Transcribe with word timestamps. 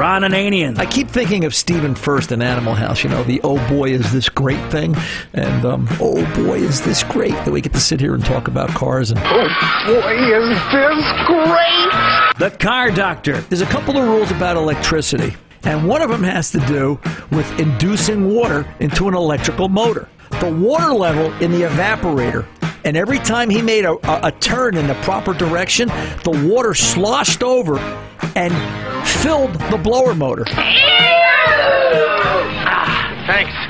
Ron 0.00 0.22
Ananian. 0.22 0.78
I 0.78 0.86
keep 0.86 1.10
thinking 1.10 1.44
of 1.44 1.54
Stephen 1.54 1.94
Furst 1.94 2.32
in 2.32 2.40
Animal 2.40 2.74
House. 2.74 3.04
You 3.04 3.10
know, 3.10 3.22
the 3.22 3.38
"Oh 3.44 3.58
boy, 3.68 3.90
is 3.90 4.10
this 4.14 4.30
great" 4.30 4.72
thing, 4.72 4.96
and 5.34 5.66
um, 5.66 5.86
"Oh 6.00 6.24
boy, 6.34 6.56
is 6.56 6.80
this 6.80 7.04
great" 7.04 7.32
that 7.32 7.50
we 7.50 7.60
get 7.60 7.74
to 7.74 7.80
sit 7.80 8.00
here 8.00 8.14
and 8.14 8.24
talk 8.24 8.48
about 8.48 8.70
cars. 8.70 9.10
And 9.10 9.20
oh 9.22 9.46
boy, 9.86 10.16
is 10.16 10.48
this 10.72 11.04
great! 11.26 12.38
The 12.38 12.56
Car 12.58 12.90
Doctor. 12.90 13.42
There's 13.42 13.60
a 13.60 13.66
couple 13.66 13.98
of 13.98 14.08
rules 14.08 14.30
about 14.30 14.56
electricity, 14.56 15.36
and 15.64 15.86
one 15.86 16.00
of 16.00 16.08
them 16.08 16.22
has 16.22 16.50
to 16.52 16.60
do 16.60 16.98
with 17.30 17.60
inducing 17.60 18.34
water 18.34 18.66
into 18.80 19.06
an 19.06 19.12
electrical 19.12 19.68
motor. 19.68 20.08
The 20.40 20.50
water 20.50 20.94
level 20.94 21.30
in 21.42 21.52
the 21.52 21.68
evaporator 21.68 22.46
and 22.86 22.96
every 22.96 23.18
time 23.18 23.50
he 23.50 23.60
made 23.60 23.84
a, 23.84 23.92
a, 24.08 24.28
a, 24.28 24.32
turn 24.32 24.74
in 24.74 24.86
the 24.86 24.94
proper 25.02 25.34
direction, 25.34 25.88
the 26.24 26.50
water 26.50 26.72
sloshed 26.72 27.42
over 27.42 27.78
and 28.36 28.52
filled 29.22 29.54
the 29.70 29.78
blower 29.78 30.14
motor. 30.14 30.44
Ah, 32.62 33.24
thanks. 33.26 33.69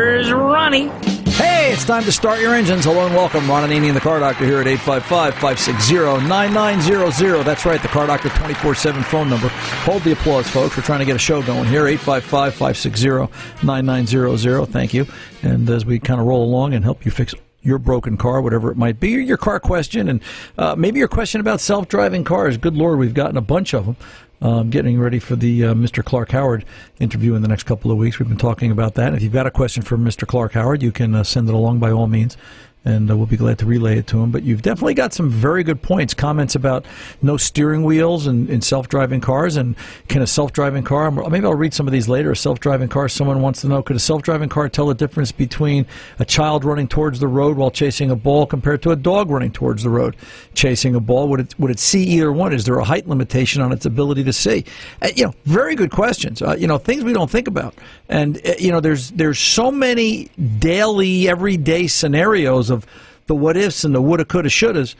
Here's 0.21 0.33
Ronnie. 0.33 0.89
Hey, 1.31 1.73
it's 1.73 1.83
time 1.83 2.03
to 2.03 2.11
start 2.11 2.39
your 2.39 2.53
engines. 2.53 2.85
Hello 2.85 3.07
and 3.07 3.15
welcome. 3.15 3.49
Ron 3.49 3.63
and 3.63 3.73
Annie 3.73 3.87
and 3.87 3.97
the 3.97 4.01
Car 4.01 4.19
Doctor, 4.19 4.45
here 4.45 4.61
at 4.61 4.67
855-560-9900. 4.67 7.43
That's 7.43 7.65
right, 7.65 7.81
the 7.81 7.87
Car 7.87 8.05
Doctor 8.05 8.29
24-7 8.29 9.03
phone 9.03 9.31
number. 9.31 9.47
Hold 9.47 10.03
the 10.03 10.11
applause, 10.11 10.47
folks. 10.47 10.77
We're 10.77 10.83
trying 10.83 10.99
to 10.99 11.05
get 11.05 11.15
a 11.15 11.19
show 11.19 11.41
going 11.41 11.67
here. 11.67 11.85
855-560-9900. 11.85 14.67
Thank 14.67 14.93
you. 14.93 15.07
And 15.41 15.67
as 15.67 15.87
we 15.87 15.97
kind 15.97 16.21
of 16.21 16.27
roll 16.27 16.43
along 16.43 16.75
and 16.75 16.83
help 16.83 17.03
you 17.03 17.09
fix 17.09 17.33
your 17.63 17.79
broken 17.79 18.15
car, 18.15 18.43
whatever 18.43 18.69
it 18.69 18.77
might 18.77 18.99
be, 18.99 19.09
your 19.09 19.37
car 19.37 19.59
question, 19.59 20.07
and 20.07 20.21
uh, 20.59 20.75
maybe 20.75 20.99
your 20.99 21.07
question 21.07 21.41
about 21.41 21.61
self-driving 21.61 22.25
cars. 22.25 22.57
Good 22.57 22.75
Lord, 22.75 22.99
we've 22.99 23.15
gotten 23.15 23.37
a 23.37 23.41
bunch 23.41 23.73
of 23.73 23.87
them 23.87 23.95
um, 24.41 24.69
getting 24.69 24.99
ready 24.99 25.19
for 25.19 25.35
the 25.35 25.65
uh, 25.65 25.73
Mr. 25.73 26.03
Clark 26.03 26.31
Howard 26.31 26.65
interview 26.99 27.35
in 27.35 27.41
the 27.41 27.47
next 27.47 27.63
couple 27.63 27.91
of 27.91 27.97
weeks. 27.97 28.19
We've 28.19 28.27
been 28.27 28.37
talking 28.37 28.71
about 28.71 28.95
that. 28.95 29.13
If 29.13 29.21
you've 29.21 29.33
got 29.33 29.47
a 29.47 29.51
question 29.51 29.83
for 29.83 29.97
Mr. 29.97 30.27
Clark 30.27 30.53
Howard, 30.53 30.81
you 30.81 30.91
can 30.91 31.15
uh, 31.15 31.23
send 31.23 31.47
it 31.47 31.53
along 31.53 31.79
by 31.79 31.91
all 31.91 32.07
means 32.07 32.37
and 32.83 33.11
uh, 33.11 33.15
we'll 33.15 33.27
be 33.27 33.37
glad 33.37 33.59
to 33.59 33.65
relay 33.65 33.99
it 33.99 34.07
to 34.07 34.19
him. 34.19 34.31
But 34.31 34.43
you've 34.43 34.63
definitely 34.63 34.95
got 34.95 35.13
some 35.13 35.29
very 35.29 35.63
good 35.63 35.81
points, 35.81 36.13
comments 36.13 36.55
about 36.55 36.85
no 37.21 37.37
steering 37.37 37.83
wheels 37.83 38.25
and, 38.25 38.49
in 38.49 38.61
self-driving 38.61 39.21
cars, 39.21 39.55
and 39.55 39.75
can 40.07 40.21
a 40.21 40.27
self-driving 40.27 40.83
car? 40.83 41.11
Maybe 41.11 41.45
I'll 41.45 41.53
read 41.53 41.73
some 41.73 41.87
of 41.87 41.93
these 41.93 42.09
later. 42.09 42.31
A 42.31 42.35
self-driving 42.35 42.89
car. 42.89 43.07
Someone 43.07 43.41
wants 43.41 43.61
to 43.61 43.67
know: 43.67 43.83
Could 43.83 43.95
a 43.95 43.99
self-driving 43.99 44.49
car 44.49 44.67
tell 44.67 44.87
the 44.87 44.95
difference 44.95 45.31
between 45.31 45.85
a 46.17 46.25
child 46.25 46.65
running 46.65 46.87
towards 46.87 47.19
the 47.19 47.27
road 47.27 47.55
while 47.57 47.71
chasing 47.71 48.09
a 48.09 48.15
ball 48.15 48.45
compared 48.47 48.81
to 48.83 48.91
a 48.91 48.95
dog 48.95 49.29
running 49.29 49.51
towards 49.51 49.83
the 49.83 49.89
road 49.89 50.15
chasing 50.55 50.95
a 50.95 50.99
ball? 50.99 51.27
Would 51.27 51.39
it 51.41 51.59
would 51.59 51.71
it 51.71 51.79
see 51.79 52.03
either 52.03 52.31
one? 52.31 52.51
Is 52.51 52.65
there 52.65 52.77
a 52.77 52.83
height 52.83 53.07
limitation 53.07 53.61
on 53.61 53.71
its 53.71 53.85
ability 53.85 54.23
to 54.23 54.33
see? 54.33 54.65
Uh, 55.01 55.09
you 55.15 55.25
know, 55.25 55.33
very 55.45 55.75
good 55.75 55.91
questions. 55.91 56.41
Uh, 56.41 56.55
you 56.57 56.65
know, 56.65 56.79
things 56.79 57.03
we 57.03 57.13
don't 57.13 57.29
think 57.29 57.47
about, 57.47 57.75
and 58.09 58.37
uh, 58.43 58.53
you 58.57 58.71
know, 58.71 58.79
there's 58.79 59.11
there's 59.11 59.39
so 59.39 59.69
many 59.69 60.29
daily, 60.57 61.29
everyday 61.29 61.85
scenarios 61.85 62.70
of 62.71 62.85
the 63.27 63.35
what 63.35 63.57
ifs 63.57 63.83
and 63.83 63.93
the 63.93 64.01
woulda, 64.01 64.25
coulda, 64.25 64.49
shouldas, 64.49 64.95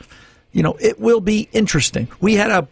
you 0.52 0.64
know, 0.64 0.76
it 0.80 1.00
will 1.00 1.22
be 1.22 1.50
interesting. 1.54 2.08
We 2.20 2.36
had 2.36 2.52
a 2.52 2.68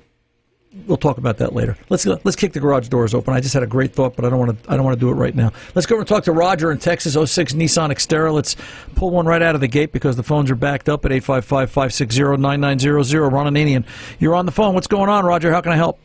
we'll 0.85 0.97
talk 0.97 1.17
about 1.17 1.37
that 1.37 1.53
later. 1.53 1.77
Let's 1.89 2.05
let's 2.05 2.35
kick 2.35 2.53
the 2.53 2.59
garage 2.59 2.89
doors 2.89 3.13
open. 3.13 3.33
I 3.33 3.41
just 3.41 3.53
had 3.53 3.63
a 3.63 3.67
great 3.67 3.93
thought, 3.93 4.15
but 4.15 4.25
I 4.25 4.29
don't 4.29 4.39
want 4.39 4.63
to 4.63 4.71
I 4.71 4.75
don't 4.75 4.85
want 4.85 4.97
to 4.97 4.99
do 4.99 5.09
it 5.09 5.13
right 5.13 5.33
now. 5.33 5.51
Let's 5.75 5.87
go 5.87 5.95
over 5.95 6.01
and 6.01 6.07
talk 6.07 6.25
to 6.25 6.31
Roger 6.31 6.71
in 6.71 6.77
Texas 6.77 7.13
06 7.13 7.53
Nissan 7.53 7.89
Xterra. 7.89 8.31
Let's 8.33 8.55
pull 8.95 9.11
one 9.11 9.25
right 9.25 9.41
out 9.41 9.55
of 9.55 9.61
the 9.61 9.67
gate 9.67 9.91
because 9.91 10.15
the 10.15 10.23
phones 10.23 10.51
are 10.51 10.55
backed 10.55 10.89
up 10.89 11.05
at 11.05 11.11
855-560-9900. 11.11 13.31
Ron 13.31 13.53
Ananian, 13.53 13.85
you're 14.19 14.35
on 14.35 14.45
the 14.45 14.51
phone. 14.51 14.75
What's 14.75 14.87
going 14.87 15.09
on, 15.09 15.25
Roger? 15.25 15.51
How 15.51 15.61
can 15.61 15.71
I 15.71 15.75
help? 15.75 15.99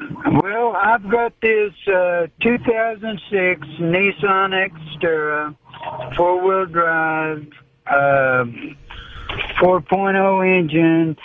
Well, 0.00 0.53
I've 0.84 1.08
got 1.08 1.32
this 1.40 1.72
uh, 1.88 2.26
2006 2.40 3.66
Nissan 3.80 4.68
Xterra 4.70 5.56
four-wheel 6.14 6.66
drive, 6.66 7.46
uh, 7.86 8.44
4.0 9.62 10.58
engine, 10.58 11.16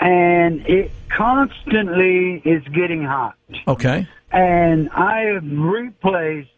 and 0.00 0.66
it 0.66 0.90
constantly 1.08 2.42
is 2.44 2.62
getting 2.74 3.02
hot. 3.02 3.36
Okay. 3.66 4.06
And 4.30 4.90
I 4.90 5.20
have 5.32 5.44
replaced 5.44 6.50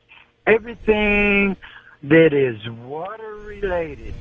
everything 0.49 1.57
that 2.03 2.33
is 2.33 2.69
water 2.71 3.37
related, 3.37 4.15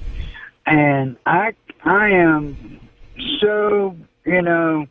and 0.67 1.17
I 1.25 1.53
I 1.83 2.09
am 2.09 2.79
so 3.39 3.95
you 4.25 4.41
know 4.41 4.87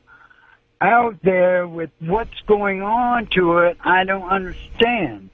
out 0.80 1.16
there 1.22 1.66
with 1.66 1.90
what's 2.00 2.40
going 2.46 2.82
on 2.82 3.26
to 3.34 3.58
it. 3.58 3.78
I 3.82 4.04
don't 4.04 4.28
understand. 4.28 5.30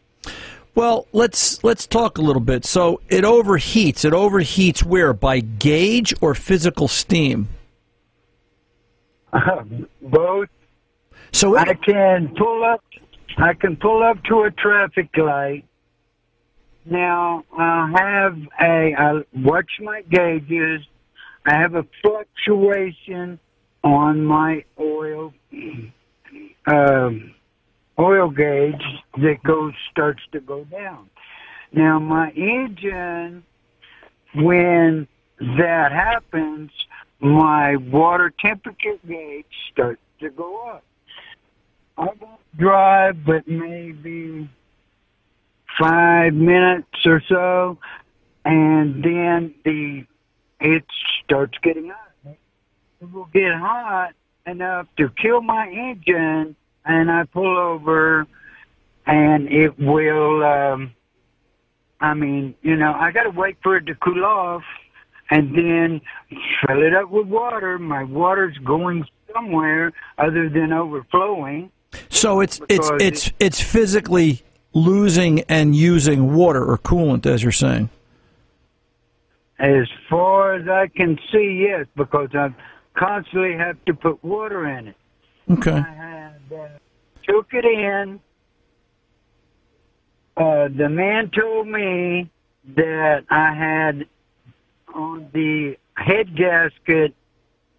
Well, 0.75 1.07
let's 1.13 1.63
let's 1.65 1.87
talk 1.87 2.19
a 2.19 2.23
little 2.23 2.41
bit. 2.41 2.65
So 2.65 3.01
it 3.09 3.25
overheats. 3.25 4.05
It 4.05 4.13
overheats 4.13 4.85
where 4.85 5.13
by 5.13 5.41
gauge 5.41 6.15
or 6.21 6.35
physical 6.35 6.89
steam? 6.89 7.49
Uh, 9.33 9.65
both. 10.01 10.49
So 11.33 11.57
it, 11.57 11.69
I 11.69 11.75
can 11.75 12.35
pull 12.37 12.65
up. 12.65 12.85
I 13.37 13.55
can 13.55 13.77
pull 13.77 14.03
up 14.03 14.23
to 14.25 14.43
a 14.43 14.51
traffic 14.51 15.11
light. 15.17 15.65
Now 16.85 17.45
I 17.57 17.93
have 17.99 18.39
a. 18.61 18.95
I 18.97 19.25
watch 19.35 19.71
my 19.81 20.03
gauges. 20.03 20.83
I 21.47 21.55
have 21.55 21.75
a 21.75 21.85
fluctuation 22.03 23.41
on 23.83 24.25
my 24.25 24.65
oil. 24.79 25.33
Um, 26.67 27.35
oil 27.99 28.31
gauge 28.31 28.83
that 29.17 29.43
goes 29.45 29.73
starts 29.91 30.23
to 30.33 30.41
go 30.41 30.65
down. 30.65 31.09
Now 31.73 31.99
my 31.99 32.31
engine, 32.31 33.45
when 34.35 35.07
that 35.39 35.93
happens, 35.93 36.71
my 37.21 37.77
water 37.77 38.33
temperature 38.39 38.99
gauge 39.07 39.45
starts 39.73 40.01
to 40.21 40.31
go 40.31 40.69
up. 40.69 40.85
I 41.97 42.07
won't 42.21 42.41
drive, 42.57 43.25
but 43.25 43.47
maybe 43.47 44.49
five 45.79 46.33
minutes 46.33 46.89
or 47.05 47.23
so, 47.29 47.79
and 48.45 49.05
then 49.05 49.55
the 49.65 50.05
it 50.61 50.85
starts 51.25 51.57
getting 51.63 51.89
hot. 51.89 52.10
It 53.01 53.11
will 53.11 53.31
get 53.33 53.55
hot 53.55 54.13
enough 54.47 54.87
to 54.99 55.09
kill 55.11 55.41
my 55.41 55.69
engine 55.69 56.55
and 56.85 57.11
I 57.11 57.25
pull 57.25 57.57
over, 57.57 58.27
and 59.07 59.49
it 59.49 59.79
will. 59.79 60.45
Um, 60.45 60.93
I 61.99 62.13
mean, 62.13 62.55
you 62.61 62.77
know, 62.77 62.93
I 62.93 63.11
got 63.11 63.23
to 63.23 63.31
wait 63.31 63.57
for 63.63 63.77
it 63.79 63.87
to 63.87 63.95
cool 63.95 64.23
off, 64.25 64.63
and 65.31 65.57
then 65.57 66.03
fill 66.67 66.83
it 66.83 66.95
up 66.95 67.11
with 67.11 67.27
water. 67.27 67.79
My 67.79 68.05
water's 68.05 68.59
going 68.59 69.07
somewhere 69.33 69.93
other 70.19 70.51
than 70.51 70.73
overflowing. 70.73 71.71
So 72.11 72.41
it's 72.41 72.61
it's 72.69 72.91
it's 73.01 73.33
it's 73.41 73.61
physically 73.63 74.43
losing 74.75 75.41
and 75.49 75.75
using 75.75 76.35
water 76.35 76.63
or 76.63 76.77
coolant, 76.77 77.25
as 77.25 77.43
you're 77.43 77.51
saying. 77.51 77.89
As 79.59 79.89
far 80.09 80.55
as 80.55 80.69
I 80.69 80.89
can 80.89 81.19
see, 81.33 81.67
yes, 81.67 81.87
because 81.97 82.29
I 82.35 82.55
constantly 82.95 83.57
have 83.57 83.83
to 83.87 83.95
put 83.95 84.23
water 84.25 84.67
in 84.67 84.89
it. 84.89 84.97
Okay. 85.51 85.73
I 85.73 85.81
had 85.81 86.41
uh, 86.53 86.69
took 87.23 87.53
it 87.53 87.65
in. 87.65 88.21
Uh, 90.37 90.69
the 90.69 90.89
man 90.89 91.31
told 91.31 91.67
me 91.67 92.31
that 92.77 93.25
I 93.31 93.53
had 93.53 94.07
on 94.95 95.29
the 95.33 95.77
head 95.97 96.35
gasket 96.35 97.15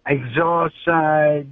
exhaust 0.06 0.74
side 0.84 1.46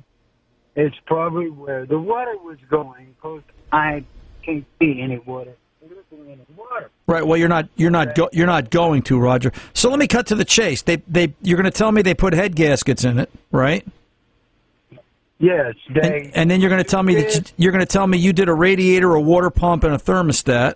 it's 0.77 0.97
probably 1.07 1.51
where 1.51 1.85
the 1.87 1.99
water 1.99 2.37
was 2.39 2.59
going 2.69 3.15
because 3.15 3.43
I 3.73 4.05
can't 4.43 4.65
see 4.81 5.01
any 5.01 5.19
water. 5.19 5.57
Right. 7.07 7.27
Well, 7.27 7.37
you're 7.37 7.49
not 7.49 7.69
you're 7.77 7.91
not 7.91 8.15
go, 8.15 8.29
you're 8.33 8.47
not 8.47 8.71
going 8.71 9.03
to 9.03 9.19
Roger. 9.19 9.53
So 9.75 9.91
let 9.91 9.99
me 9.99 10.07
cut 10.07 10.27
to 10.29 10.35
the 10.35 10.45
chase. 10.45 10.83
They 10.83 10.97
they 11.09 11.35
you're 11.43 11.57
going 11.57 11.71
to 11.71 11.77
tell 11.77 11.91
me 11.91 12.03
they 12.03 12.15
put 12.15 12.35
head 12.35 12.55
gaskets 12.55 13.05
in 13.05 13.19
it, 13.19 13.31
right? 13.51 13.87
Yes, 15.39 15.75
they. 15.93 16.25
And, 16.27 16.37
and 16.37 16.51
then 16.51 16.61
you're 16.61 16.69
going 16.71 16.83
to 16.85 16.89
tell 16.89 17.03
me 17.03 17.15
that 17.17 17.35
you, 17.35 17.43
you're 17.57 17.73
going 17.73 17.85
to 17.85 17.91
tell 17.91 18.07
me 18.07 18.19
you 18.19 18.33
did 18.33 18.49
a 18.49 18.55
radiator, 18.55 19.15
a 19.15 19.21
water 19.21 19.49
pump, 19.51 19.85
and 19.85 19.95
a 19.95 19.99
thermostat. 19.99 20.75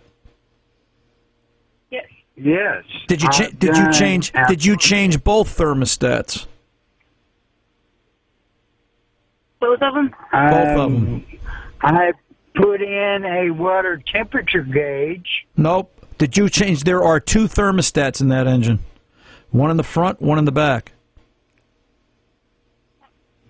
Yes. 1.90 2.06
yes. 2.36 2.84
Did 3.06 3.22
you 3.22 3.30
cha- 3.30 3.50
did 3.50 3.76
you 3.76 3.84
done 3.84 3.92
change 3.92 4.32
did 4.48 4.64
you 4.64 4.76
change 4.78 5.22
both 5.22 5.56
thermostats? 5.56 6.46
Both 9.60 9.82
of 9.82 9.94
them? 9.94 10.10
Both 10.32 10.52
of 10.68 10.78
Um, 10.80 11.04
them. 11.04 11.26
I 11.82 12.12
put 12.54 12.80
in 12.80 13.24
a 13.24 13.50
water 13.50 14.02
temperature 14.12 14.62
gauge. 14.62 15.46
Nope. 15.56 15.90
Did 16.18 16.36
you 16.36 16.48
change? 16.48 16.84
There 16.84 17.02
are 17.02 17.18
two 17.18 17.44
thermostats 17.44 18.20
in 18.20 18.28
that 18.28 18.46
engine, 18.46 18.78
one 19.50 19.70
in 19.70 19.76
the 19.76 19.82
front, 19.82 20.22
one 20.22 20.38
in 20.38 20.44
the 20.44 20.52
back. 20.52 20.92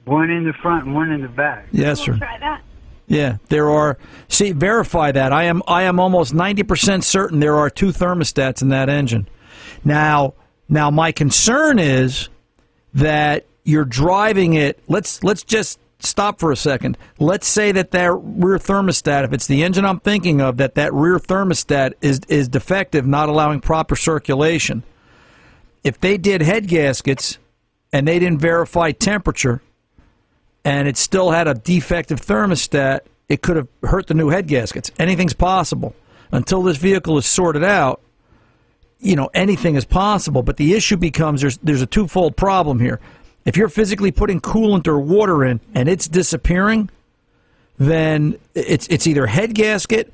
One 0.06 0.30
in 0.30 0.44
the 0.44 0.52
front 0.54 0.86
and 0.86 0.94
one 0.94 1.10
in 1.12 1.22
the 1.22 1.28
back. 1.28 1.66
Yes, 1.72 2.00
sir. 2.00 2.12
We'll 2.12 2.20
try 2.20 2.38
that. 2.38 2.62
Yeah, 3.06 3.36
there 3.48 3.68
are. 3.68 3.98
See, 4.28 4.52
verify 4.52 5.12
that. 5.12 5.32
I 5.32 5.44
am. 5.44 5.62
I 5.68 5.82
am 5.82 6.00
almost 6.00 6.32
ninety 6.32 6.62
percent 6.62 7.04
certain 7.04 7.40
there 7.40 7.56
are 7.56 7.68
two 7.68 7.88
thermostats 7.88 8.62
in 8.62 8.70
that 8.70 8.88
engine. 8.88 9.28
Now, 9.84 10.34
now 10.68 10.90
my 10.90 11.12
concern 11.12 11.78
is 11.78 12.30
that 12.94 13.44
you're 13.62 13.84
driving 13.84 14.54
it. 14.54 14.78
Let's 14.88 15.22
let's 15.22 15.42
just 15.42 15.78
stop 16.00 16.38
for 16.38 16.52
a 16.52 16.56
second. 16.56 16.98
Let's 17.18 17.46
say 17.46 17.72
that 17.72 17.90
that 17.92 18.12
rear 18.12 18.58
thermostat, 18.58 19.24
if 19.24 19.32
it's 19.32 19.46
the 19.46 19.62
engine 19.62 19.84
I'm 19.84 20.00
thinking 20.00 20.40
of, 20.40 20.56
that 20.58 20.74
that 20.74 20.92
rear 20.92 21.18
thermostat 21.18 21.94
is 22.00 22.20
is 22.28 22.48
defective, 22.48 23.06
not 23.06 23.28
allowing 23.28 23.60
proper 23.60 23.96
circulation. 23.96 24.82
If 25.82 25.98
they 25.98 26.16
did 26.16 26.42
head 26.42 26.66
gaskets 26.68 27.38
and 27.92 28.08
they 28.08 28.18
didn't 28.18 28.40
verify 28.40 28.92
temperature, 28.92 29.60
and 30.64 30.88
it 30.88 30.96
still 30.96 31.30
had 31.30 31.46
a 31.46 31.54
defective 31.54 32.20
thermostat, 32.20 33.00
it 33.28 33.42
could 33.42 33.56
have 33.56 33.68
hurt 33.82 34.06
the 34.06 34.14
new 34.14 34.28
head 34.28 34.48
gaskets. 34.48 34.90
Anything's 34.98 35.34
possible. 35.34 35.94
Until 36.32 36.62
this 36.62 36.78
vehicle 36.78 37.18
is 37.18 37.26
sorted 37.26 37.62
out, 37.62 38.00
you 38.98 39.14
know, 39.14 39.30
anything 39.34 39.76
is 39.76 39.84
possible. 39.84 40.42
But 40.42 40.56
the 40.56 40.74
issue 40.74 40.96
becomes 40.96 41.42
there's 41.42 41.58
there's 41.58 41.82
a 41.82 41.86
twofold 41.86 42.36
problem 42.36 42.80
here. 42.80 43.00
If 43.44 43.56
you're 43.56 43.68
physically 43.68 44.10
putting 44.10 44.40
coolant 44.40 44.86
or 44.86 44.98
water 44.98 45.44
in 45.44 45.60
and 45.74 45.88
it's 45.88 46.08
disappearing, 46.08 46.90
then 47.78 48.38
it's 48.54 48.86
it's 48.88 49.06
either 49.06 49.26
head 49.26 49.54
gasket 49.54 50.12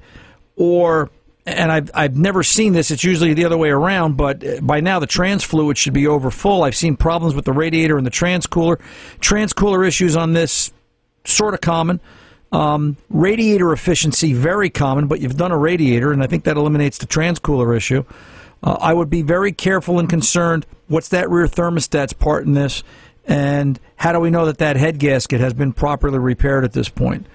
or 0.57 1.11
and 1.47 1.71
I've 1.71 1.91
I've 1.95 2.17
never 2.17 2.43
seen 2.43 2.73
this. 2.73 2.91
It's 2.91 3.05
usually 3.05 3.35
the 3.35 3.45
other 3.45 3.57
way 3.57 3.71
around. 3.71 4.17
But 4.17 4.65
by 4.67 4.81
now 4.81 4.99
the 4.99 5.07
trans 5.07 5.45
fluid 5.45 5.79
should 5.79 5.93
be 5.93 6.07
over 6.07 6.31
full. 6.31 6.65
I've 6.65 6.77
seen 6.77 6.97
problems 6.97 7.35
with 7.35 7.45
the 7.45 7.53
radiator 7.53 7.97
and 7.97 8.07
the 8.07 8.11
trans 8.11 8.47
cooler. 8.47 8.79
Trans 9.21 9.53
cooler 9.53 9.85
issues 9.85 10.17
on 10.17 10.33
this 10.33 10.73
sort 11.25 11.55
of 11.55 11.61
common. 11.61 12.01
Um, 12.53 12.97
radiator 13.09 13.73
efficiency 13.73 14.33
very 14.33 14.71
common, 14.71 15.07
but 15.07 15.21
you've 15.21 15.37
done 15.37 15.53
a 15.53 15.57
radiator, 15.57 16.11
and 16.13 16.21
I 16.21 16.27
think 16.27 16.43
that 16.45 16.57
eliminates 16.57 16.99
the 16.99 17.07
trans 17.07 17.39
cooler 17.39 17.75
issue. 17.75 18.05
Uh, 18.63 18.77
I 18.81 18.93
would 18.93 19.09
be 19.09 19.23
very 19.23 19.53
careful 19.53 20.01
and 20.01 20.09
concerned. 20.11 20.67
What's 20.89 21.09
that 21.11 21.31
rear 21.31 21.47
thermostat's 21.47 22.13
part 22.13 22.47
in 22.47 22.55
this? 22.55 22.83
And 23.27 23.79
how 23.97 24.13
do 24.13 24.21
we 24.21 24.31
know 24.31 24.47
that 24.47 24.59
that 24.59 24.77
head 24.77 24.99
gasket 24.99 25.41
has 25.41 25.53
been 25.53 25.73
properly 25.73 26.19
repaired 26.19 26.65
at 26.65 26.73
this 26.73 26.89
point? 26.89 27.27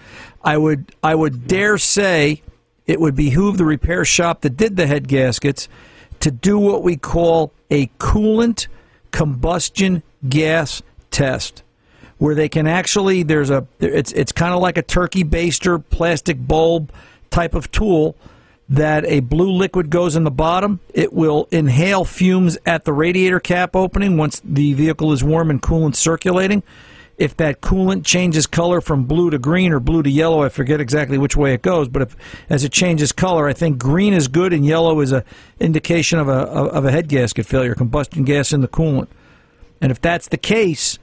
I 0.44 0.58
would 0.58 0.94
I 1.04 1.16
would 1.16 1.48
dare 1.48 1.78
say 1.78 2.42
it 2.86 3.00
would 3.00 3.16
behoove 3.16 3.58
the 3.58 3.66
repair 3.66 4.06
shop 4.06 4.42
that 4.42 4.58
did 4.58 4.76
the 4.76 4.88
head 4.88 5.08
gaskets 5.08 5.68
to 6.20 6.32
do 6.32 6.58
what 6.58 6.84
we 6.84 6.98
call 6.98 7.52
a 7.70 7.88
coolant 8.00 8.68
combustion 9.12 10.04
gas 10.28 10.82
test 11.12 11.64
where 12.18 12.36
they 12.36 12.50
can 12.50 12.68
actually 12.68 13.24
there's 13.24 13.50
a 13.50 13.66
it's 13.80 14.12
it's 14.12 14.32
kind 14.32 14.54
of 14.54 14.62
like 14.62 14.78
a 14.78 14.82
turkey 14.82 15.24
baster 15.24 15.84
plastic 15.90 16.38
bulb 16.48 16.92
type 17.30 17.54
of 17.54 17.72
tool 17.72 18.16
that 18.68 19.06
a 19.06 19.20
blue 19.20 19.52
liquid 19.52 19.90
goes 19.90 20.16
in 20.16 20.24
the 20.24 20.32
bottom 20.32 20.80
it 20.94 21.14
will 21.14 21.48
inhale 21.52 22.04
fumes 22.04 22.58
at 22.66 22.84
the 22.84 22.94
radiator 22.94 23.40
cap 23.40 23.76
opening 23.76 24.18
once 24.18 24.42
the 24.44 24.74
vehicle 24.74 25.12
is 25.12 25.24
warm 25.24 25.50
and 25.50 25.62
coolant 25.62 25.96
circulating. 25.96 26.64
If 27.18 27.38
that 27.38 27.62
coolant 27.62 28.04
changes 28.04 28.46
color 28.46 28.82
from 28.82 29.06
blue 29.06 29.30
to 29.30 29.38
green 29.38 29.72
or 29.72 29.80
blue 29.80 30.04
to 30.04 30.10
yellow 30.10 30.44
i 30.44 30.50
forget 30.50 30.82
exactly 30.82 31.18
which 31.18 31.38
way 31.38 31.54
it 31.54 31.62
goes 31.62 31.88
but 31.88 32.02
if 32.02 32.16
as 32.50 32.64
it 32.64 32.72
changes 32.74 33.12
color 33.12 33.48
i 33.48 33.54
think 33.54 33.78
green 33.78 34.14
is 34.14 34.28
good 34.28 34.52
and 34.52 34.66
yellow 34.66 35.00
is 35.00 35.12
a 35.12 35.24
indication 35.60 36.20
of 36.20 36.28
a 36.28 36.32
of 36.32 36.84
a 36.86 36.92
head 36.92 37.08
gasket 37.08 37.46
failure 37.46 37.76
combustion 37.76 38.24
gas 38.26 38.52
in 38.52 38.62
the 38.62 38.68
coolant. 38.68 39.08
And 39.80 39.92
if 39.92 40.02
that's 40.02 40.28
the 40.28 40.38
case 40.38 40.98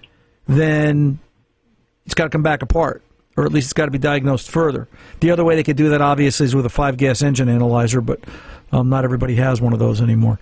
then 0.46 1.20
it's 2.04 2.14
got 2.14 2.24
to 2.24 2.30
come 2.30 2.42
back 2.42 2.62
apart, 2.62 3.02
or 3.36 3.44
at 3.44 3.52
least 3.52 3.66
it's 3.66 3.72
got 3.72 3.86
to 3.86 3.90
be 3.90 3.98
diagnosed 3.98 4.50
further. 4.50 4.88
The 5.20 5.30
other 5.30 5.44
way 5.44 5.56
they 5.56 5.62
could 5.62 5.76
do 5.76 5.90
that, 5.90 6.00
obviously, 6.00 6.46
is 6.46 6.54
with 6.54 6.66
a 6.66 6.70
five 6.70 6.96
gas 6.96 7.22
engine 7.22 7.48
analyzer, 7.48 8.00
but 8.00 8.20
um, 8.70 8.88
not 8.88 9.04
everybody 9.04 9.36
has 9.36 9.60
one 9.60 9.72
of 9.72 9.78
those 9.78 10.00
anymore. 10.00 10.38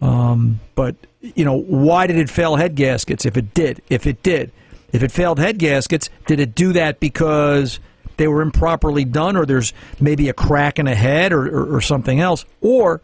Um, 0.00 0.60
but 0.74 0.96
you 1.20 1.44
know, 1.44 1.56
why 1.56 2.06
did 2.06 2.16
it 2.16 2.30
fail 2.30 2.56
head 2.56 2.74
gaskets? 2.74 3.26
If 3.26 3.36
it 3.36 3.52
did, 3.52 3.82
if 3.90 4.06
it 4.06 4.22
did, 4.22 4.52
if 4.92 5.02
it 5.02 5.12
failed 5.12 5.38
head 5.38 5.58
gaskets, 5.58 6.08
did 6.26 6.40
it 6.40 6.54
do 6.54 6.72
that 6.72 7.00
because 7.00 7.78
they 8.16 8.26
were 8.26 8.42
improperly 8.42 9.04
done, 9.04 9.36
or 9.36 9.44
there's 9.46 9.72
maybe 9.98 10.28
a 10.28 10.32
crack 10.32 10.78
in 10.78 10.86
a 10.86 10.94
head, 10.94 11.32
or, 11.32 11.46
or, 11.46 11.76
or 11.76 11.80
something 11.80 12.20
else, 12.20 12.44
or 12.60 13.02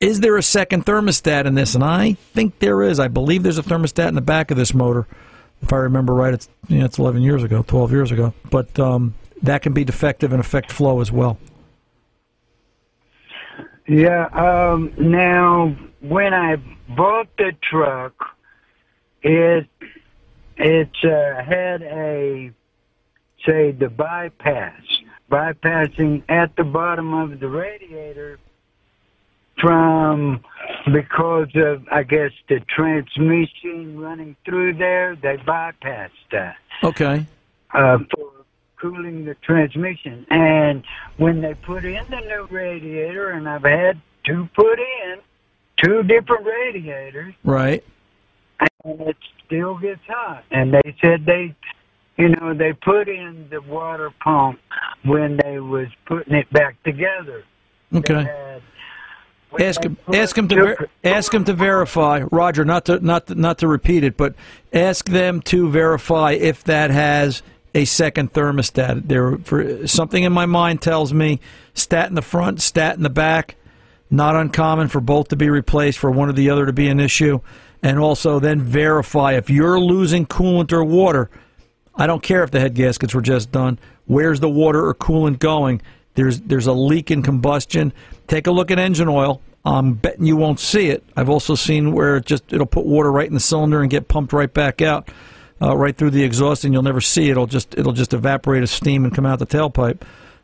is 0.00 0.20
there 0.20 0.36
a 0.36 0.42
second 0.42 0.84
thermostat 0.84 1.46
in 1.46 1.54
this? 1.54 1.74
And 1.74 1.84
I 1.84 2.14
think 2.14 2.58
there 2.58 2.82
is. 2.82 2.98
I 2.98 3.08
believe 3.08 3.42
there's 3.42 3.58
a 3.58 3.62
thermostat 3.62 4.08
in 4.08 4.14
the 4.14 4.20
back 4.20 4.50
of 4.50 4.56
this 4.56 4.74
motor 4.74 5.06
if 5.64 5.72
I 5.72 5.76
remember 5.76 6.12
right, 6.14 6.34
it's 6.34 6.48
you 6.68 6.78
know, 6.78 6.84
it's 6.84 6.98
11 6.98 7.22
years 7.22 7.42
ago, 7.42 7.64
12 7.66 7.90
years 7.90 8.12
ago. 8.12 8.34
But 8.50 8.78
um, 8.78 9.14
that 9.42 9.62
can 9.62 9.72
be 9.72 9.84
defective 9.84 10.30
and 10.30 10.40
affect 10.40 10.70
flow 10.70 11.00
as 11.00 11.10
well. 11.10 11.38
Yeah. 13.88 14.26
Um, 14.26 14.92
now, 14.98 15.74
when 16.00 16.34
I 16.34 16.56
bought 16.96 17.28
the 17.38 17.52
truck, 17.62 18.12
it 19.22 19.66
it 20.56 20.90
uh, 21.02 21.42
had 21.42 21.82
a 21.82 22.52
say 23.46 23.72
the 23.72 23.88
bypass 23.88 24.82
bypassing 25.30 26.22
at 26.28 26.54
the 26.56 26.64
bottom 26.64 27.14
of 27.14 27.40
the 27.40 27.48
radiator 27.48 28.38
from 29.60 30.40
because 30.92 31.48
of 31.54 31.86
I 31.90 32.02
guess 32.02 32.30
the 32.48 32.60
transmission 32.68 33.98
running 33.98 34.36
through 34.44 34.74
there. 34.74 35.16
They 35.16 35.36
bypassed 35.38 36.10
that 36.32 36.56
Okay. 36.82 37.26
uh, 37.72 37.98
for 38.14 38.30
cooling 38.80 39.24
the 39.24 39.34
transmission. 39.36 40.26
And 40.30 40.84
when 41.16 41.40
they 41.40 41.54
put 41.54 41.84
in 41.84 42.04
the 42.10 42.20
new 42.20 42.46
radiator, 42.50 43.30
and 43.30 43.48
I've 43.48 43.62
had 43.64 44.00
to 44.26 44.48
put 44.54 44.78
in 44.78 45.18
two 45.82 46.02
different 46.02 46.46
radiators, 46.46 47.34
Right. 47.44 47.82
and 48.84 49.00
it 49.00 49.16
still 49.46 49.78
gets 49.78 50.00
hot. 50.06 50.44
And 50.50 50.74
they 50.74 50.94
said 51.00 51.24
they, 51.24 51.54
you 52.18 52.28
know, 52.28 52.52
they 52.54 52.72
put 52.74 53.08
in 53.08 53.48
the 53.50 53.62
water 53.62 54.10
pump 54.22 54.60
when 55.04 55.38
they 55.42 55.60
was 55.60 55.88
putting 56.06 56.34
it 56.34 56.50
back 56.52 56.82
together. 56.82 57.44
Okay. 57.94 58.28
Ask 59.60 59.84
him. 59.84 59.96
Ask 60.12 60.36
him 60.36 60.48
to 60.48 60.88
ask 61.02 61.32
him 61.32 61.44
to 61.44 61.52
verify, 61.52 62.22
Roger. 62.30 62.64
Not 62.64 62.86
to 62.86 63.04
not 63.04 63.28
to, 63.28 63.34
not 63.34 63.58
to 63.58 63.68
repeat 63.68 64.04
it, 64.04 64.16
but 64.16 64.34
ask 64.72 65.06
them 65.06 65.40
to 65.42 65.68
verify 65.70 66.32
if 66.32 66.64
that 66.64 66.90
has 66.90 67.42
a 67.74 67.84
second 67.84 68.32
thermostat. 68.32 69.08
There, 69.08 69.36
for 69.38 69.86
something 69.86 70.22
in 70.22 70.32
my 70.32 70.46
mind 70.46 70.82
tells 70.82 71.12
me 71.12 71.40
stat 71.74 72.08
in 72.08 72.14
the 72.14 72.22
front, 72.22 72.62
stat 72.62 72.96
in 72.96 73.02
the 73.02 73.10
back. 73.10 73.56
Not 74.10 74.36
uncommon 74.36 74.88
for 74.88 75.00
both 75.00 75.28
to 75.28 75.36
be 75.36 75.50
replaced, 75.50 75.98
for 75.98 76.10
one 76.10 76.28
or 76.28 76.32
the 76.32 76.50
other 76.50 76.66
to 76.66 76.72
be 76.72 76.88
an 76.88 77.00
issue, 77.00 77.40
and 77.82 77.98
also 77.98 78.38
then 78.38 78.60
verify 78.60 79.32
if 79.32 79.50
you're 79.50 79.80
losing 79.80 80.26
coolant 80.26 80.72
or 80.72 80.84
water. 80.84 81.30
I 81.96 82.06
don't 82.06 82.22
care 82.22 82.44
if 82.44 82.50
the 82.50 82.60
head 82.60 82.74
gaskets 82.74 83.14
were 83.14 83.22
just 83.22 83.50
done. 83.50 83.78
Where's 84.06 84.40
the 84.40 84.48
water 84.48 84.86
or 84.86 84.94
coolant 84.94 85.38
going? 85.38 85.80
There's 86.14 86.40
there's 86.40 86.66
a 86.66 86.72
leak 86.72 87.10
in 87.10 87.22
combustion. 87.22 87.92
Take 88.26 88.46
a 88.46 88.50
look 88.50 88.70
at 88.70 88.78
engine 88.78 89.08
oil. 89.08 89.40
I'm 89.64 89.94
betting 89.94 90.26
you 90.26 90.36
won't 90.36 90.60
see 90.60 90.88
it. 90.88 91.02
I've 91.16 91.30
also 91.30 91.54
seen 91.54 91.92
where 91.92 92.16
it 92.16 92.26
just 92.26 92.52
it'll 92.52 92.66
put 92.66 92.84
water 92.84 93.10
right 93.10 93.26
in 93.26 93.34
the 93.34 93.40
cylinder 93.40 93.80
and 93.80 93.90
get 93.90 94.08
pumped 94.08 94.32
right 94.32 94.52
back 94.52 94.82
out, 94.82 95.08
uh, 95.60 95.76
right 95.76 95.96
through 95.96 96.10
the 96.10 96.22
exhaust, 96.22 96.64
and 96.64 96.74
you'll 96.74 96.82
never 96.82 97.00
see 97.00 97.28
it. 97.28 97.32
It'll 97.32 97.46
just 97.46 97.76
it'll 97.76 97.92
just 97.92 98.12
evaporate 98.12 98.62
as 98.62 98.70
steam 98.70 99.04
and 99.04 99.14
come 99.14 99.26
out 99.26 99.38
the 99.38 99.46
tailpipe 99.46 100.02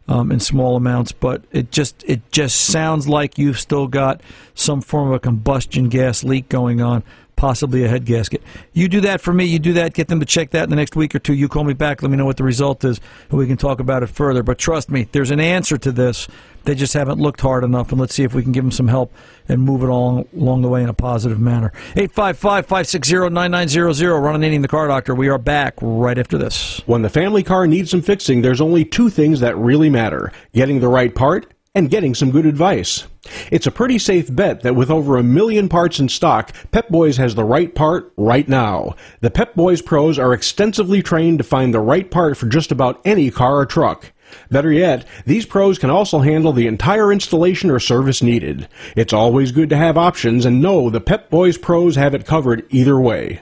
um, 0.08 0.32
in 0.32 0.40
small 0.40 0.76
amounts. 0.76 1.12
But 1.12 1.44
it 1.52 1.70
just 1.70 2.02
it 2.06 2.32
just 2.32 2.60
sounds 2.60 3.08
like 3.08 3.38
you've 3.38 3.60
still 3.60 3.86
got 3.86 4.22
some 4.54 4.80
form 4.80 5.08
of 5.08 5.14
a 5.14 5.20
combustion 5.20 5.88
gas 5.88 6.24
leak 6.24 6.48
going 6.48 6.80
on. 6.80 7.04
Possibly 7.40 7.82
a 7.84 7.88
head 7.88 8.04
gasket. 8.04 8.42
You 8.74 8.86
do 8.86 9.00
that 9.00 9.22
for 9.22 9.32
me. 9.32 9.46
You 9.46 9.58
do 9.58 9.72
that. 9.72 9.94
Get 9.94 10.08
them 10.08 10.20
to 10.20 10.26
check 10.26 10.50
that 10.50 10.64
in 10.64 10.68
the 10.68 10.76
next 10.76 10.94
week 10.94 11.14
or 11.14 11.18
two. 11.18 11.32
You 11.32 11.48
call 11.48 11.64
me 11.64 11.72
back. 11.72 12.02
Let 12.02 12.10
me 12.10 12.18
know 12.18 12.26
what 12.26 12.36
the 12.36 12.44
result 12.44 12.84
is, 12.84 13.00
and 13.30 13.38
we 13.38 13.46
can 13.46 13.56
talk 13.56 13.80
about 13.80 14.02
it 14.02 14.08
further. 14.08 14.42
But 14.42 14.58
trust 14.58 14.90
me, 14.90 15.08
there's 15.10 15.30
an 15.30 15.40
answer 15.40 15.78
to 15.78 15.90
this. 15.90 16.28
They 16.64 16.74
just 16.74 16.92
haven't 16.92 17.18
looked 17.18 17.40
hard 17.40 17.64
enough, 17.64 17.92
and 17.92 18.00
let's 18.00 18.14
see 18.14 18.24
if 18.24 18.34
we 18.34 18.42
can 18.42 18.52
give 18.52 18.62
them 18.62 18.70
some 18.70 18.88
help 18.88 19.10
and 19.48 19.62
move 19.62 19.82
it 19.82 19.88
along 19.88 20.28
along 20.36 20.60
the 20.60 20.68
way 20.68 20.82
in 20.82 20.90
a 20.90 20.94
positive 20.94 21.40
manner. 21.40 21.72
855-560-9900. 21.94 24.22
Ron 24.22 24.38
Ananian, 24.38 24.60
the 24.60 24.68
car 24.68 24.86
doctor. 24.86 25.14
We 25.14 25.30
are 25.30 25.38
back 25.38 25.76
right 25.80 26.18
after 26.18 26.36
this. 26.36 26.82
When 26.84 27.00
the 27.00 27.08
family 27.08 27.42
car 27.42 27.66
needs 27.66 27.90
some 27.90 28.02
fixing, 28.02 28.42
there's 28.42 28.60
only 28.60 28.84
two 28.84 29.08
things 29.08 29.40
that 29.40 29.56
really 29.56 29.88
matter 29.88 30.30
getting 30.52 30.80
the 30.80 30.88
right 30.88 31.14
part 31.14 31.46
and 31.74 31.90
getting 31.90 32.14
some 32.14 32.30
good 32.30 32.46
advice. 32.46 33.06
It's 33.50 33.66
a 33.66 33.70
pretty 33.70 33.98
safe 33.98 34.34
bet 34.34 34.62
that 34.62 34.74
with 34.74 34.90
over 34.90 35.16
a 35.16 35.22
million 35.22 35.68
parts 35.68 36.00
in 36.00 36.08
stock, 36.08 36.52
Pep 36.72 36.88
Boys 36.88 37.16
has 37.18 37.34
the 37.34 37.44
right 37.44 37.72
part 37.74 38.12
right 38.16 38.48
now. 38.48 38.96
The 39.20 39.30
Pep 39.30 39.54
Boys 39.54 39.80
pros 39.80 40.18
are 40.18 40.32
extensively 40.32 41.02
trained 41.02 41.38
to 41.38 41.44
find 41.44 41.72
the 41.72 41.80
right 41.80 42.10
part 42.10 42.36
for 42.36 42.46
just 42.46 42.72
about 42.72 43.00
any 43.04 43.30
car 43.30 43.58
or 43.58 43.66
truck. 43.66 44.12
Better 44.50 44.72
yet, 44.72 45.06
these 45.26 45.46
pros 45.46 45.78
can 45.78 45.90
also 45.90 46.20
handle 46.20 46.52
the 46.52 46.66
entire 46.66 47.12
installation 47.12 47.70
or 47.70 47.80
service 47.80 48.22
needed. 48.22 48.68
It's 48.96 49.12
always 49.12 49.52
good 49.52 49.70
to 49.70 49.76
have 49.76 49.98
options 49.98 50.46
and 50.46 50.62
know 50.62 50.90
the 50.90 51.00
Pep 51.00 51.30
Boys 51.30 51.58
pros 51.58 51.96
have 51.96 52.14
it 52.14 52.26
covered 52.26 52.66
either 52.70 52.98
way. 52.98 53.40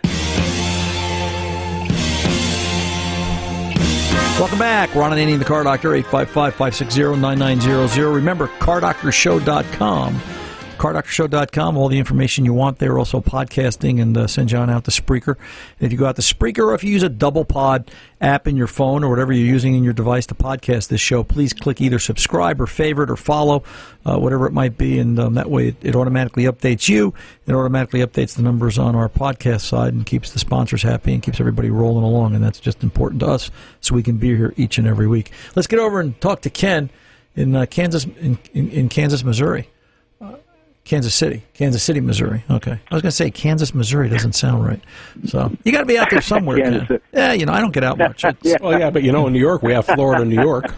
Welcome 4.38 4.60
back. 4.60 4.94
Ron 4.94 5.10
Ananian, 5.10 5.40
the 5.40 5.44
Car 5.44 5.64
Doctor, 5.64 5.90
855-560-9900. 5.90 8.14
Remember, 8.14 8.46
cardoctorshow.com. 8.46 10.37
CarDoctorShow.com, 10.78 11.76
all 11.76 11.88
the 11.88 11.98
information 11.98 12.44
you 12.44 12.54
want 12.54 12.78
there. 12.78 12.98
Also 12.98 13.20
podcasting 13.20 14.00
and 14.00 14.16
uh, 14.16 14.26
send 14.26 14.48
John 14.48 14.70
out 14.70 14.84
to 14.84 14.90
Spreaker. 14.90 15.36
And 15.36 15.86
if 15.86 15.92
you 15.92 15.98
go 15.98 16.06
out 16.06 16.16
to 16.16 16.22
Spreaker 16.22 16.64
or 16.66 16.74
if 16.74 16.84
you 16.84 16.92
use 16.92 17.02
a 17.02 17.08
double 17.08 17.44
pod 17.44 17.90
app 18.20 18.46
in 18.46 18.56
your 18.56 18.66
phone 18.66 19.04
or 19.04 19.10
whatever 19.10 19.32
you're 19.32 19.46
using 19.46 19.74
in 19.74 19.84
your 19.84 19.92
device 19.92 20.26
to 20.26 20.34
podcast 20.34 20.88
this 20.88 21.00
show, 21.00 21.22
please 21.24 21.52
click 21.52 21.80
either 21.80 21.98
subscribe 21.98 22.60
or 22.60 22.66
favorite 22.66 23.10
or 23.10 23.16
follow, 23.16 23.64
uh, 24.06 24.16
whatever 24.18 24.46
it 24.46 24.52
might 24.52 24.78
be. 24.78 24.98
And 24.98 25.18
um, 25.18 25.34
that 25.34 25.50
way 25.50 25.68
it, 25.68 25.76
it 25.82 25.96
automatically 25.96 26.44
updates 26.44 26.88
you. 26.88 27.12
It 27.46 27.52
automatically 27.52 28.00
updates 28.00 28.36
the 28.36 28.42
numbers 28.42 28.78
on 28.78 28.94
our 28.94 29.08
podcast 29.08 29.62
side 29.62 29.92
and 29.92 30.06
keeps 30.06 30.30
the 30.30 30.38
sponsors 30.38 30.82
happy 30.82 31.12
and 31.12 31.22
keeps 31.22 31.40
everybody 31.40 31.70
rolling 31.70 32.04
along. 32.04 32.34
And 32.34 32.42
that's 32.42 32.60
just 32.60 32.82
important 32.82 33.20
to 33.20 33.26
us 33.26 33.50
so 33.80 33.94
we 33.94 34.02
can 34.02 34.16
be 34.16 34.36
here 34.36 34.54
each 34.56 34.78
and 34.78 34.86
every 34.86 35.08
week. 35.08 35.32
Let's 35.54 35.66
get 35.66 35.80
over 35.80 36.00
and 36.00 36.18
talk 36.20 36.42
to 36.42 36.50
Ken 36.50 36.88
in 37.34 37.54
uh, 37.54 37.66
Kansas, 37.66 38.04
in, 38.04 38.38
in, 38.52 38.70
in 38.70 38.88
Kansas, 38.88 39.24
Missouri. 39.24 39.68
Kansas 40.88 41.14
City, 41.14 41.42
Kansas 41.52 41.82
City, 41.82 42.00
Missouri. 42.00 42.42
Okay, 42.50 42.72
I 42.72 42.94
was 42.94 43.02
going 43.02 43.10
to 43.10 43.16
say 43.16 43.30
Kansas, 43.30 43.74
Missouri 43.74 44.08
doesn't 44.08 44.32
sound 44.32 44.64
right. 44.64 44.80
So 45.26 45.52
you 45.62 45.70
got 45.70 45.80
to 45.80 45.86
be 45.86 45.98
out 45.98 46.08
there 46.08 46.22
somewhere. 46.22 46.56
Ken. 46.56 47.00
Yeah, 47.12 47.34
you 47.34 47.44
know 47.44 47.52
I 47.52 47.60
don't 47.60 47.74
get 47.74 47.84
out 47.84 47.98
much. 47.98 48.24
It's, 48.28 48.38
yeah. 48.42 48.56
Well, 48.60 48.78
yeah, 48.78 48.88
but 48.88 49.02
you 49.02 49.12
know 49.12 49.26
in 49.26 49.34
New 49.34 49.38
York 49.38 49.62
we 49.62 49.74
have 49.74 49.84
Florida, 49.84 50.24
New 50.24 50.40
York. 50.40 50.74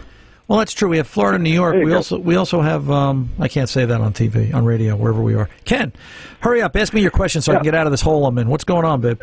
Well, 0.49 0.59
that's 0.59 0.73
true. 0.73 0.89
We 0.89 0.97
have 0.97 1.07
Florida, 1.07 1.39
New 1.39 1.49
York. 1.49 1.75
We 1.75 1.91
go. 1.91 1.95
also 1.95 2.19
we 2.19 2.35
also 2.35 2.59
have. 2.59 2.91
Um, 2.91 3.29
I 3.39 3.47
can't 3.47 3.69
say 3.69 3.85
that 3.85 4.01
on 4.01 4.11
TV, 4.11 4.53
on 4.53 4.65
radio, 4.65 4.97
wherever 4.97 5.21
we 5.21 5.33
are. 5.33 5.49
Ken, 5.63 5.93
hurry 6.41 6.61
up. 6.61 6.75
Ask 6.75 6.93
me 6.93 7.01
your 7.01 7.11
question 7.11 7.41
so 7.41 7.53
yeah. 7.53 7.55
I 7.55 7.59
can 7.59 7.63
get 7.63 7.75
out 7.75 7.87
of 7.87 7.91
this 7.91 8.01
hole 8.01 8.25
I'm 8.25 8.37
in. 8.37 8.49
What's 8.49 8.65
going 8.65 8.83
on, 8.83 8.99
babe? 8.99 9.21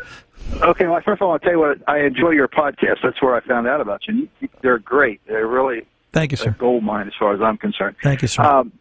Okay. 0.61 0.87
Well, 0.87 0.99
first 1.05 1.21
of 1.21 1.27
all, 1.27 1.33
I'll 1.33 1.39
tell 1.39 1.51
you 1.51 1.59
what. 1.59 1.77
I 1.87 1.99
enjoy 1.99 2.31
your 2.31 2.47
podcast. 2.47 2.97
That's 3.03 3.21
where 3.21 3.35
I 3.35 3.41
found 3.41 3.67
out 3.67 3.79
about 3.79 4.07
you. 4.07 4.27
They're 4.61 4.79
great. 4.79 5.21
They're 5.27 5.45
really. 5.45 5.85
Thank 6.13 6.31
you, 6.31 6.37
sir. 6.37 6.55
gold 6.57 6.83
mine, 6.83 7.05
as 7.07 7.13
far 7.19 7.35
as 7.35 7.41
I'm 7.41 7.57
concerned. 7.57 7.95
Thank 8.01 8.23
you, 8.23 8.27
sir. 8.27 8.41
Um, 8.41 8.71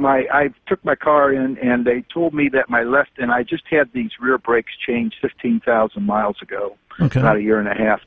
my 0.00 0.26
I 0.32 0.50
took 0.66 0.84
my 0.84 0.94
car 0.94 1.32
in 1.32 1.58
and 1.58 1.84
they 1.84 2.04
told 2.12 2.34
me 2.34 2.48
that 2.52 2.68
my 2.68 2.82
left 2.82 3.12
and 3.18 3.30
I 3.30 3.42
just 3.42 3.64
had 3.70 3.92
these 3.92 4.10
rear 4.20 4.38
brakes 4.38 4.72
changed 4.86 5.16
fifteen 5.20 5.60
thousand 5.60 6.04
miles 6.06 6.36
ago, 6.42 6.76
okay. 7.00 7.20
about 7.20 7.36
a 7.36 7.42
year 7.42 7.58
and 7.58 7.68
a 7.68 7.74
half, 7.74 8.00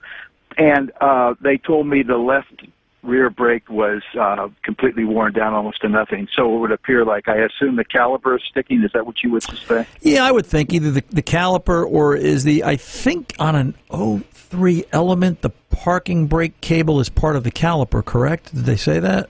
and 0.57 0.91
uh, 1.01 1.35
they 1.41 1.57
told 1.57 1.87
me 1.87 2.03
the 2.03 2.17
left 2.17 2.63
rear 3.03 3.29
brake 3.29 3.69
was 3.69 4.01
uh, 4.19 4.47
completely 4.63 5.03
worn 5.03 5.33
down 5.33 5.53
almost 5.53 5.81
to 5.81 5.89
nothing. 5.89 6.27
So 6.35 6.55
it 6.55 6.59
would 6.59 6.71
appear 6.71 7.05
like 7.05 7.27
I 7.27 7.37
assume 7.37 7.75
the 7.75 7.85
caliper 7.85 8.37
is 8.37 8.41
sticking. 8.49 8.83
Is 8.83 8.91
that 8.93 9.05
what 9.05 9.21
you 9.23 9.31
would 9.31 9.43
suspect? 9.43 9.89
Yeah, 10.01 10.25
I 10.25 10.31
would 10.31 10.45
think 10.45 10.73
either 10.73 10.91
the, 10.91 11.03
the 11.09 11.21
caliper 11.21 11.85
or 11.85 12.15
is 12.15 12.43
the 12.43 12.63
I 12.63 12.77
think 12.77 13.35
on 13.39 13.55
an 13.55 13.75
03 13.91 14.85
element 14.91 15.41
the 15.41 15.49
parking 15.69 16.27
brake 16.27 16.59
cable 16.61 16.99
is 16.99 17.09
part 17.09 17.35
of 17.35 17.43
the 17.43 17.51
caliper. 17.51 18.03
Correct? 18.03 18.53
Did 18.53 18.65
they 18.65 18.77
say 18.77 18.99
that? 18.99 19.29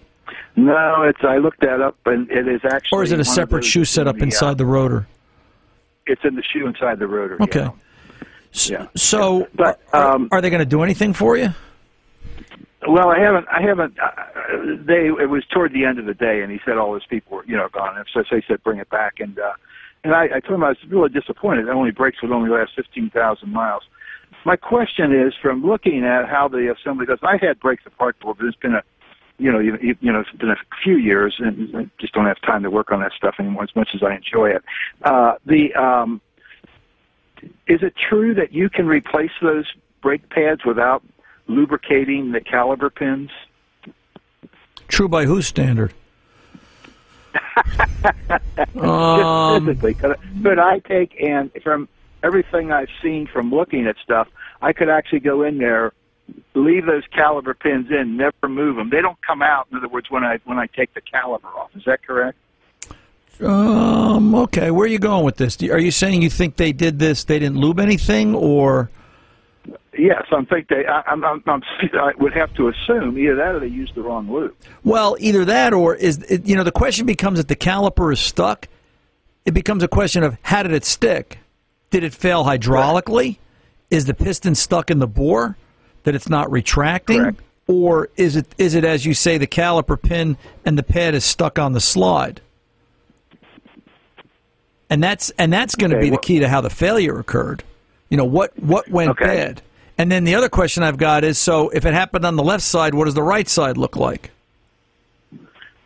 No, 0.56 1.04
it's. 1.04 1.24
I 1.24 1.38
looked 1.38 1.62
that 1.62 1.82
up, 1.82 1.98
and 2.06 2.30
it 2.30 2.48
is 2.48 2.62
actually. 2.64 2.98
Or 2.98 3.04
is 3.04 3.12
it 3.12 3.20
a 3.20 3.26
separate 3.26 3.66
shoe 3.66 3.86
setup 3.86 4.18
the, 4.18 4.24
inside 4.24 4.52
uh, 4.52 4.54
the 4.56 4.66
rotor? 4.66 5.08
It's 6.06 6.22
in 6.24 6.36
the 6.36 6.44
shoe 6.44 6.68
inside 6.68 7.00
the 7.00 7.08
rotor. 7.08 7.42
Okay. 7.42 7.70
Yeah. 8.54 8.88
So, 8.94 8.96
so 8.96 9.48
but, 9.56 9.82
um, 9.94 10.28
are, 10.32 10.38
are, 10.38 10.42
they 10.42 10.52
going 10.52 10.60
to 10.60 10.66
do 10.66 10.84
anything 10.84 11.14
for 11.14 11.38
you? 11.38 11.50
Well, 12.88 13.10
I 13.10 13.20
haven't. 13.20 13.48
I 13.52 13.62
haven't. 13.62 13.98
Uh, 14.00 14.12
they. 14.86 15.08
It 15.08 15.30
was 15.30 15.44
toward 15.52 15.74
the 15.74 15.86
end 15.86 15.98
of 15.98 16.06
the 16.06 16.14
day, 16.14 16.42
and 16.42 16.52
he 16.52 16.60
said 16.64 16.78
all 16.78 16.94
his 16.94 17.06
people 17.10 17.38
were, 17.38 17.46
you 17.46 17.56
know, 17.56 17.70
gone. 17.72 17.98
And 17.98 18.06
so 18.14 18.24
they 18.30 18.44
said 18.48 18.62
bring 18.64 18.78
it 18.78 18.90
back, 18.90 19.20
and 19.20 19.40
uh, 19.40 19.54
and 20.04 20.14
I, 20.14 20.26
I 20.26 20.40
told 20.40 20.56
him 20.56 20.64
I 20.64 20.70
was 20.70 20.78
really 20.88 21.10
disappointed. 21.10 21.68
It 21.68 21.72
only 21.72 21.92
brakes 21.92 22.22
would 22.22 22.32
only 22.32 22.52
last 22.52 22.74
fifteen 22.76 23.10
thousand 23.10 23.52
miles. 23.52 23.84
My 24.46 24.58
question 24.58 25.14
is, 25.14 25.34
from 25.42 25.66
looking 25.66 26.04
at 26.04 26.28
how 26.28 26.50
the 26.50 26.72
assembly 26.72 27.06
does, 27.06 27.20
I 27.24 27.38
had 27.42 27.60
brakes 27.60 27.84
apart 27.86 28.20
before, 28.20 28.36
but 28.36 28.46
it's 28.46 28.58
been 28.58 28.74
a 28.74 28.84
you 29.44 29.52
know, 29.52 29.60
you, 29.60 29.78
you 30.00 30.10
know, 30.10 30.22
it's 30.22 30.32
been 30.32 30.52
a 30.52 30.56
few 30.82 30.96
years, 30.96 31.36
and 31.38 31.76
I 31.76 31.90
just 32.00 32.14
don't 32.14 32.26
have 32.26 32.40
time 32.42 32.64
to 32.64 32.70
work 32.70 32.94
on 32.94 33.02
that 33.02 33.12
stuff 33.12 33.36
anymore 33.40 33.64
as 33.64 33.76
much 33.76 33.90
as 33.94 34.02
I 34.02 34.16
enjoy 34.16 34.52
it. 34.52 34.64
Uh, 35.02 35.34
the 35.46 35.74
um, 35.76 36.22
is 37.68 37.84
it 37.84 37.94
true 38.10 38.34
that 38.36 38.54
you 38.54 38.70
can 38.70 38.88
replace 38.88 39.34
those 39.42 39.66
brake 40.02 40.30
pads 40.30 40.64
without 40.64 41.04
lubricating 41.48 42.32
the 42.32 42.40
caliper 42.40 42.94
pins? 42.94 43.32
True 44.88 45.10
by 45.10 45.26
whose 45.26 45.46
standard? 45.46 45.94
um, 48.80 49.66
physically, 49.66 49.94
could, 49.94 50.16
could 50.42 50.60
I 50.60 50.80
take 50.80 51.22
and 51.22 51.52
from 51.62 51.90
everything 52.24 52.72
I've 52.72 52.88
seen 53.02 53.28
from 53.28 53.52
looking 53.52 53.88
at 53.88 53.98
stuff, 54.02 54.30
I 54.62 54.72
could 54.72 54.88
actually 54.88 55.20
go 55.20 55.44
in 55.44 55.58
there 55.58 55.92
leave 56.54 56.86
those 56.86 57.04
caliper 57.08 57.58
pins 57.58 57.88
in, 57.90 58.18
never 58.18 58.48
move 58.48 58.76
them. 58.76 58.90
They 58.90 59.02
don't 59.02 59.22
come 59.26 59.42
out. 59.42 59.68
In 59.72 59.78
other 59.78 59.88
words, 59.88 60.10
when 60.10 60.24
I 60.24 60.40
when 60.46 60.58
I 60.58 60.68
take 60.68 60.94
the 60.94 61.02
caliper 61.02 61.46
off, 61.46 61.76
is 61.76 61.84
that 61.86 62.06
correct? 62.06 62.38
Um. 63.42 64.36
Okay. 64.36 64.72
Where 64.72 64.86
are 64.86 64.88
you 64.88 65.00
going 65.00 65.26
with 65.26 65.38
this? 65.38 65.62
Are 65.64 65.80
you 65.80 65.92
saying 65.92 66.22
you 66.22 66.30
think 66.30 66.58
they 66.58 66.72
did 66.72 67.00
this? 67.00 67.24
They 67.24 67.40
didn't 67.40 67.58
lube 67.58 67.80
anything, 67.80 68.36
or? 68.36 68.90
Yes, 69.98 70.24
I 70.32 70.44
think 70.46 70.68
they. 70.68 70.86
I, 70.86 71.04
I'm, 71.08 71.24
I'm, 71.24 71.44
I'm, 71.46 71.64
I 71.94 72.14
would 72.18 72.34
have 72.34 72.54
to 72.56 72.68
assume 72.68 73.18
either 73.18 73.36
that 73.36 73.56
or 73.56 73.60
they 73.60 73.68
used 73.68 73.96
the 73.96 74.02
wrong 74.02 74.32
lube. 74.32 74.56
Well, 74.84 75.16
either 75.20 75.46
that 75.46 75.74
or 75.74 75.96
is 75.96 76.20
it, 76.24 76.46
you 76.46 76.56
know 76.56 76.64
the 76.64 76.72
question 76.72 77.06
becomes 77.06 77.40
if 77.40 77.48
the 77.48 77.56
caliper 77.56 78.12
is 78.12 78.20
stuck. 78.20 78.68
It 79.46 79.54
becomes 79.54 79.84
a 79.84 79.90
question 79.90 80.24
of 80.24 80.38
how 80.42 80.64
did 80.64 80.72
it 80.72 80.86
stick? 80.86 81.40
Did 81.90 82.04
it 82.04 82.14
fail 82.14 82.46
hydraulically? 82.46 83.26
Right. 83.26 83.40
Is 83.92 84.06
the 84.06 84.14
piston 84.14 84.56
stuck 84.56 84.90
in 84.90 85.00
the 85.00 85.08
bore? 85.08 85.58
That 86.04 86.16
it's 86.16 86.30
not 86.30 86.52
retracting, 86.52 87.20
Correct. 87.20 87.42
or 87.68 88.10
is 88.16 88.36
it 88.36 88.48
is 88.58 88.76
it 88.76 88.84
as 88.84 89.06
you 89.06 89.14
say 89.14 89.38
the 89.38 89.48
caliper 89.48 90.02
pin 90.02 90.38
and 90.66 90.78
the 90.78 90.84
pad 90.84 91.16
is 91.16 91.24
stuck 91.24 91.58
on 91.58 91.74
the 91.74 91.82
slide? 91.82 92.42
And 94.90 95.04
that's 95.04 95.32
and 95.32 95.52
that's 95.52 95.76
going 95.76 95.92
to 95.92 95.98
okay, 95.98 96.06
be 96.06 96.12
well, 96.12 96.20
the 96.20 96.26
key 96.26 96.40
to 96.40 96.50
how 96.50 96.62
the 96.62 96.70
failure 96.70 97.20
occurred. 97.20 97.64
You 98.10 98.18
know 98.18 98.26
what 98.26 98.58
what 98.60 98.90
went 98.90 99.12
okay. 99.12 99.26
bad. 99.26 99.62
And 99.98 100.12
then 100.12 100.24
the 100.24 100.36
other 100.36 100.50
question 100.50 100.84
I've 100.84 100.98
got 100.98 101.24
is 101.24 101.38
so 101.38 101.70
if 101.70 101.86
it 101.86 101.94
happened 101.94 102.26
on 102.26 102.36
the 102.36 102.44
left 102.44 102.64
side, 102.64 102.94
what 102.94 103.06
does 103.06 103.14
the 103.14 103.24
right 103.24 103.48
side 103.48 103.78
look 103.78 103.96
like? 103.96 104.32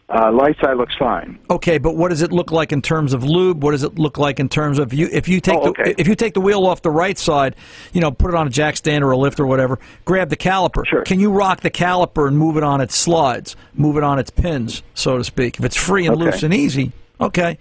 Uh, 0.10 0.32
light 0.32 0.56
side 0.64 0.78
looks 0.78 0.96
fine. 0.98 1.38
Okay, 1.50 1.78
but 1.78 1.98
what 1.98 2.10
does 2.10 2.22
it 2.22 2.32
look 2.32 2.50
like 2.50 2.72
in 2.72 2.82
terms 2.82 3.14
of 3.14 3.26
lube? 3.26 3.62
What 3.62 3.72
does 3.72 3.84
it 3.84 4.00
look 4.00 4.18
like 4.18 4.40
in 4.40 4.48
terms 4.48 4.80
of 4.80 4.94
you? 4.94 5.10
If 5.12 5.28
you 5.28 5.42
take 5.42 5.58
oh, 5.58 5.70
okay. 5.70 5.84
the 5.84 6.02
if 6.02 6.08
you 6.08 6.16
take 6.16 6.34
the 6.34 6.40
wheel 6.40 6.66
off 6.66 6.82
the 6.82 6.92
right 6.92 7.18
side, 7.18 7.58
you 7.92 8.00
know, 8.00 8.10
put 8.12 8.30
it 8.30 8.36
on 8.36 8.48
a 8.48 8.50
jack 8.50 8.78
stand 8.78 9.04
or 9.04 9.12
a 9.12 9.18
lift 9.18 9.38
or 9.38 9.46
whatever. 9.46 9.80
Grab 10.06 10.30
the 10.30 10.38
caliper. 10.38 10.86
Sure. 10.86 11.04
Can 11.04 11.20
you 11.20 11.32
rock 11.32 11.60
the 11.60 11.70
caliper 11.70 12.26
and 12.26 12.38
move 12.38 12.56
it 12.56 12.64
on 12.64 12.80
its 12.80 12.96
slides, 12.96 13.58
move 13.74 13.98
it 13.98 14.04
on 14.04 14.18
its 14.18 14.30
pins, 14.30 14.82
so 14.94 15.18
to 15.18 15.26
speak? 15.26 15.60
If 15.60 15.66
it's 15.66 15.76
free 15.76 16.06
and 16.06 16.16
okay. 16.16 16.24
loose 16.24 16.42
and 16.42 16.54
easy, 16.54 16.94
okay. 17.20 17.58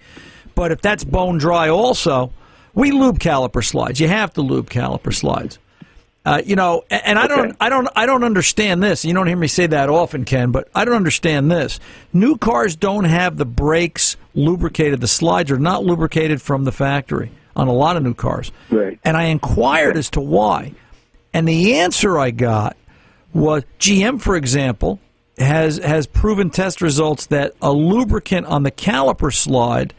But 0.55 0.71
if 0.71 0.81
that's 0.81 1.03
bone 1.03 1.39
dry, 1.39 1.67
also, 1.67 2.31
we 2.73 2.91
lube 2.91 3.19
caliper 3.19 3.63
slides. 3.63 3.99
You 3.99 4.07
have 4.07 4.33
to 4.35 4.41
lube 4.41 4.69
caliper 4.69 5.13
slides. 5.13 5.59
Uh, 6.27 6.41
you 6.45 6.57
know, 6.57 6.83
and, 6.89 7.01
and 7.05 7.19
I 7.19 7.23
okay. 7.23 7.35
don't, 7.35 7.57
I 7.61 7.69
don't, 7.69 7.87
I 7.95 8.05
don't 8.05 8.25
understand 8.25 8.83
this. 8.83 9.05
You 9.05 9.13
don't 9.13 9.27
hear 9.27 9.37
me 9.37 9.47
say 9.47 9.65
that 9.67 9.87
often, 9.87 10.25
Ken, 10.25 10.51
but 10.51 10.67
I 10.75 10.83
don't 10.83 10.95
understand 10.95 11.49
this. 11.49 11.79
New 12.11 12.37
cars 12.37 12.75
don't 12.75 13.05
have 13.05 13.37
the 13.37 13.45
brakes 13.45 14.17
lubricated. 14.33 14.99
The 14.99 15.07
slides 15.07 15.51
are 15.51 15.57
not 15.57 15.85
lubricated 15.85 16.41
from 16.41 16.65
the 16.65 16.73
factory 16.73 17.31
on 17.55 17.69
a 17.69 17.71
lot 17.71 17.95
of 17.95 18.03
new 18.03 18.13
cars. 18.13 18.51
Right. 18.69 18.99
And 19.05 19.15
I 19.15 19.27
inquired 19.27 19.91
okay. 19.91 19.99
as 19.99 20.09
to 20.11 20.19
why, 20.19 20.73
and 21.33 21.47
the 21.47 21.75
answer 21.75 22.19
I 22.19 22.31
got 22.31 22.75
was 23.33 23.63
GM, 23.79 24.19
for 24.19 24.35
example, 24.35 24.99
has 25.37 25.77
has 25.77 26.07
proven 26.07 26.49
test 26.49 26.81
results 26.81 27.27
that 27.27 27.53
a 27.61 27.71
lubricant 27.71 28.47
on 28.47 28.63
the 28.63 28.71
caliper 28.71 29.33
slide 29.33 29.93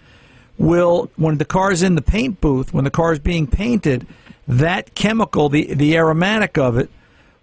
will 0.59 1.11
when 1.17 1.39
the 1.39 1.45
car's 1.45 1.83
in 1.83 1.95
the 1.95 2.03
paint 2.03 2.41
booth, 2.41 2.75
when 2.75 2.85
the 2.85 2.91
car 2.91 3.13
is 3.13 3.19
being 3.19 3.47
painted, 3.47 4.07
that 4.47 4.95
chemical, 4.95 5.49
the 5.49 5.73
the 5.75 5.97
aromatic 5.97 6.59
of 6.59 6.77
it, 6.77 6.91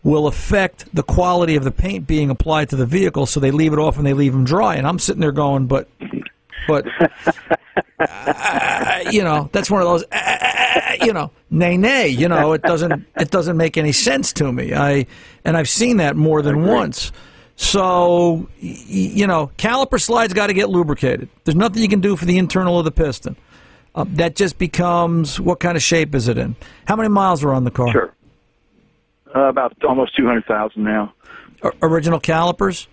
will 0.05 0.27
affect 0.27 0.85
the 0.93 1.01
quality 1.01 1.55
of 1.55 1.63
the 1.63 1.71
paint 1.71 2.05
being 2.05 2.29
applied 2.29 2.69
to 2.69 2.75
the 2.75 2.85
vehicle. 2.85 3.25
So 3.25 3.39
they 3.39 3.49
leave 3.49 3.73
it 3.73 3.79
off 3.79 3.97
and 3.97 4.05
they 4.05 4.13
leave 4.13 4.33
them 4.33 4.45
dry. 4.45 4.75
And 4.75 4.85
I'm 4.85 4.99
sitting 4.99 5.19
there 5.19 5.31
going, 5.31 5.65
but, 5.65 5.89
but, 6.67 6.85
uh, 7.99 9.03
you 9.09 9.23
know, 9.23 9.49
that's 9.51 9.71
one 9.71 9.81
of 9.81 9.87
those, 9.87 10.03
uh, 10.11 10.95
you 11.01 11.11
know, 11.11 11.31
nay 11.49 11.75
nay. 11.75 12.07
You 12.07 12.27
know, 12.27 12.53
it 12.53 12.61
doesn't 12.61 13.05
it 13.19 13.31
doesn't 13.31 13.57
make 13.57 13.77
any 13.77 13.91
sense 13.91 14.31
to 14.33 14.51
me. 14.51 14.75
I 14.75 15.07
and 15.43 15.57
I've 15.57 15.69
seen 15.69 15.97
that 15.97 16.15
more 16.15 16.43
than 16.43 16.65
once. 16.65 17.11
So, 17.57 18.47
you 18.59 19.27
know, 19.27 19.49
caliper 19.57 19.99
slides 20.01 20.33
got 20.33 20.47
to 20.47 20.53
get 20.53 20.69
lubricated. 20.69 21.29
There's 21.45 21.55
nothing 21.55 21.81
you 21.81 21.87
can 21.87 22.01
do 22.01 22.15
for 22.15 22.25
the 22.25 22.37
internal 22.37 22.77
of 22.79 22.85
the 22.85 22.91
piston. 22.91 23.35
Uh, 23.93 24.03
that 24.09 24.35
just 24.35 24.57
becomes 24.57 25.39
what 25.39 25.61
kind 25.61 25.77
of 25.77 25.81
shape 25.83 26.13
is 26.15 26.27
it 26.27 26.37
in? 26.37 26.55
How 26.85 26.97
many 26.97 27.07
miles 27.07 27.43
are 27.45 27.53
on 27.53 27.63
the 27.63 27.71
car? 27.71 27.91
Sure. 27.91 28.13
Uh, 29.33 29.39
about 29.49 29.73
almost 29.85 30.15
two 30.17 30.25
hundred 30.25 30.45
thousand 30.45 30.83
now. 30.83 31.13
O- 31.63 31.71
original 31.81 32.19
calipers? 32.19 32.89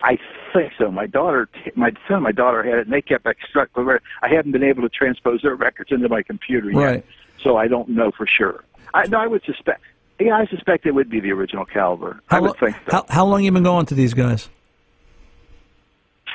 I 0.00 0.18
think 0.54 0.72
so. 0.78 0.90
My 0.90 1.06
daughter, 1.06 1.48
my 1.76 1.90
son, 2.08 2.16
and 2.16 2.22
my 2.22 2.32
daughter 2.32 2.62
had 2.62 2.74
it, 2.78 2.80
and 2.86 2.92
they 2.92 3.02
kept 3.02 3.26
extract. 3.26 3.76
I 3.76 4.28
haven't 4.28 4.52
been 4.52 4.64
able 4.64 4.82
to 4.82 4.88
transpose 4.88 5.42
their 5.42 5.54
records 5.54 5.92
into 5.92 6.08
my 6.08 6.22
computer 6.22 6.70
yet, 6.70 6.78
Right. 6.78 7.04
so 7.42 7.56
I 7.56 7.68
don't 7.68 7.90
know 7.90 8.10
for 8.10 8.26
sure. 8.26 8.64
I 8.94 9.06
no, 9.06 9.18
I 9.18 9.26
would 9.26 9.44
suspect. 9.44 9.82
Yeah, 10.24 10.36
I 10.36 10.46
suspect 10.46 10.86
it 10.86 10.92
would 10.92 11.10
be 11.10 11.20
the 11.20 11.32
original 11.32 11.66
caliper. 11.66 12.20
I 12.30 12.36
How, 12.36 12.40
would 12.42 12.48
lo- 12.48 12.56
think 12.60 12.76
so. 12.86 12.92
how, 12.92 13.06
how 13.08 13.26
long 13.26 13.44
you 13.44 13.52
been 13.52 13.62
going 13.62 13.86
to 13.86 13.94
these 13.94 14.14
guys? 14.14 14.48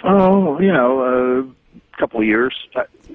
Oh, 0.03 0.59
you 0.59 0.71
know, 0.71 1.53
a 1.95 1.97
couple 1.99 2.19
of 2.19 2.25
years. 2.25 2.53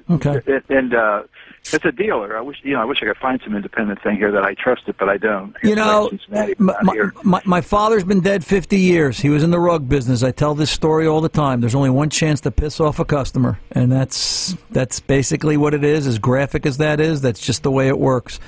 Okay. 0.09 0.41
And- 0.69 0.93
uh, 0.93 1.23
it's 1.71 1.85
a 1.85 1.91
dealer. 1.91 2.37
I 2.37 2.41
wish, 2.41 2.57
you 2.63 2.73
know, 2.73 2.81
I 2.81 2.85
wish 2.85 2.99
I 3.01 3.05
could 3.05 3.17
find 3.17 3.39
some 3.43 3.55
independent 3.55 4.01
thing 4.03 4.17
here 4.17 4.31
that 4.31 4.43
I 4.43 4.53
trusted, 4.53 4.95
but 4.97 5.07
I 5.07 5.17
don't. 5.17 5.55
You 5.63 5.75
know, 5.75 6.11
my, 6.57 6.83
my, 7.23 7.41
my, 7.45 7.61
father's 7.61 8.03
been 8.03 8.19
dead 8.19 8.45
50 8.45 8.77
years. 8.77 9.19
He 9.19 9.29
was 9.29 9.43
in 9.43 9.51
the 9.51 9.59
rug 9.59 9.87
business. 9.87 10.23
I 10.23 10.31
tell 10.31 10.55
this 10.55 10.69
story 10.69 11.07
all 11.07 11.21
the 11.21 11.29
time. 11.29 11.61
There's 11.61 11.75
only 11.75 11.89
one 11.89 12.09
chance 12.09 12.41
to 12.41 12.51
piss 12.51 12.81
off 12.81 12.99
a 12.99 13.05
customer, 13.05 13.59
and 13.71 13.91
that's 13.91 14.57
that's 14.71 14.99
basically 14.99 15.55
what 15.55 15.73
it 15.73 15.83
is. 15.83 16.05
As 16.05 16.19
graphic 16.19 16.65
as 16.65 16.77
that 16.77 16.99
is, 16.99 17.21
that's 17.21 17.39
just 17.39 17.63
the 17.63 17.71
way 17.71 17.87
it 17.87 17.97
works. 17.97 18.39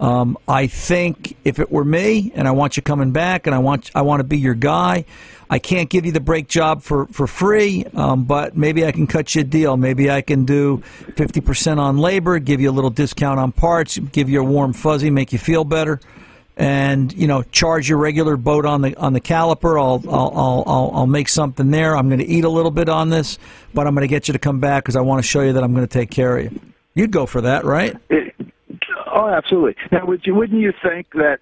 Um, 0.00 0.38
I 0.48 0.66
think 0.66 1.36
if 1.44 1.58
it 1.58 1.70
were 1.70 1.84
me, 1.84 2.32
and 2.34 2.48
I 2.48 2.52
want 2.52 2.76
you 2.76 2.82
coming 2.82 3.12
back, 3.12 3.46
and 3.46 3.54
I 3.54 3.58
want 3.58 3.90
I 3.94 4.00
want 4.02 4.20
to 4.20 4.24
be 4.24 4.38
your 4.38 4.54
guy, 4.54 5.04
I 5.50 5.58
can't 5.58 5.90
give 5.90 6.06
you 6.06 6.12
the 6.12 6.20
brake 6.20 6.48
job 6.48 6.82
for 6.82 7.06
for 7.08 7.26
free, 7.26 7.84
um, 7.94 8.24
but 8.24 8.56
maybe 8.56 8.86
I 8.86 8.92
can 8.92 9.06
cut 9.06 9.34
you 9.34 9.42
a 9.42 9.44
deal. 9.44 9.76
Maybe 9.76 10.10
I 10.10 10.22
can 10.22 10.46
do 10.46 10.82
50% 11.10 11.78
on 11.78 11.98
labor, 11.98 12.38
give 12.38 12.62
you 12.62 12.70
a 12.70 12.72
little 12.72 12.90
discount 12.90 13.38
on 13.38 13.52
parts, 13.52 13.98
give 13.98 14.30
you 14.30 14.40
a 14.40 14.44
warm 14.44 14.72
fuzzy, 14.72 15.10
make 15.10 15.32
you 15.32 15.38
feel 15.38 15.64
better 15.64 16.00
and 16.56 17.14
you 17.14 17.26
know 17.26 17.42
charge 17.44 17.88
your 17.88 17.96
regular 17.96 18.36
boat 18.36 18.66
on 18.66 18.82
the 18.82 18.94
on 18.96 19.12
the 19.12 19.20
caliper. 19.20 19.80
I'll 19.80 20.02
I'll 20.12 20.32
I'll, 20.34 20.64
I'll, 20.66 20.90
I'll 20.94 21.06
make 21.06 21.28
something 21.28 21.70
there. 21.70 21.96
I'm 21.96 22.08
going 22.08 22.20
to 22.20 22.26
eat 22.26 22.44
a 22.44 22.48
little 22.48 22.70
bit 22.70 22.88
on 22.88 23.08
this, 23.08 23.38
but 23.74 23.86
I'm 23.86 23.94
going 23.94 24.06
to 24.06 24.08
get 24.08 24.28
you 24.28 24.32
to 24.32 24.38
come 24.38 24.60
back 24.60 24.84
because 24.84 24.96
I 24.96 25.00
want 25.00 25.22
to 25.22 25.28
show 25.28 25.42
you 25.42 25.54
that 25.54 25.62
I'm 25.62 25.74
going 25.74 25.86
to 25.86 25.92
take 25.92 26.10
care 26.10 26.36
of 26.36 26.44
you. 26.44 26.60
You'd 26.94 27.12
go 27.12 27.24
for 27.24 27.40
that, 27.42 27.64
right? 27.64 27.96
It, 28.10 28.29
oh, 29.12 29.28
absolutely. 29.28 29.76
Now, 29.92 30.06
would 30.06 30.26
you? 30.26 30.34
Wouldn't 30.34 30.60
you 30.60 30.72
think 30.82 31.12
that? 31.14 31.38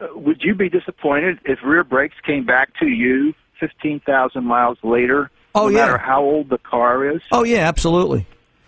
Uh, 0.00 0.06
would 0.14 0.42
you 0.42 0.54
be 0.54 0.68
disappointed 0.68 1.38
if 1.44 1.58
rear 1.64 1.82
brakes 1.84 2.14
came 2.24 2.44
back 2.46 2.70
to 2.78 2.86
you 2.86 3.34
fifteen 3.58 4.00
thousand 4.00 4.44
miles 4.44 4.78
later? 4.82 5.30
Oh, 5.54 5.68
no 5.68 5.78
yeah. 5.78 5.86
matter 5.86 5.98
how 5.98 6.22
old 6.22 6.50
the 6.50 6.58
car 6.58 7.08
is. 7.10 7.20
Oh 7.32 7.42
yeah, 7.44 7.68
absolutely. 7.68 8.26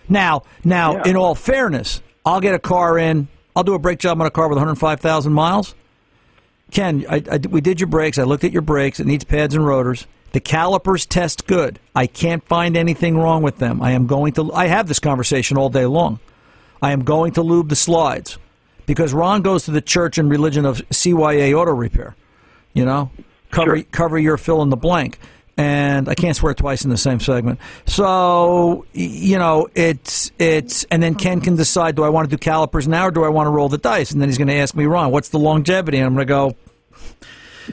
Now, 0.08 0.42
now, 0.64 0.94
Yeah. 0.96 1.10
in 1.10 1.16
all 1.16 1.34
fairness, 1.36 2.02
I'll 2.26 2.40
get 2.40 2.54
a 2.54 2.58
car 2.58 2.98
in. 2.98 3.28
I'll 3.54 3.62
do 3.62 3.74
a 3.74 3.78
brake 3.78 4.00
job 4.00 4.20
on 4.20 4.26
a 4.26 4.30
car 4.30 4.48
with 4.48 4.56
105,000 4.56 5.32
miles. 5.32 5.74
Ken, 6.72 7.04
I, 7.08 7.22
I, 7.30 7.36
we 7.48 7.60
did 7.60 7.80
your 7.80 7.86
brakes. 7.88 8.18
I 8.18 8.22
looked 8.24 8.44
at 8.44 8.52
your 8.52 8.62
brakes. 8.62 8.98
It 9.00 9.06
needs 9.06 9.24
pads 9.24 9.54
and 9.54 9.64
rotors. 9.64 10.06
The 10.32 10.40
calipers 10.40 11.04
test 11.06 11.46
good. 11.46 11.78
I 11.94 12.06
can't 12.06 12.44
find 12.46 12.76
anything 12.76 13.18
wrong 13.18 13.42
with 13.42 13.58
them. 13.58 13.82
I 13.82 13.92
am 13.92 14.06
going 14.06 14.32
to. 14.34 14.52
I 14.52 14.66
have 14.66 14.86
this 14.88 14.98
conversation 15.00 15.56
all 15.58 15.68
day 15.68 15.86
long. 15.86 16.18
I 16.82 16.92
am 16.92 17.04
going 17.04 17.32
to 17.32 17.42
lube 17.42 17.68
the 17.68 17.76
slides 17.76 18.38
because 18.86 19.12
Ron 19.12 19.42
goes 19.42 19.64
to 19.64 19.70
the 19.70 19.80
church 19.80 20.18
and 20.18 20.30
religion 20.30 20.64
of 20.64 20.78
CYA 20.88 21.56
Auto 21.56 21.72
Repair. 21.72 22.16
You 22.72 22.84
know, 22.84 23.10
cover 23.50 23.76
Sure. 23.76 23.86
cover 23.90 24.18
your 24.18 24.36
fill 24.36 24.62
in 24.62 24.70
the 24.70 24.76
blank. 24.76 25.18
And 25.56 26.08
I 26.08 26.14
can't 26.14 26.34
swear 26.34 26.54
twice 26.54 26.84
in 26.84 26.90
the 26.90 26.96
same 26.96 27.20
segment. 27.20 27.58
So 27.84 28.86
you 28.92 29.38
know, 29.38 29.68
it's 29.74 30.30
it's 30.38 30.84
and 30.84 31.02
then 31.02 31.14
Ken 31.16 31.40
can 31.40 31.56
decide: 31.56 31.96
do 31.96 32.02
I 32.04 32.08
want 32.08 32.30
to 32.30 32.34
do 32.34 32.38
calipers 32.38 32.88
now 32.88 33.08
or 33.08 33.10
do 33.10 33.24
I 33.24 33.28
want 33.28 33.46
to 33.46 33.50
roll 33.50 33.68
the 33.68 33.76
dice? 33.76 34.10
And 34.12 34.20
then 34.22 34.28
he's 34.28 34.38
going 34.38 34.48
to 34.48 34.54
ask 34.54 34.74
me, 34.74 34.86
Ron, 34.86 35.10
what's 35.10 35.28
the 35.28 35.38
longevity? 35.38 35.98
And 35.98 36.06
I'm 36.06 36.14
going 36.14 36.26
to 36.26 36.30
go. 36.30 36.56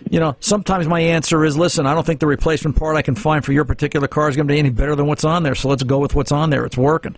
You 0.09 0.19
know, 0.19 0.35
sometimes 0.39 0.87
my 0.87 0.99
answer 0.99 1.43
is, 1.45 1.57
listen, 1.57 1.85
I 1.85 1.93
don't 1.93 2.05
think 2.05 2.19
the 2.19 2.27
replacement 2.27 2.75
part 2.75 2.95
I 2.95 3.01
can 3.01 3.15
find 3.15 3.43
for 3.43 3.53
your 3.53 3.65
particular 3.65 4.07
car 4.07 4.29
is 4.29 4.35
going 4.35 4.47
to 4.47 4.53
be 4.53 4.59
any 4.59 4.69
better 4.69 4.95
than 4.95 5.07
what's 5.07 5.23
on 5.23 5.43
there. 5.43 5.55
So 5.55 5.69
let's 5.69 5.83
go 5.83 5.99
with 5.99 6.15
what's 6.15 6.31
on 6.31 6.49
there. 6.49 6.65
It's 6.65 6.77
working. 6.77 7.15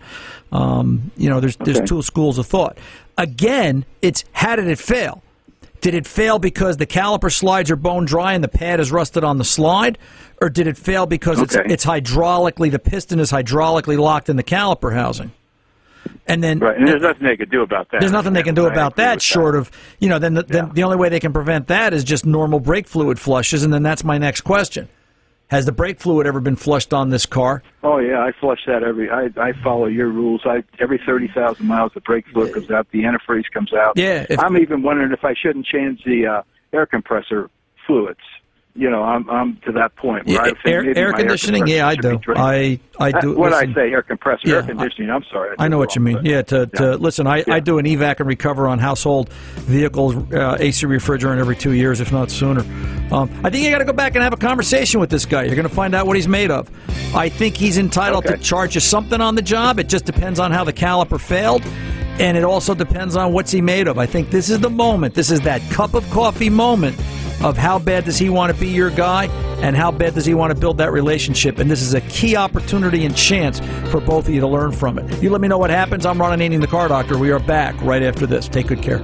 Um, 0.52 1.10
you 1.16 1.28
know, 1.28 1.40
there's 1.40 1.56
there's 1.56 1.80
two 1.82 2.02
schools 2.02 2.38
of 2.38 2.46
thought. 2.46 2.78
Again, 3.18 3.84
it's 4.02 4.24
how 4.32 4.56
did 4.56 4.66
it 4.68 4.78
fail? 4.78 5.22
Did 5.80 5.94
it 5.94 6.06
fail 6.06 6.38
because 6.38 6.76
the 6.76 6.86
caliper 6.86 7.32
slides 7.32 7.70
are 7.70 7.76
bone 7.76 8.04
dry 8.04 8.34
and 8.34 8.44
the 8.44 8.48
pad 8.48 8.80
is 8.80 8.92
rusted 8.92 9.24
on 9.24 9.38
the 9.38 9.44
slide, 9.44 9.96
or 10.42 10.50
did 10.50 10.66
it 10.66 10.76
fail 10.76 11.06
because 11.06 11.38
Okay. 11.40 11.62
it's 11.64 11.72
it's 11.72 11.86
hydraulically 11.86 12.70
the 12.70 12.78
piston 12.78 13.18
is 13.18 13.30
hydraulically 13.32 13.98
locked 13.98 14.28
in 14.28 14.36
the 14.36 14.42
caliper 14.44 14.92
housing? 14.92 15.32
And 16.26 16.42
then 16.44 16.58
Right, 16.60 16.76
and 16.76 16.86
there's 16.86 17.02
nothing 17.02 17.26
they 17.26 17.36
could 17.36 17.50
do 17.50 17.62
about 17.62 17.90
that. 17.90 18.00
there's 18.00 18.12
nothing 18.12 18.32
they 18.32 18.42
can 18.42 18.54
do 18.54 18.66
about 18.66 18.96
that 18.96 19.20
short 19.20 19.54
of 19.56 19.70
you 19.98 20.08
know 20.08 20.18
then 20.18 20.34
the, 20.34 20.42
then 20.44 20.70
the 20.74 20.82
only 20.84 20.96
way 20.96 21.08
they 21.08 21.20
can 21.20 21.32
prevent 21.32 21.66
that 21.68 21.92
is 21.92 22.04
just 22.04 22.24
normal 22.24 22.60
brake 22.60 22.86
fluid 22.86 23.18
flushes 23.18 23.64
and 23.64 23.72
then 23.72 23.82
that's 23.82 24.04
my 24.04 24.16
next 24.18 24.42
question 24.42 24.88
has 25.48 25.66
the 25.66 25.72
brake 25.72 25.98
fluid 25.98 26.26
ever 26.28 26.40
been 26.40 26.54
flushed 26.56 26.92
on 26.94 27.10
this 27.10 27.26
car 27.26 27.62
Oh 27.82 27.98
yeah, 27.98 28.20
I 28.20 28.30
flush 28.38 28.60
that 28.66 28.82
every. 28.82 29.10
I 29.10 29.30
I 29.38 29.52
follow 29.64 29.86
your 29.86 30.08
rules. 30.08 30.42
I 30.44 30.62
every 30.78 31.00
thirty 31.04 31.28
thousand 31.28 31.66
miles, 31.66 31.92
the 31.94 32.00
brake 32.02 32.26
fluid 32.28 32.52
comes 32.52 32.70
out, 32.70 32.86
the 32.92 33.02
antifreeze 33.04 33.50
comes 33.52 33.72
out. 33.72 33.94
Yeah, 33.96 34.26
if- 34.28 34.38
I'm 34.38 34.58
even 34.58 34.82
wondering 34.82 35.12
if 35.12 35.24
I 35.24 35.32
shouldn't 35.34 35.64
change 35.66 36.04
the 36.04 36.26
uh, 36.26 36.42
air 36.74 36.84
compressor 36.86 37.48
fluids. 37.86 38.20
You 38.76 38.88
know, 38.88 39.02
I'm 39.02 39.28
I'm 39.28 39.56
to 39.66 39.72
that 39.72 39.96
point 39.96 40.26
where 40.26 40.40
I 40.40 40.44
think 40.50 40.58
air, 40.66 40.84
air 40.96 41.12
conditioning 41.12 41.62
compressor 41.66 41.76
yeah 41.76 41.88
I 41.88 41.96
do. 41.96 42.20
I 42.36 42.80
I 43.00 43.20
do 43.20 43.36
What 43.36 43.50
listen, 43.50 43.70
I 43.72 43.74
say, 43.74 43.90
air 43.92 44.02
compressor, 44.02 44.42
Yeah, 44.44 44.54
air 44.56 44.62
conditioning. 44.62 45.10
I'm 45.10 45.24
sorry. 45.24 45.56
I 45.58 45.64
I 45.64 45.68
know 45.68 45.76
what 45.78 45.96
you 45.96 46.00
mean. 46.00 46.20
Yeah, 46.22 46.42
to, 46.42 46.66
to 46.66 46.82
Yeah. 46.84 46.90
listen, 46.94 47.26
I, 47.26 47.42
I 47.48 47.58
do 47.58 47.78
an 47.78 47.84
evac 47.86 48.20
and 48.20 48.28
recover 48.28 48.68
on 48.68 48.78
household 48.78 49.32
vehicles, 49.32 50.14
uh, 50.32 50.56
AC 50.60 50.86
refrigerant 50.86 51.38
every 51.40 51.56
two 51.56 51.72
years, 51.72 52.00
if 52.00 52.12
not 52.12 52.30
sooner. 52.30 52.60
Um, 53.12 53.28
I 53.42 53.50
think 53.50 53.64
you 53.64 53.70
got 53.72 53.78
to 53.78 53.84
go 53.84 53.92
back 53.92 54.14
and 54.14 54.22
have 54.22 54.32
a 54.32 54.36
conversation 54.36 55.00
with 55.00 55.10
this 55.10 55.26
guy. 55.26 55.42
You're 55.44 55.56
going 55.56 55.68
to 55.68 55.74
find 55.74 55.92
out 55.92 56.06
what 56.06 56.14
he's 56.14 56.28
made 56.28 56.52
of. 56.52 56.70
I 57.14 57.28
think 57.28 57.56
he's 57.56 57.76
entitled 57.76 58.24
Okay. 58.24 58.36
to 58.36 58.42
charge 58.42 58.76
you 58.76 58.80
something 58.80 59.20
on 59.20 59.34
the 59.34 59.42
job. 59.42 59.80
It 59.80 59.88
just 59.88 60.04
depends 60.04 60.38
on 60.38 60.52
how 60.52 60.62
the 60.62 60.72
caliper 60.72 61.20
failed, 61.20 61.62
and 62.20 62.36
it 62.36 62.44
also 62.44 62.74
depends 62.76 63.16
on 63.16 63.32
what's 63.32 63.50
he 63.50 63.60
made 63.60 63.88
of. 63.88 63.98
I 63.98 64.06
think 64.06 64.30
this 64.30 64.48
is 64.48 64.60
the 64.60 64.70
moment. 64.70 65.14
This 65.14 65.32
is 65.32 65.40
that 65.40 65.60
cup 65.72 65.94
of 65.94 66.08
coffee 66.10 66.50
moment 66.50 66.96
of 67.42 67.56
how 67.56 67.78
bad 67.78 68.04
does 68.04 68.18
he 68.18 68.28
want 68.28 68.54
to 68.54 68.60
be 68.60 68.68
your 68.68 68.90
guy 68.90 69.26
and 69.62 69.76
how 69.76 69.90
bad 69.90 70.14
does 70.14 70.26
he 70.26 70.34
want 70.34 70.52
to 70.52 70.58
build 70.58 70.78
that 70.78 70.92
relationship. 70.92 71.58
And 71.58 71.70
this 71.70 71.82
is 71.82 71.94
a 71.94 72.00
key 72.02 72.36
opportunity 72.36 73.04
and 73.04 73.16
chance 73.16 73.60
for 73.90 74.00
both 74.00 74.28
of 74.28 74.34
you 74.34 74.40
to 74.40 74.46
learn 74.46 74.72
from 74.72 74.98
it. 74.98 75.22
You 75.22 75.30
let 75.30 75.40
me 75.40 75.48
know 75.48 75.58
what 75.58 75.70
happens. 75.70 76.06
I'm 76.06 76.20
Ron 76.20 76.38
Ananian, 76.38 76.60
the 76.60 76.66
car 76.66 76.88
doctor. 76.88 77.18
We 77.18 77.30
are 77.30 77.40
back 77.40 77.80
right 77.82 78.02
after 78.02 78.26
this. 78.26 78.48
Take 78.48 78.68
good 78.68 78.82
care. 78.82 79.00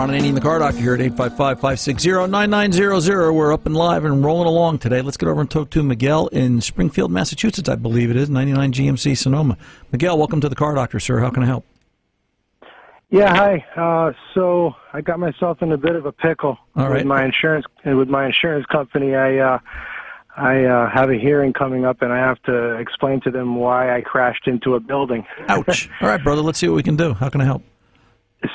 Ron 0.00 0.34
the 0.34 0.40
car 0.40 0.58
doctor 0.60 0.80
here 0.80 0.94
at 0.94 1.00
855-560-9900. 1.00 3.34
We're 3.34 3.52
up 3.52 3.66
and 3.66 3.76
live 3.76 4.06
and 4.06 4.24
rolling 4.24 4.48
along 4.48 4.78
today. 4.78 5.02
Let's 5.02 5.18
get 5.18 5.28
over 5.28 5.42
and 5.42 5.50
talk 5.50 5.68
to 5.70 5.82
Miguel 5.82 6.28
in 6.28 6.62
Springfield, 6.62 7.10
Massachusetts, 7.10 7.68
I 7.68 7.74
believe 7.74 8.10
it 8.10 8.16
is, 8.16 8.30
99 8.30 8.72
GMC 8.72 9.18
Sonoma. 9.18 9.58
Miguel, 9.92 10.16
welcome 10.16 10.40
to 10.40 10.48
the 10.48 10.54
car 10.54 10.74
doctor, 10.74 10.98
sir. 11.00 11.20
How 11.20 11.28
can 11.28 11.42
I 11.42 11.46
help? 11.46 11.66
Yeah, 13.10 13.36
hi. 13.36 13.62
Uh, 13.76 14.14
so 14.32 14.74
I 14.94 15.02
got 15.02 15.18
myself 15.18 15.60
in 15.60 15.70
a 15.70 15.76
bit 15.76 15.96
of 15.96 16.06
a 16.06 16.12
pickle 16.12 16.56
All 16.76 16.88
right. 16.88 17.00
with 17.00 17.04
my 17.04 17.22
insurance 17.22 17.66
with 17.84 18.08
my 18.08 18.24
insurance 18.24 18.64
company. 18.72 19.14
I 19.14 19.36
uh, 19.36 19.58
I 20.34 20.64
uh, 20.64 20.88
have 20.88 21.10
a 21.10 21.18
hearing 21.18 21.52
coming 21.52 21.84
up, 21.84 22.00
and 22.00 22.10
I 22.10 22.16
have 22.16 22.42
to 22.44 22.76
explain 22.76 23.20
to 23.20 23.30
them 23.30 23.56
why 23.56 23.94
I 23.94 24.00
crashed 24.00 24.46
into 24.46 24.76
a 24.76 24.80
building. 24.80 25.26
Ouch. 25.48 25.90
All 26.00 26.08
right, 26.08 26.24
brother, 26.24 26.40
let's 26.40 26.58
see 26.58 26.68
what 26.68 26.76
we 26.76 26.82
can 26.82 26.96
do. 26.96 27.12
How 27.12 27.28
can 27.28 27.42
I 27.42 27.44
help? 27.44 27.62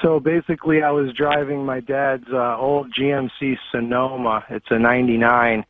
So 0.02 0.20
basically, 0.20 0.82
I 0.82 0.92
was 0.92 1.14
driving 1.14 1.66
my 1.66 1.80
dad's 1.80 2.28
uh, 2.32 2.58
old 2.58 2.92
GMC 2.94 3.58
Sonoma. 3.72 4.44
It's 4.50 4.66
a 4.72 4.80
'99, 4.80 5.64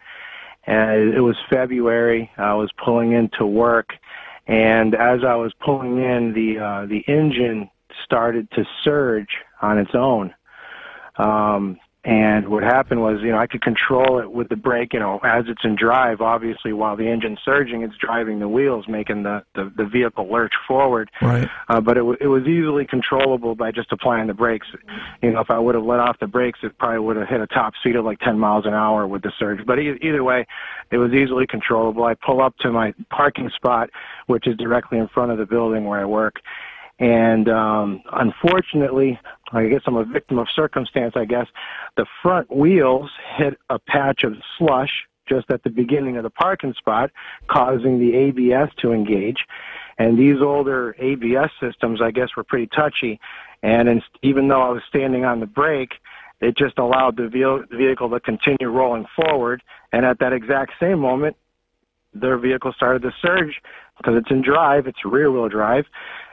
and 0.67 1.13
it 1.13 1.21
was 1.21 1.35
February. 1.49 2.31
I 2.37 2.53
was 2.53 2.71
pulling 2.83 3.11
into 3.11 3.45
work, 3.45 3.89
and 4.47 4.95
as 4.95 5.19
I 5.27 5.35
was 5.35 5.53
pulling 5.63 5.97
in, 5.97 6.33
the 6.33 6.63
uh, 6.63 6.85
the 6.85 7.03
engine 7.07 7.69
started 8.03 8.49
to 8.51 8.65
surge 8.83 9.29
on 9.61 9.77
its 9.77 9.91
own. 9.93 10.33
Um, 11.17 11.77
and 12.05 12.49
what 12.49 12.61
happened 12.61 13.01
was, 13.01 13.19
you 13.23 13.31
know, 13.31 13.39
I 13.39 13.47
could 13.47 13.63
control 13.63 14.19
it 14.19 14.31
with 14.31 14.49
the 14.49 14.55
brake, 14.55 14.93
you 14.93 14.99
know, 14.99 15.19
as 15.23 15.45
it's 15.47 15.63
in 15.63 15.75
drive. 15.75 16.21
Obviously, 16.21 16.71
while 16.71 16.95
the 16.95 17.07
engine's 17.07 17.39
surging, 17.43 17.81
it's 17.81 17.95
driving 17.97 18.37
the 18.37 18.47
wheels, 18.47 18.85
making 18.87 19.23
the 19.23 19.43
the, 19.55 19.73
the 19.75 19.85
vehicle 19.85 20.31
lurch 20.31 20.53
forward. 20.67 21.09
Right. 21.19 21.49
Uh, 21.67 21.81
but 21.81 21.97
it, 21.97 22.01
w- 22.01 22.17
it 22.21 22.27
was 22.27 22.43
easily 22.43 22.85
controllable 22.85 23.55
by 23.55 23.71
just 23.71 23.91
applying 23.91 24.27
the 24.27 24.35
brakes. 24.35 24.67
You 25.23 25.31
know, 25.31 25.39
if 25.39 25.49
I 25.49 25.57
would 25.57 25.73
have 25.73 25.83
let 25.83 25.99
off 25.99 26.17
the 26.19 26.27
brakes, 26.27 26.59
it 26.61 26.77
probably 26.77 26.99
would 26.99 27.17
have 27.17 27.27
hit 27.27 27.41
a 27.41 27.47
top 27.47 27.73
speed 27.79 27.95
of 27.95 28.05
like 28.05 28.19
10 28.19 28.37
miles 28.37 28.67
an 28.67 28.75
hour 28.75 29.07
with 29.07 29.23
the 29.23 29.31
surge. 29.39 29.65
But 29.65 29.79
e- 29.79 29.97
either 30.03 30.23
way, 30.23 30.45
it 30.91 30.97
was 30.97 31.11
easily 31.11 31.47
controllable. 31.47 32.03
I 32.03 32.13
pull 32.13 32.39
up 32.39 32.55
to 32.59 32.71
my 32.71 32.93
parking 33.09 33.49
spot, 33.55 33.89
which 34.27 34.45
is 34.45 34.55
directly 34.57 34.99
in 34.99 35.07
front 35.07 35.31
of 35.31 35.39
the 35.39 35.45
building 35.47 35.85
where 35.85 36.01
I 36.01 36.05
work. 36.05 36.35
And 36.99 37.49
um, 37.49 38.03
unfortunately, 38.13 39.19
I 39.51 39.67
guess 39.67 39.81
I'm 39.85 39.95
a 39.95 40.05
victim 40.05 40.39
of 40.39 40.47
circumstance. 40.55 41.13
I 41.15 41.25
guess 41.25 41.47
the 41.97 42.05
front 42.21 42.55
wheels 42.55 43.11
hit 43.37 43.57
a 43.69 43.79
patch 43.79 44.23
of 44.23 44.33
slush 44.57 44.91
just 45.27 45.49
at 45.49 45.63
the 45.63 45.69
beginning 45.69 46.17
of 46.17 46.23
the 46.23 46.29
parking 46.29 46.73
spot, 46.77 47.11
causing 47.47 47.99
the 47.99 48.15
ABS 48.15 48.69
to 48.81 48.91
engage. 48.91 49.37
And 49.97 50.17
these 50.17 50.41
older 50.41 50.95
ABS 50.99 51.49
systems, 51.59 52.01
I 52.01 52.11
guess, 52.11 52.29
were 52.35 52.43
pretty 52.43 52.67
touchy. 52.67 53.19
And 53.63 53.87
in, 53.87 54.01
even 54.21 54.47
though 54.47 54.61
I 54.61 54.69
was 54.69 54.83
standing 54.87 55.25
on 55.25 55.39
the 55.39 55.45
brake, 55.45 55.93
it 56.41 56.57
just 56.57 56.77
allowed 56.77 57.17
the 57.17 57.29
ve- 57.29 57.75
vehicle 57.75 58.09
to 58.09 58.19
continue 58.19 58.67
rolling 58.67 59.05
forward. 59.15 59.63
And 59.93 60.05
at 60.05 60.19
that 60.19 60.33
exact 60.33 60.73
same 60.79 60.99
moment, 60.99 61.37
their 62.13 62.37
vehicle 62.37 62.73
started 62.73 63.01
to 63.03 63.11
surge 63.21 63.61
because 63.97 64.15
it's 64.17 64.31
in 64.31 64.41
drive, 64.41 64.87
it's 64.87 65.05
rear 65.05 65.31
wheel 65.31 65.49
drive. 65.49 65.85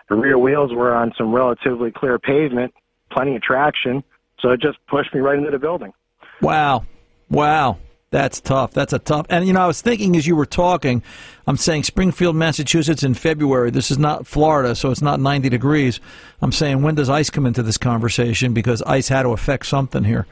The 0.08 0.16
rear 0.16 0.38
wheels 0.38 0.72
were 0.72 0.94
on 0.94 1.12
some 1.16 1.32
relatively 1.32 1.90
clear 1.90 2.18
pavement, 2.18 2.74
plenty 3.12 3.36
of 3.36 3.42
traction, 3.42 4.02
so 4.40 4.50
it 4.50 4.60
just 4.60 4.78
pushed 4.86 5.14
me 5.14 5.20
right 5.20 5.38
into 5.38 5.50
the 5.50 5.58
building. 5.58 5.92
Wow. 6.40 6.84
Wow. 7.30 7.78
That's 8.12 8.42
tough. 8.42 8.72
That's 8.72 8.92
a 8.92 8.98
tough. 8.98 9.24
And 9.30 9.46
you 9.46 9.54
know, 9.54 9.62
I 9.62 9.66
was 9.66 9.80
thinking 9.80 10.16
as 10.16 10.26
you 10.26 10.36
were 10.36 10.44
talking, 10.44 11.02
I'm 11.46 11.56
saying 11.56 11.84
Springfield, 11.84 12.36
Massachusetts 12.36 13.02
in 13.02 13.14
February. 13.14 13.70
This 13.70 13.90
is 13.90 13.98
not 13.98 14.26
Florida, 14.26 14.74
so 14.74 14.90
it's 14.90 15.00
not 15.00 15.18
90 15.18 15.48
degrees. 15.48 15.98
I'm 16.42 16.52
saying 16.52 16.82
when 16.82 16.94
does 16.94 17.08
ice 17.08 17.30
come 17.30 17.46
into 17.46 17.62
this 17.62 17.78
conversation 17.78 18.52
because 18.52 18.82
ice 18.82 19.08
had 19.08 19.22
to 19.22 19.30
affect 19.30 19.64
something 19.66 20.04
here. 20.04 20.26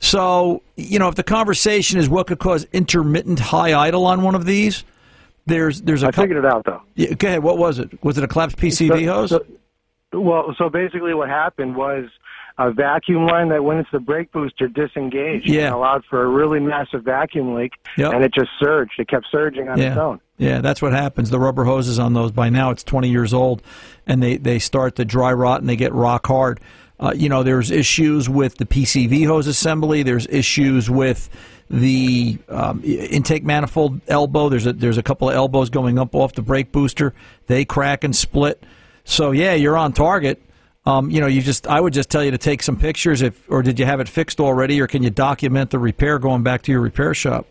So, 0.00 0.62
you 0.76 0.98
know, 0.98 1.08
if 1.08 1.16
the 1.16 1.22
conversation 1.22 1.98
is 1.98 2.08
what 2.08 2.28
could 2.28 2.38
cause 2.38 2.66
intermittent 2.72 3.40
high 3.40 3.78
idle 3.78 4.06
on 4.06 4.22
one 4.22 4.34
of 4.34 4.46
these, 4.46 4.84
there's 5.44 5.82
there's 5.82 6.02
a 6.02 6.08
I 6.08 6.12
figured 6.12 6.42
it 6.42 6.46
out 6.46 6.64
though. 6.64 6.82
Yeah, 6.94 7.12
go 7.12 7.28
ahead. 7.28 7.42
What 7.42 7.58
was 7.58 7.78
it? 7.78 8.02
Was 8.02 8.16
it 8.16 8.24
a 8.24 8.28
collapsed 8.28 8.56
PCV 8.56 9.06
hose? 9.06 9.34
Well, 10.12 10.54
so 10.56 10.68
basically 10.68 11.14
what 11.14 11.28
happened 11.28 11.76
was 11.76 12.06
a 12.58 12.72
vacuum 12.72 13.24
line 13.26 13.50
that 13.50 13.62
went 13.62 13.78
into 13.78 13.90
the 13.92 14.00
brake 14.00 14.32
booster 14.32 14.66
disengaged 14.66 15.46
Yeah. 15.48 15.66
and 15.66 15.74
allowed 15.74 16.04
for 16.10 16.22
a 16.24 16.26
really 16.28 16.58
massive 16.58 17.04
vacuum 17.04 17.54
leak, 17.54 17.72
Yep. 17.96 18.12
and 18.14 18.24
it 18.24 18.34
just 18.34 18.50
surged. 18.58 18.92
It 18.98 19.08
kept 19.08 19.26
surging 19.30 19.68
on 19.68 19.78
its 19.78 19.94
yeah. 19.94 20.00
own. 20.02 20.20
Yeah, 20.38 20.60
that's 20.60 20.82
what 20.82 20.92
happens. 20.92 21.30
The 21.30 21.38
rubber 21.38 21.64
hoses 21.64 21.98
on 21.98 22.14
those 22.14 22.32
by 22.32 22.48
now 22.48 22.70
it's 22.70 22.82
20 22.82 23.08
years 23.10 23.32
old, 23.32 23.62
and 24.06 24.22
they 24.22 24.36
they 24.38 24.58
start 24.58 24.96
to 24.96 25.04
dry 25.04 25.32
rot 25.32 25.60
and 25.60 25.68
they 25.68 25.76
get 25.76 25.92
rock 25.92 26.26
hard. 26.26 26.60
Uh, 27.00 27.12
you 27.14 27.28
know, 27.28 27.44
there's 27.44 27.70
issues 27.70 28.28
with 28.28 28.56
the 28.56 28.66
PCV 28.66 29.24
hose 29.24 29.46
assembly. 29.46 30.02
There's 30.02 30.26
issues 30.26 30.90
with 30.90 31.30
the 31.70 32.38
um, 32.48 32.82
intake 32.84 33.44
manifold 33.44 34.00
elbow. 34.08 34.48
There's 34.48 34.66
a 34.66 34.72
there's 34.72 34.98
a 34.98 35.02
couple 35.02 35.28
of 35.28 35.36
elbows 35.36 35.70
going 35.70 35.96
up 35.98 36.14
off 36.14 36.32
the 36.34 36.42
brake 36.42 36.72
booster. 36.72 37.14
They 37.46 37.64
crack 37.64 38.02
and 38.02 38.16
split. 38.16 38.64
So 39.08 39.30
yeah, 39.32 39.54
you're 39.54 39.76
on 39.76 39.92
target. 39.94 40.40
Um, 40.84 41.10
you 41.10 41.20
know, 41.20 41.26
you 41.26 41.42
just 41.42 41.66
I 41.66 41.80
would 41.80 41.92
just 41.92 42.10
tell 42.10 42.22
you 42.22 42.30
to 42.30 42.38
take 42.38 42.62
some 42.62 42.76
pictures 42.76 43.22
if 43.22 43.50
or 43.50 43.62
did 43.62 43.78
you 43.78 43.86
have 43.86 44.00
it 44.00 44.08
fixed 44.08 44.38
already 44.38 44.80
or 44.80 44.86
can 44.86 45.02
you 45.02 45.10
document 45.10 45.70
the 45.70 45.78
repair 45.78 46.18
going 46.18 46.42
back 46.42 46.62
to 46.62 46.72
your 46.72 46.80
repair 46.80 47.14
shop? 47.14 47.46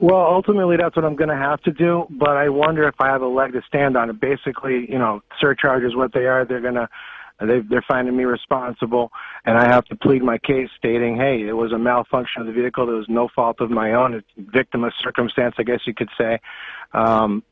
Well, 0.00 0.20
ultimately, 0.20 0.76
that's 0.76 0.94
what 0.94 1.04
I'm 1.04 1.16
going 1.16 1.30
to 1.30 1.36
have 1.36 1.60
to 1.62 1.72
do. 1.72 2.06
But 2.10 2.36
I 2.36 2.48
wonder 2.50 2.86
if 2.86 2.94
I 3.00 3.08
have 3.08 3.22
a 3.22 3.26
leg 3.26 3.52
to 3.52 3.62
stand 3.66 3.96
on. 3.96 4.10
It 4.10 4.20
basically, 4.20 4.90
you 4.90 4.98
know, 4.98 5.22
surcharges 5.40 5.96
what 5.96 6.12
they 6.12 6.26
are. 6.26 6.44
They're 6.44 6.60
going 6.60 6.74
to, 6.74 6.88
they, 7.40 7.60
they're 7.68 7.84
finding 7.86 8.16
me 8.16 8.24
responsible, 8.24 9.10
and 9.44 9.58
I 9.58 9.66
have 9.66 9.84
to 9.86 9.96
plead 9.96 10.22
my 10.22 10.38
case, 10.38 10.68
stating, 10.76 11.16
"Hey, 11.16 11.46
it 11.46 11.52
was 11.52 11.72
a 11.72 11.78
malfunction 11.78 12.42
of 12.42 12.46
the 12.46 12.52
vehicle. 12.52 12.86
There 12.86 12.96
was 12.96 13.08
no 13.08 13.28
fault 13.34 13.60
of 13.60 13.70
my 13.70 13.92
own. 13.92 14.14
It's 14.14 14.26
victim 14.36 14.84
of 14.84 14.92
circumstance, 15.02 15.54
I 15.58 15.62
guess 15.62 15.80
you 15.84 15.94
could 15.94 16.10
say." 16.18 16.40
Um, 16.92 17.42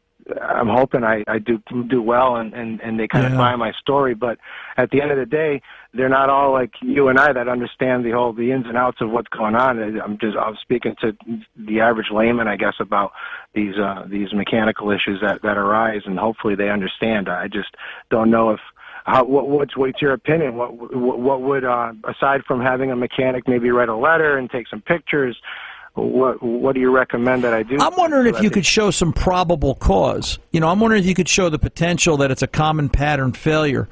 I'm 0.42 0.68
hoping 0.68 1.04
I, 1.04 1.22
I 1.28 1.38
do 1.38 1.62
do 1.88 2.02
well, 2.02 2.36
and, 2.36 2.52
and, 2.52 2.80
and 2.80 2.98
they 2.98 3.06
kind 3.06 3.26
of 3.26 3.38
buy 3.38 3.54
my 3.56 3.72
story. 3.72 4.14
But 4.14 4.38
at 4.76 4.90
the 4.90 5.00
end 5.00 5.12
of 5.12 5.18
the 5.18 5.26
day, 5.26 5.62
they're 5.94 6.08
not 6.08 6.30
all 6.30 6.52
like 6.52 6.72
you 6.82 7.08
and 7.08 7.18
I 7.18 7.32
that 7.32 7.48
understand 7.48 8.04
the 8.04 8.10
whole 8.10 8.32
the 8.32 8.50
ins 8.50 8.66
and 8.66 8.76
outs 8.76 9.00
of 9.00 9.10
what's 9.10 9.28
going 9.28 9.54
on. 9.54 9.78
I'm 10.00 10.18
just 10.18 10.36
I'm 10.36 10.56
speaking 10.60 10.96
to 11.00 11.16
the 11.56 11.80
average 11.80 12.10
layman, 12.10 12.48
I 12.48 12.56
guess, 12.56 12.74
about 12.80 13.12
these 13.54 13.76
uh, 13.76 14.04
these 14.08 14.32
mechanical 14.32 14.90
issues 14.90 15.20
that 15.22 15.42
that 15.42 15.56
arise, 15.56 16.02
and 16.06 16.18
hopefully 16.18 16.54
they 16.54 16.70
understand. 16.70 17.28
I 17.28 17.48
just 17.48 17.70
don't 18.10 18.30
know 18.30 18.50
if. 18.50 18.60
How, 19.04 19.22
what, 19.22 19.48
what's 19.48 19.76
what's 19.76 20.02
your 20.02 20.12
opinion? 20.12 20.56
What 20.56 20.74
what, 20.92 21.20
what 21.20 21.40
would 21.40 21.64
uh, 21.64 21.92
aside 22.08 22.42
from 22.44 22.60
having 22.60 22.90
a 22.90 22.96
mechanic 22.96 23.46
maybe 23.46 23.70
write 23.70 23.88
a 23.88 23.96
letter 23.96 24.36
and 24.36 24.50
take 24.50 24.66
some 24.66 24.80
pictures? 24.80 25.36
What 25.96 26.42
what 26.42 26.74
do 26.74 26.80
you 26.80 26.90
recommend 26.90 27.42
that 27.44 27.54
I 27.54 27.62
do? 27.62 27.78
I'm 27.80 27.96
wondering 27.96 28.26
if 28.26 28.42
you 28.42 28.50
could 28.50 28.66
show 28.66 28.90
some 28.90 29.14
probable 29.14 29.74
cause. 29.74 30.38
You 30.52 30.61
know, 30.61 30.68
I'm 30.68 30.78
wondering 30.78 31.02
if 31.02 31.09
you 31.09 31.14
could 31.14 31.28
show 31.28 31.48
the 31.48 31.59
potential 31.59 32.18
that 32.18 32.30
it's 32.30 32.42
a 32.42 32.46
common 32.46 32.90
pattern 32.90 33.32
failure, 33.32 33.88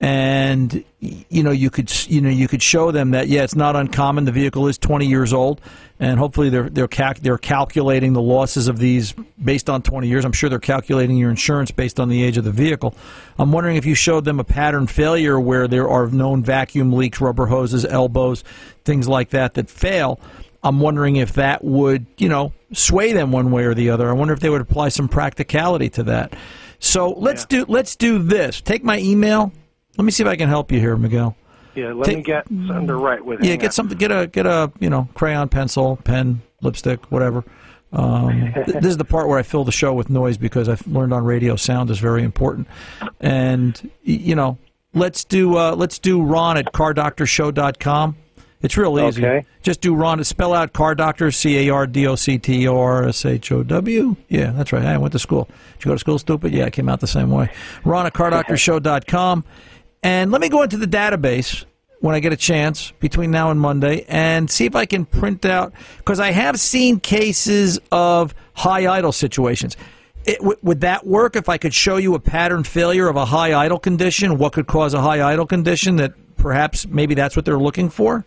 and 0.00 0.84
you 1.00 1.42
know, 1.42 1.50
you 1.50 1.68
could 1.68 1.90
you 2.08 2.20
know 2.20 2.28
you 2.28 2.46
could 2.46 2.62
show 2.62 2.92
them 2.92 3.10
that 3.10 3.26
yeah, 3.26 3.42
it's 3.42 3.56
not 3.56 3.74
uncommon. 3.74 4.26
The 4.26 4.32
vehicle 4.32 4.68
is 4.68 4.78
20 4.78 5.06
years 5.06 5.32
old, 5.32 5.60
and 5.98 6.20
hopefully 6.20 6.50
they're 6.50 6.70
they're 6.70 6.86
calc- 6.86 7.18
they're 7.18 7.36
calculating 7.36 8.12
the 8.12 8.22
losses 8.22 8.68
of 8.68 8.78
these 8.78 9.12
based 9.42 9.68
on 9.68 9.82
20 9.82 10.06
years. 10.06 10.24
I'm 10.24 10.32
sure 10.32 10.48
they're 10.48 10.60
calculating 10.60 11.16
your 11.16 11.30
insurance 11.30 11.72
based 11.72 11.98
on 11.98 12.08
the 12.08 12.22
age 12.22 12.36
of 12.36 12.44
the 12.44 12.52
vehicle. 12.52 12.94
I'm 13.38 13.50
wondering 13.50 13.76
if 13.76 13.84
you 13.84 13.96
showed 13.96 14.24
them 14.24 14.38
a 14.38 14.44
pattern 14.44 14.86
failure 14.86 15.40
where 15.40 15.66
there 15.66 15.88
are 15.88 16.06
known 16.06 16.44
vacuum 16.44 16.92
leaks, 16.92 17.20
rubber 17.20 17.46
hoses, 17.46 17.84
elbows, 17.84 18.44
things 18.84 19.08
like 19.08 19.30
that 19.30 19.54
that 19.54 19.68
fail. 19.68 20.20
I'm 20.62 20.80
wondering 20.80 21.16
if 21.16 21.34
that 21.34 21.64
would, 21.64 22.06
you 22.18 22.28
know, 22.28 22.52
sway 22.72 23.12
them 23.12 23.32
one 23.32 23.50
way 23.50 23.64
or 23.64 23.74
the 23.74 23.90
other. 23.90 24.08
I 24.08 24.12
wonder 24.12 24.34
if 24.34 24.40
they 24.40 24.50
would 24.50 24.60
apply 24.60 24.90
some 24.90 25.08
practicality 25.08 25.88
to 25.90 26.02
that. 26.04 26.34
So 26.78 27.10
let's 27.10 27.44
do 27.44 27.64
let's 27.68 27.96
do 27.96 28.18
this. 28.18 28.60
Take 28.60 28.82
my 28.84 28.98
email. 28.98 29.52
Let 29.98 30.04
me 30.04 30.10
see 30.10 30.22
if 30.22 30.28
I 30.28 30.36
can 30.36 30.48
help 30.48 30.72
you 30.72 30.80
here, 30.80 30.96
Miguel. 30.96 31.36
Yeah, 31.74 31.92
let 31.92 32.06
Take- 32.06 32.16
me 32.18 32.22
get 32.22 32.46
under 32.50 32.98
right 32.98 33.24
with. 33.24 33.42
Yeah, 33.44 33.56
get 33.56 33.72
something. 33.72 33.96
Get 33.96 34.10
a 34.10 34.26
get 34.26 34.46
a 34.46 34.72
you 34.80 34.90
know 34.90 35.08
crayon, 35.14 35.48
pencil, 35.48 35.96
pen, 35.96 36.42
lipstick, 36.62 37.10
whatever. 37.12 37.44
Um, 37.92 38.52
th- 38.54 38.66
this 38.66 38.86
is 38.86 38.96
the 38.98 39.04
part 39.04 39.28
where 39.28 39.38
I 39.38 39.42
fill 39.42 39.64
the 39.64 39.72
show 39.72 39.92
with 39.92 40.10
noise 40.10 40.36
because 40.38 40.68
I've 40.68 40.86
learned 40.86 41.12
on 41.12 41.24
radio 41.24 41.56
sound 41.56 41.90
is 41.90 41.98
very 41.98 42.22
important. 42.22 42.68
And 43.20 43.90
you 44.02 44.34
know, 44.34 44.58
let's 44.94 45.24
do 45.24 45.56
uh, 45.56 45.74
let's 45.74 45.98
do 45.98 46.22
Ron 46.22 46.56
at 46.56 46.72
cardoctorshow.com. 46.72 48.16
It's 48.62 48.76
real 48.76 48.98
easy. 49.00 49.24
Okay. 49.24 49.46
Just 49.62 49.80
do 49.80 49.94
Ron. 49.94 50.22
Spell 50.24 50.52
out 50.52 50.72
car 50.72 50.94
doctor. 50.94 51.30
C 51.30 51.68
A 51.68 51.72
R 51.72 51.86
D 51.86 52.06
O 52.06 52.14
C 52.14 52.38
T 52.38 52.68
O 52.68 52.78
R 52.78 53.08
S 53.08 53.24
H 53.24 53.50
O 53.52 53.62
W. 53.62 54.16
Yeah, 54.28 54.50
that's 54.50 54.72
right. 54.72 54.84
I 54.84 54.98
went 54.98 55.12
to 55.12 55.18
school. 55.18 55.44
Did 55.78 55.84
you 55.84 55.88
go 55.90 55.94
to 55.94 55.98
school, 55.98 56.18
stupid? 56.18 56.52
Yeah, 56.52 56.66
I 56.66 56.70
came 56.70 56.88
out 56.88 57.00
the 57.00 57.06
same 57.06 57.30
way. 57.30 57.50
Ron 57.84 58.06
at 58.06 58.12
cardoctorshow.com. 58.12 59.44
And 60.02 60.30
let 60.30 60.40
me 60.40 60.48
go 60.48 60.62
into 60.62 60.76
the 60.76 60.86
database 60.86 61.64
when 62.00 62.14
I 62.14 62.20
get 62.20 62.32
a 62.32 62.36
chance 62.36 62.92
between 63.00 63.30
now 63.30 63.50
and 63.50 63.60
Monday 63.60 64.04
and 64.08 64.50
see 64.50 64.64
if 64.66 64.74
I 64.74 64.86
can 64.86 65.04
print 65.04 65.44
out 65.44 65.72
because 65.98 66.18
I 66.20 66.30
have 66.30 66.58
seen 66.58 67.00
cases 67.00 67.78
of 67.92 68.34
high 68.54 68.90
idle 68.90 69.12
situations. 69.12 69.76
It, 70.24 70.38
w- 70.38 70.58
would 70.62 70.80
that 70.82 71.06
work 71.06 71.36
if 71.36 71.48
I 71.48 71.58
could 71.58 71.72
show 71.74 71.96
you 71.96 72.14
a 72.14 72.18
pattern 72.20 72.64
failure 72.64 73.08
of 73.08 73.16
a 73.16 73.26
high 73.26 73.54
idle 73.58 73.78
condition? 73.78 74.38
What 74.38 74.52
could 74.54 74.66
cause 74.66 74.92
a 74.94 75.00
high 75.00 75.22
idle 75.32 75.46
condition 75.46 75.96
that 75.96 76.12
perhaps 76.36 76.86
maybe 76.86 77.14
that's 77.14 77.36
what 77.36 77.44
they're 77.44 77.58
looking 77.58 77.88
for? 77.90 78.24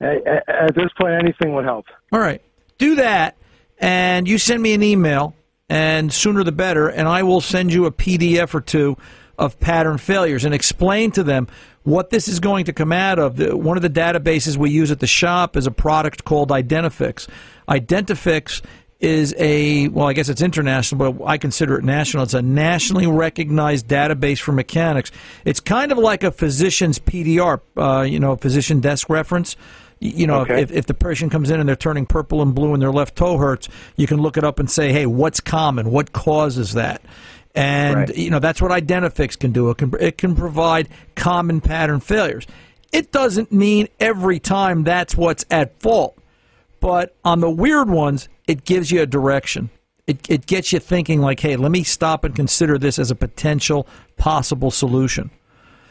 At, 0.00 0.74
this 0.74 0.90
point, 1.00 1.14
anything 1.14 1.54
would 1.54 1.64
help. 1.64 1.86
All 2.12 2.20
right. 2.20 2.42
Do 2.78 2.96
that, 2.96 3.36
and 3.78 4.28
you 4.28 4.38
send 4.38 4.62
me 4.62 4.74
an 4.74 4.82
email, 4.82 5.34
and 5.68 6.12
sooner 6.12 6.44
the 6.44 6.52
better, 6.52 6.88
and 6.88 7.08
I 7.08 7.22
will 7.22 7.40
send 7.40 7.72
you 7.72 7.86
a 7.86 7.92
PDF 7.92 8.54
or 8.54 8.60
two 8.60 8.96
of 9.38 9.58
pattern 9.60 9.98
failures 9.98 10.44
and 10.44 10.54
explain 10.54 11.10
to 11.12 11.22
them 11.22 11.48
what 11.82 12.10
this 12.10 12.28
is 12.28 12.40
going 12.40 12.64
to 12.66 12.72
come 12.72 12.92
out 12.92 13.18
of. 13.18 13.38
One 13.38 13.76
of 13.76 13.82
the 13.82 13.90
databases 13.90 14.56
we 14.56 14.70
use 14.70 14.90
at 14.90 15.00
the 15.00 15.06
shop 15.06 15.56
is 15.56 15.66
a 15.66 15.70
product 15.70 16.24
called 16.24 16.50
Identifix. 16.50 17.28
Identifix 17.68 18.62
is 18.98 19.34
a 19.38 19.88
well, 19.88 20.06
I 20.06 20.14
guess 20.14 20.28
it's 20.28 20.40
international, 20.40 21.12
but 21.12 21.26
I 21.26 21.36
consider 21.38 21.78
it 21.78 21.84
national. 21.84 22.22
It's 22.22 22.34
a 22.34 22.42
nationally 22.42 23.06
recognized 23.06 23.86
database 23.88 24.40
for 24.40 24.52
mechanics. 24.52 25.12
It's 25.44 25.60
kind 25.60 25.92
of 25.92 25.98
like 25.98 26.24
a 26.24 26.30
physician's 26.30 26.98
PDR, 26.98 27.60
uh, 27.76 28.02
you 28.02 28.18
know, 28.18 28.36
physician 28.36 28.80
desk 28.80 29.10
reference. 29.10 29.56
You 30.00 30.26
know, 30.26 30.40
Okay. 30.40 30.60
if, 30.60 30.70
if 30.72 30.86
the 30.86 30.94
patient 30.94 31.32
comes 31.32 31.48
in 31.50 31.58
and 31.58 31.66
they're 31.68 31.74
turning 31.76 32.04
purple 32.04 32.42
and 32.42 32.54
blue 32.54 32.74
and 32.74 32.82
their 32.82 32.92
left 32.92 33.16
toe 33.16 33.38
hurts, 33.38 33.68
you 33.96 34.06
can 34.06 34.20
look 34.20 34.36
it 34.36 34.44
up 34.44 34.58
and 34.58 34.70
say, 34.70 34.92
hey, 34.92 35.06
what's 35.06 35.40
common? 35.40 35.90
What 35.90 36.12
causes 36.12 36.74
that? 36.74 37.00
And 37.54 37.96
Right. 38.00 38.16
you 38.16 38.28
know 38.28 38.38
that's 38.38 38.60
what 38.60 38.70
Identifix 38.70 39.38
can 39.38 39.52
do. 39.52 39.70
It 39.70 39.78
can 39.78 39.92
it 39.98 40.18
can 40.18 40.36
provide 40.36 40.88
common 41.14 41.62
pattern 41.62 42.00
failures. 42.00 42.46
It 42.92 43.10
doesn't 43.12 43.50
mean 43.50 43.88
every 43.98 44.38
time 44.38 44.84
that's 44.84 45.16
what's 45.16 45.46
at 45.50 45.80
fault, 45.80 46.18
but 46.80 47.16
on 47.24 47.40
the 47.40 47.50
weird 47.50 47.88
ones, 47.88 48.28
it 48.46 48.64
gives 48.66 48.90
you 48.90 49.00
a 49.00 49.06
direction. 49.06 49.70
It 50.06 50.18
it 50.28 50.44
gets 50.46 50.72
you 50.74 50.78
thinking 50.78 51.22
like, 51.22 51.40
hey, 51.40 51.56
let 51.56 51.72
me 51.72 51.82
stop 51.82 52.24
and 52.24 52.36
consider 52.36 52.76
this 52.76 52.98
as 52.98 53.10
a 53.10 53.14
potential 53.14 53.86
possible 54.18 54.70
solution. 54.70 55.30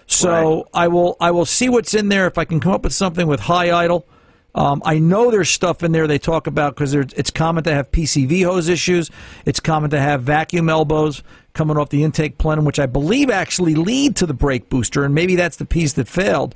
So 0.07 0.67
I 0.73 0.87
will 0.87 1.17
I 1.19 1.31
will 1.31 1.45
see 1.45 1.69
what's 1.69 1.93
in 1.93 2.09
there 2.09 2.27
if 2.27 2.37
I 2.37 2.45
can 2.45 2.59
come 2.59 2.71
up 2.73 2.83
with 2.83 2.93
something 2.93 3.27
with 3.27 3.41
high 3.41 3.75
idle. 3.75 4.05
Um, 4.53 4.81
I 4.85 4.99
know 4.99 5.31
there's 5.31 5.49
stuff 5.49 5.83
in 5.83 5.91
there 5.91 6.07
they 6.07 6.17
talk 6.19 6.47
about 6.47 6.75
because 6.75 6.93
it's 6.93 7.29
common 7.29 7.65
to 7.65 7.73
have 7.73 7.91
PCV 7.91 8.45
hose 8.45 8.69
issues. 8.69 9.11
It's 9.45 9.59
common 9.59 9.89
to 9.89 9.99
have 9.99 10.23
vacuum 10.23 10.69
elbows 10.69 11.23
coming 11.53 11.75
off 11.77 11.89
the 11.89 12.03
intake 12.05 12.37
plenum, 12.37 12.63
which 12.63 12.79
I 12.79 12.85
believe 12.85 13.29
actually 13.29 13.75
lead 13.75 14.15
to 14.17 14.25
the 14.25 14.33
brake 14.33 14.69
booster, 14.69 15.03
and 15.03 15.13
maybe 15.13 15.35
that's 15.35 15.57
the 15.57 15.65
piece 15.65 15.93
that 15.93 16.07
failed. 16.07 16.55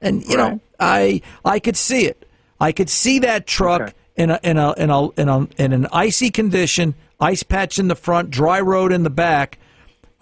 And 0.00 0.24
you 0.26 0.36
know, 0.36 0.60
I 0.78 1.22
I 1.44 1.58
could 1.58 1.76
see 1.76 2.06
it. 2.06 2.28
I 2.60 2.70
could 2.72 2.88
see 2.90 3.18
that 3.20 3.46
truck 3.46 3.80
Okay. 3.82 3.92
in 4.16 4.30
a 4.30 4.38
in 4.44 4.56
a 4.56 4.72
in 4.74 4.90
a 4.90 5.08
in 5.12 5.28
a 5.28 5.48
in 5.58 5.72
an 5.72 5.86
icy 5.92 6.30
condition, 6.30 6.94
ice 7.18 7.42
patch 7.42 7.78
in 7.80 7.88
the 7.88 7.96
front, 7.96 8.30
dry 8.30 8.60
road 8.60 8.92
in 8.92 9.02
the 9.02 9.10
back. 9.10 9.58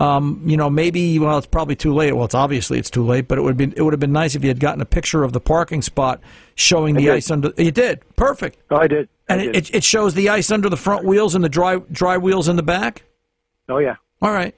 Um, 0.00 0.42
you 0.46 0.56
know, 0.56 0.70
maybe 0.70 1.18
well, 1.18 1.38
it's 1.38 1.46
probably 1.48 1.74
too 1.74 1.92
late. 1.92 2.12
Well, 2.12 2.24
it's 2.24 2.34
obviously 2.34 2.78
it's 2.78 2.90
too 2.90 3.04
late, 3.04 3.26
but 3.26 3.36
it 3.36 3.40
would 3.42 3.56
be 3.56 3.72
it 3.76 3.82
would 3.82 3.92
have 3.92 3.98
been 4.00 4.12
nice 4.12 4.36
if 4.36 4.42
you 4.44 4.48
had 4.48 4.60
gotten 4.60 4.80
a 4.80 4.84
picture 4.86 5.24
of 5.24 5.32
the 5.32 5.40
parking 5.40 5.82
spot 5.82 6.20
showing 6.54 6.94
the 6.94 7.02
did. 7.02 7.10
ice 7.10 7.30
under. 7.32 7.52
You 7.56 7.72
did 7.72 8.00
perfect, 8.14 8.58
Oh, 8.70 8.76
I 8.76 8.86
did. 8.86 9.08
I 9.28 9.34
and 9.34 9.42
did. 9.42 9.56
it, 9.56 9.70
it 9.70 9.74
it 9.78 9.84
shows 9.84 10.14
the 10.14 10.28
ice 10.28 10.52
under 10.52 10.68
the 10.68 10.76
front 10.76 11.04
wheels 11.04 11.34
and 11.34 11.42
the 11.42 11.48
dry 11.48 11.78
dry 11.90 12.16
wheels 12.16 12.48
in 12.48 12.54
the 12.56 12.62
back. 12.62 13.02
oh, 13.68 13.78
yeah. 13.78 13.96
All 14.22 14.30
right. 14.32 14.54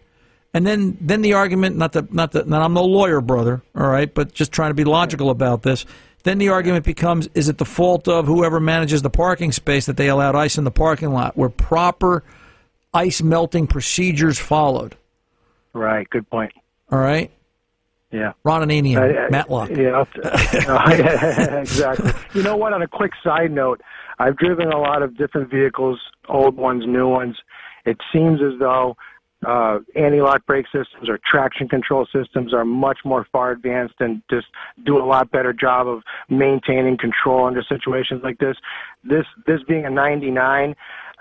And 0.53 0.67
then, 0.67 0.99
then 1.01 1.23
the 1.23 1.35
argument, 1.35 1.77
not 1.77 1.93
that, 1.93 2.13
not 2.13 2.33
that, 2.33 2.53
I'm 2.53 2.75
no 2.75 2.85
lawyer, 2.85 3.21
brother, 3.21 3.63
all 3.77 3.87
right, 3.87 4.13
but 4.13 4.35
just 4.35 4.51
trying 4.51 4.71
to 4.71 4.75
be 4.75 4.83
logical 4.83 5.31
about 5.31 5.63
this. 5.63 5.87
Then 6.25 6.39
the 6.39 6.49
argument 6.49 6.85
becomes, 6.85 7.29
is 7.35 7.49
it 7.49 7.59
the 7.59 7.65
fault 7.65 8.09
of 8.09 8.27
whoever 8.27 8.59
manages 8.59 9.03
the 9.03 9.11
parking 9.11 9.53
space 9.53 9.87
that 9.87 9.97
they 9.97 10.09
allowed 10.09 10.35
ice 10.35 10.59
in 10.59 10.65
the 10.65 10.73
parking 10.73 11.13
lot? 11.13 11.37
Were 11.37 11.51
proper 11.51 12.25
ice 12.93 13.23
melting 13.23 13.69
procedures 13.69 14.41
followed? 14.41 14.97
Right. 15.73 16.09
Good 16.11 16.29
point. 16.31 16.53
All 16.91 16.99
right? 16.99 17.31
Yeah. 18.11 18.33
Ron 18.43 18.63
and 18.63 18.73
Ananian, 18.73 18.99
I- 18.99 19.27
I- 19.27 19.31
Matlock. 19.31 19.71
Yeah, 19.71 20.05
uh, 20.25 21.59
exactly. 21.61 22.13
You 22.35 22.43
know 22.43 22.57
what? 22.57 22.73
On 22.73 22.83
a 22.83 22.89
quick 22.89 23.13
side 23.23 23.53
note, 23.53 23.81
I've 24.19 24.37
driven 24.37 24.73
a 24.73 24.79
lot 24.79 25.03
of 25.03 25.17
different 25.17 25.49
vehicles, 25.51 26.01
old 26.29 26.57
ones, 26.57 26.85
new 26.87 27.09
ones. 27.09 27.37
It 27.85 27.99
seems 28.13 28.41
as 28.43 28.59
though 28.59 28.97
uh, 29.47 29.79
anti-lock 29.95 30.45
brake 30.45 30.67
systems 30.67 31.09
or 31.09 31.19
traction 31.25 31.69
control 31.69 32.07
systems 32.13 32.53
are 32.53 32.65
much 32.65 32.99
more 33.05 33.27
far 33.33 33.53
advanced 33.53 33.95
and 34.01 34.23
just 34.29 34.49
do 34.85 34.99
a 34.99 35.05
lot 35.07 35.31
better 35.31 35.53
job 35.53 35.87
of 35.87 36.03
maintaining 36.29 36.99
control 36.99 37.47
under 37.47 37.63
situations 37.63 38.23
like 38.23 38.39
this. 38.39 38.57
This 39.05 39.25
this 39.47 39.63
being 39.67 39.87
a 39.87 39.91
99, 39.91 40.75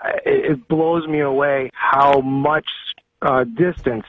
uh, 0.04 0.08
it, 0.26 0.50
it 0.52 0.68
blows 0.68 1.06
me 1.06 1.20
away 1.20 1.70
how 1.72 2.20
much 2.20 2.66
uh, 3.22 3.44
distance 3.44 4.04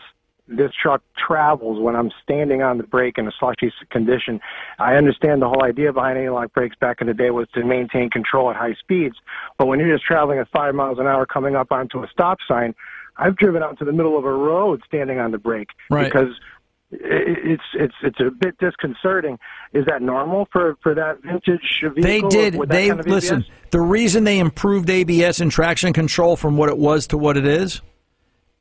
this 0.56 0.72
truck 0.82 1.02
travels 1.18 1.80
when 1.80 1.96
I'm 1.96 2.12
standing 2.24 2.62
on 2.62 2.78
the 2.78 2.84
brake 2.84 3.18
in 3.18 3.28
a 3.28 3.32
slushy 3.40 3.72
condition. 3.90 4.40
I 4.80 4.96
understand 4.96 5.42
the 5.42 5.48
whole 5.48 5.64
idea 5.64 5.94
behind 5.94 6.18
anti-lock 6.18 6.54
brakes 6.54 6.76
back 6.80 6.98
in 7.02 7.08
the 7.08 7.14
day 7.14 7.30
was 7.32 7.48
to 7.54 7.64
maintain 7.64 8.10
control 8.10 8.50
at 8.50 8.56
high 8.56 8.76
speeds, 8.80 9.16
but 9.58 9.68
when 9.68 9.80
you're 9.80 9.94
just 9.96 10.06
traveling 10.06 10.40
at 10.40 10.48
five 10.50 10.76
miles 10.76 11.00
an 11.00 11.08
hour 11.08 11.26
coming 11.26 11.56
up 11.56 11.72
onto 11.72 12.04
a 12.04 12.08
stop 12.12 12.38
sign, 12.48 12.76
I've 13.18 13.36
driven 13.38 13.62
out 13.64 13.78
to 13.80 13.86
the 13.86 13.92
middle 13.94 14.18
of 14.18 14.26
a 14.26 14.32
road 14.32 14.82
standing 14.86 15.20
on 15.20 15.32
the 15.32 15.38
brake 15.38 15.70
Right. 15.90 16.06
because 16.06 16.34
it's 16.94 17.64
it's 17.74 17.94
it's 18.04 18.20
a 18.20 18.30
bit 18.32 18.58
disconcerting. 18.58 19.40
Is 19.74 19.86
that 19.86 20.02
normal 20.02 20.48
for 20.52 20.76
for 20.84 20.94
that 20.94 21.22
vintage 21.24 21.62
vehicle? 21.82 22.02
They 22.04 22.22
did. 22.22 22.54
They 22.68 22.90
kind 22.90 23.00
of 23.00 23.08
listen. 23.08 23.46
The 23.70 23.80
reason 23.80 24.26
they 24.26 24.40
improved 24.40 24.90
ABS 24.90 25.40
and 25.40 25.50
traction 25.50 25.94
control 25.94 26.36
from 26.36 26.58
what 26.58 26.68
it 26.70 26.78
was 26.78 27.08
to 27.08 27.18
what 27.18 27.38
it 27.38 27.46
is, 27.46 27.82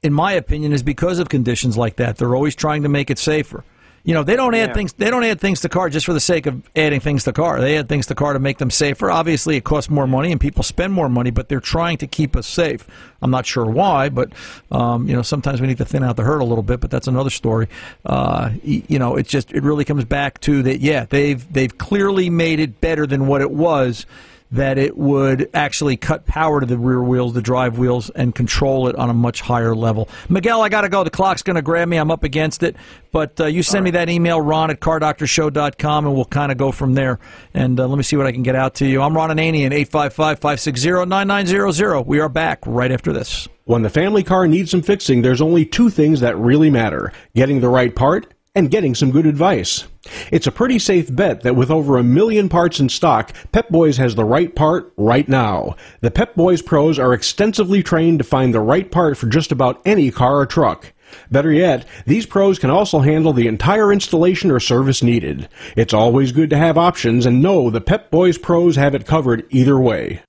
in 0.03 0.13
my 0.13 0.33
opinion, 0.33 0.73
is 0.73 0.83
because 0.83 1.19
of 1.19 1.29
conditions 1.29 1.77
like 1.77 1.97
that. 1.97 2.17
They're 2.17 2.35
always 2.35 2.55
trying 2.55 2.83
to 2.85 2.89
make 2.89 3.11
it 3.11 3.19
safer. 3.19 3.65
You 4.03 4.15
know, 4.15 4.23
they 4.23 4.35
don't 4.35 4.55
add 4.55 4.71
Yeah. 4.71 4.75
things. 4.75 4.95
They 4.95 5.11
don't 5.11 5.25
add 5.25 5.41
things 5.41 5.61
to 5.61 5.69
car 5.69 5.91
just 5.91 6.07
for 6.07 6.15
the 6.15 6.21
sake 6.21 6.47
of 6.47 6.63
adding 6.75 7.01
things 7.01 7.25
to 7.25 7.35
car. 7.35 7.61
They 7.61 7.77
add 7.77 7.87
things 7.87 8.07
to 8.07 8.15
car 8.15 8.33
to 8.33 8.39
make 8.39 8.57
them 8.57 8.71
safer. 8.71 9.11
Obviously, 9.11 9.57
it 9.57 9.65
costs 9.65 9.91
more 9.91 10.07
money 10.07 10.33
and 10.33 10.41
people 10.41 10.63
spend 10.63 10.95
more 10.95 11.11
money, 11.11 11.31
but 11.31 11.51
they're 11.51 11.61
trying 11.61 11.99
to 11.99 12.07
keep 12.07 12.35
us 12.35 12.47
safe. 12.47 12.87
I'm 13.21 13.31
not 13.31 13.45
sure 13.45 13.67
why, 13.67 14.09
but 14.09 14.33
um, 14.73 15.07
you 15.07 15.15
know, 15.15 15.21
sometimes 15.21 15.61
we 15.61 15.67
need 15.67 15.77
to 15.79 15.85
thin 15.85 16.03
out 16.03 16.17
the 16.17 16.23
herd 16.23 16.41
a 16.41 16.45
little 16.45 16.63
bit. 16.63 16.81
But 16.81 16.91
that's 16.91 17.09
another 17.09 17.29
story. 17.29 17.69
Uh, 18.07 18.53
you 18.65 18.99
know, 18.99 19.17
it 19.17 19.29
just 19.29 19.53
it 19.53 19.63
really 19.63 19.85
comes 19.85 20.07
back 20.07 20.41
to 20.41 20.63
that. 20.63 20.81
Yeah, 20.81 21.05
they've 21.05 21.53
they've 21.53 21.77
clearly 21.77 22.31
made 22.31 22.59
it 22.59 22.81
better 22.81 23.07
than 23.07 23.27
what 23.27 23.43
it 23.43 23.51
was 23.51 24.07
that 24.53 24.79
it 24.79 24.97
would 24.97 25.49
actually 25.55 25.97
cut 25.97 26.27
power 26.27 26.61
to 26.61 26.67
the 26.67 26.77
rear 26.77 27.03
wheels, 27.03 27.35
the 27.35 27.43
drive 27.43 27.79
wheels, 27.79 28.11
and 28.11 28.35
control 28.35 28.89
it 28.89 28.97
on 28.97 29.09
a 29.09 29.15
much 29.15 29.41
higher 29.41 29.75
level. 29.75 30.09
Miguel, 30.29 30.63
I 30.63 30.69
got 30.69 30.83
to 30.83 30.89
go. 30.89 31.05
The 31.05 31.11
clock's 31.11 31.43
going 31.43 31.57
to 31.57 31.63
grab 31.63 31.89
me. 31.89 31.97
I'm 31.97 32.11
up 32.11 32.25
against 32.25 32.63
it. 32.63 32.77
But 33.13 33.41
uh, 33.41 33.47
you 33.47 33.63
send 33.63 33.85
me 33.85 33.93
that 33.93 34.09
email, 34.09 34.41
ron 34.41 34.71
at 34.71 34.81
cardoctorshow.com, 34.81 36.07
and 36.07 36.15
we'll 36.15 36.25
kind 36.25 36.53
of 36.53 36.59
go 36.59 36.73
from 36.73 36.95
there. 36.95 37.19
And 37.55 37.79
uh, 37.79 37.87
let 37.87 37.97
me 37.97 38.03
see 38.03 38.17
what 38.17 38.27
I 38.27 38.33
can 38.33 38.43
get 38.43 38.55
out 38.55 38.75
to 38.77 38.87
you. 38.87 39.03
I'm 39.03 39.17
Ron 39.17 39.31
Ananian, 39.31 39.73
855 39.73 40.39
560 40.39 41.07
9900. 41.07 42.03
We 42.03 42.21
are 42.21 42.29
back 42.29 42.61
right 42.67 42.91
after 42.91 43.13
this. 43.13 43.49
When 43.65 43.83
the 43.83 43.91
family 43.91 44.25
car 44.25 44.49
needs 44.49 44.73
some 44.73 44.83
fixing, 44.83 45.23
there's 45.23 45.41
only 45.41 45.65
two 45.65 45.91
things 45.91 46.21
that 46.21 46.37
really 46.37 46.71
matter 46.71 47.13
getting 47.35 47.61
the 47.61 47.69
right 47.69 47.95
part 47.95 48.33
and 48.55 48.71
getting 48.71 48.95
some 48.95 49.11
good 49.11 49.27
advice. 49.27 49.85
It's 50.33 50.47
a 50.47 50.53
pretty 50.53 50.79
safe 50.79 51.15
bet 51.15 51.43
that 51.43 51.57
with 51.57 51.71
over 51.71 51.99
a 51.99 52.03
million 52.03 52.49
parts 52.49 52.81
in 52.81 52.89
stock, 52.89 53.33
Pep 53.53 53.69
Boys 53.69 53.97
has 53.99 54.15
the 54.15 54.25
right 54.25 54.55
part 54.55 54.93
right 54.97 55.29
now. 55.29 55.77
The 56.01 56.11
Pep 56.11 56.35
Boys 56.35 56.63
pros 56.63 56.99
are 56.99 57.13
extensively 57.13 57.83
trained 57.83 58.19
to 58.19 58.25
find 58.25 58.53
the 58.53 58.61
right 58.61 58.91
part 58.91 59.17
for 59.17 59.27
just 59.27 59.53
about 59.53 59.81
any 59.85 60.11
car 60.11 60.41
or 60.41 60.47
truck. 60.47 60.93
Better 61.31 61.53
yet, 61.53 61.87
these 62.07 62.27
pros 62.27 62.59
can 62.59 62.71
also 62.71 63.01
handle 63.01 63.33
the 63.33 63.49
entire 63.49 63.93
installation 63.93 64.51
or 64.51 64.61
service 64.61 65.03
needed. 65.03 65.49
It's 65.77 65.95
always 65.95 66.33
good 66.33 66.51
to 66.51 66.57
have 66.57 66.79
options 66.79 67.27
and 67.27 67.43
know 67.43 67.69
the 67.69 67.81
Pep 67.81 68.11
Boys 68.11 68.39
pros 68.39 68.77
have 68.77 68.95
it 68.95 69.07
covered 69.07 69.45
either 69.51 69.79
way. 69.79 70.23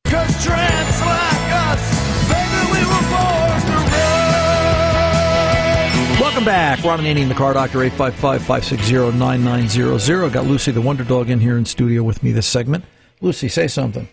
Welcome 6.41 6.53
back. 6.53 6.83
Ron 6.83 6.99
Ananian, 7.01 7.27
the 7.27 7.35
car 7.35 7.53
doctor, 7.53 7.83
855 7.83 8.41
560 8.41 9.15
9900. 9.15 10.33
Got 10.33 10.47
Lucy 10.47 10.71
the 10.71 10.81
Wonder 10.81 11.03
Dog 11.03 11.29
in 11.29 11.39
here 11.39 11.55
in 11.55 11.65
studio 11.65 12.01
with 12.01 12.23
me 12.23 12.31
this 12.31 12.47
segment. 12.47 12.83
Lucy, 13.21 13.47
say 13.47 13.67
something. 13.67 14.09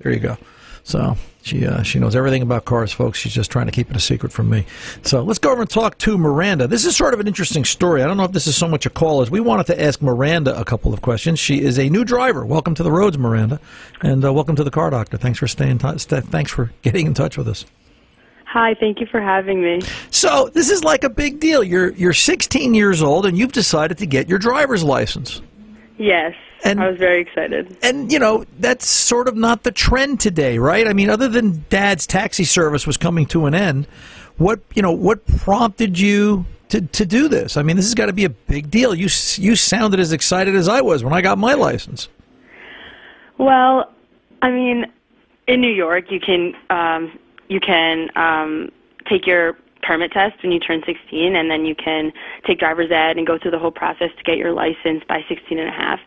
There 0.00 0.12
you 0.12 0.20
go. 0.20 0.36
So 0.84 1.16
she 1.40 1.66
uh, 1.66 1.82
she 1.82 1.98
knows 1.98 2.14
everything 2.14 2.42
about 2.42 2.66
cars, 2.66 2.92
folks. 2.92 3.18
She's 3.18 3.32
just 3.32 3.50
trying 3.50 3.64
to 3.64 3.72
keep 3.72 3.90
it 3.90 3.96
a 3.96 4.00
secret 4.00 4.32
from 4.32 4.50
me. 4.50 4.66
So 5.00 5.22
let's 5.22 5.38
go 5.38 5.50
over 5.50 5.62
and 5.62 5.70
talk 5.70 5.96
to 6.00 6.18
Miranda. 6.18 6.66
This 6.66 6.84
is 6.84 6.94
sort 6.94 7.14
of 7.14 7.20
an 7.20 7.26
interesting 7.26 7.64
story. 7.64 8.02
I 8.02 8.06
don't 8.06 8.18
know 8.18 8.24
if 8.24 8.32
this 8.32 8.46
is 8.46 8.54
so 8.54 8.68
much 8.68 8.84
a 8.84 8.90
call 8.90 9.22
as 9.22 9.30
we 9.30 9.40
wanted 9.40 9.64
to 9.68 9.82
ask 9.82 10.02
Miranda 10.02 10.60
a 10.60 10.64
couple 10.66 10.92
of 10.92 11.00
questions. 11.00 11.38
She 11.38 11.62
is 11.62 11.78
a 11.78 11.88
new 11.88 12.04
driver. 12.04 12.44
Welcome 12.44 12.74
to 12.74 12.82
the 12.82 12.92
roads, 12.92 13.16
Miranda, 13.16 13.60
and 14.02 14.22
uh, 14.22 14.30
welcome 14.30 14.56
to 14.56 14.64
the 14.64 14.70
car 14.70 14.90
doctor. 14.90 15.16
Thanks 15.16 15.38
for 15.38 15.48
staying. 15.48 15.78
T- 15.78 15.96
st- 15.96 16.26
thanks 16.26 16.50
for 16.52 16.70
getting 16.82 17.06
in 17.06 17.14
touch 17.14 17.38
with 17.38 17.48
us. 17.48 17.64
Hi, 18.46 18.74
thank 18.74 19.00
you 19.00 19.06
for 19.06 19.20
having 19.20 19.60
me. 19.60 19.82
So 20.10 20.48
this 20.54 20.70
is 20.70 20.82
like 20.84 21.04
a 21.04 21.10
big 21.10 21.40
deal. 21.40 21.62
You're 21.62 21.90
you're 21.90 22.12
16 22.14 22.74
years 22.74 23.02
old 23.02 23.26
and 23.26 23.36
you've 23.36 23.52
decided 23.52 23.98
to 23.98 24.06
get 24.06 24.28
your 24.28 24.38
driver's 24.38 24.82
license. 24.84 25.42
Yes, 25.98 26.34
And- 26.64 26.80
I 26.80 26.88
was 26.88 26.98
very 26.98 27.20
excited. 27.20 27.76
And 27.82 28.10
you 28.12 28.18
know 28.18 28.44
that's 28.58 28.86
sort 28.86 29.28
of 29.28 29.36
not 29.36 29.62
the 29.64 29.72
trend 29.72 30.20
today, 30.20 30.58
right? 30.58 30.86
I 30.86 30.92
mean, 30.92 31.10
other 31.10 31.28
than 31.28 31.64
Dad's 31.70 32.06
taxi 32.06 32.44
service 32.44 32.86
was 32.86 32.96
coming 32.96 33.26
to 33.26 33.46
an 33.46 33.54
end, 33.54 33.86
what 34.38 34.60
you 34.74 34.82
know 34.82 34.92
what 34.92 35.26
prompted 35.38 35.98
you 35.98 36.46
to 36.68 36.80
to 36.82 37.04
do 37.04 37.28
this? 37.28 37.56
I 37.56 37.62
mean, 37.62 37.76
this 37.76 37.86
has 37.86 37.94
got 37.94 38.06
to 38.06 38.12
be 38.12 38.24
a 38.24 38.30
big 38.30 38.70
deal. 38.70 38.94
You 38.94 39.08
you 39.36 39.56
sounded 39.56 39.98
as 40.00 40.12
excited 40.12 40.54
as 40.54 40.68
I 40.68 40.80
was 40.82 41.02
when 41.02 41.12
I 41.12 41.20
got 41.20 41.36
my 41.36 41.54
license. 41.54 42.08
Well, 43.38 43.90
I 44.40 44.50
mean, 44.50 44.86
in 45.46 45.60
New 45.60 45.72
York, 45.72 46.10
you 46.10 46.20
can 46.20 46.54
um, 46.70 47.18
you 47.48 47.60
can 47.60 48.08
um, 48.16 48.70
take 49.08 49.26
your 49.26 49.56
permit 49.82 50.10
test 50.12 50.42
when 50.42 50.52
you 50.52 50.58
turn 50.58 50.82
16, 50.84 51.36
and 51.36 51.50
then 51.50 51.64
you 51.64 51.74
can 51.74 52.12
take 52.46 52.58
driver's 52.58 52.90
ed 52.90 53.16
and 53.16 53.26
go 53.26 53.38
through 53.38 53.52
the 53.52 53.58
whole 53.58 53.70
process 53.70 54.10
to 54.16 54.24
get 54.24 54.36
your 54.36 54.52
license 54.52 55.02
by 55.08 55.24
16 55.28 55.58
and 55.58 55.68
a 55.68 55.72
half. 55.72 56.00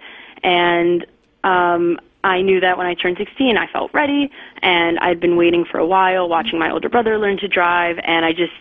And 0.44 1.06
um, 1.44 2.00
I 2.24 2.42
knew 2.42 2.60
that 2.60 2.78
when 2.78 2.88
I 2.88 2.94
turned 2.94 3.18
16, 3.18 3.58
I 3.58 3.68
felt 3.72 3.94
ready, 3.94 4.30
and 4.62 5.00
I'd 5.00 5.20
been 5.20 5.38
waiting 5.38 5.66
for 5.66 5.80
a 5.80 5.86
while, 5.86 6.28
watching 6.28 6.60
my 6.60 6.72
older 6.72 6.90
brother 6.90 7.18
learn 7.18 7.38
to 7.38 7.48
drive, 7.48 7.98
and 8.04 8.26
I 8.26 8.34
just 8.34 8.52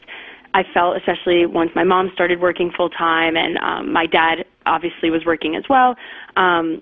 I 0.55 0.65
felt, 0.73 0.97
especially 0.97 1.45
once 1.47 1.71
my 1.75 1.85
mom 1.85 2.11
started 2.15 2.41
working 2.41 2.71
full 2.71 2.89
time, 2.89 3.37
and 3.37 3.59
um, 3.59 3.93
my 3.93 4.07
dad 4.07 4.45
obviously 4.65 5.11
was 5.11 5.25
working 5.27 5.57
as 5.57 5.65
well. 5.69 5.91
Um, 6.37 6.81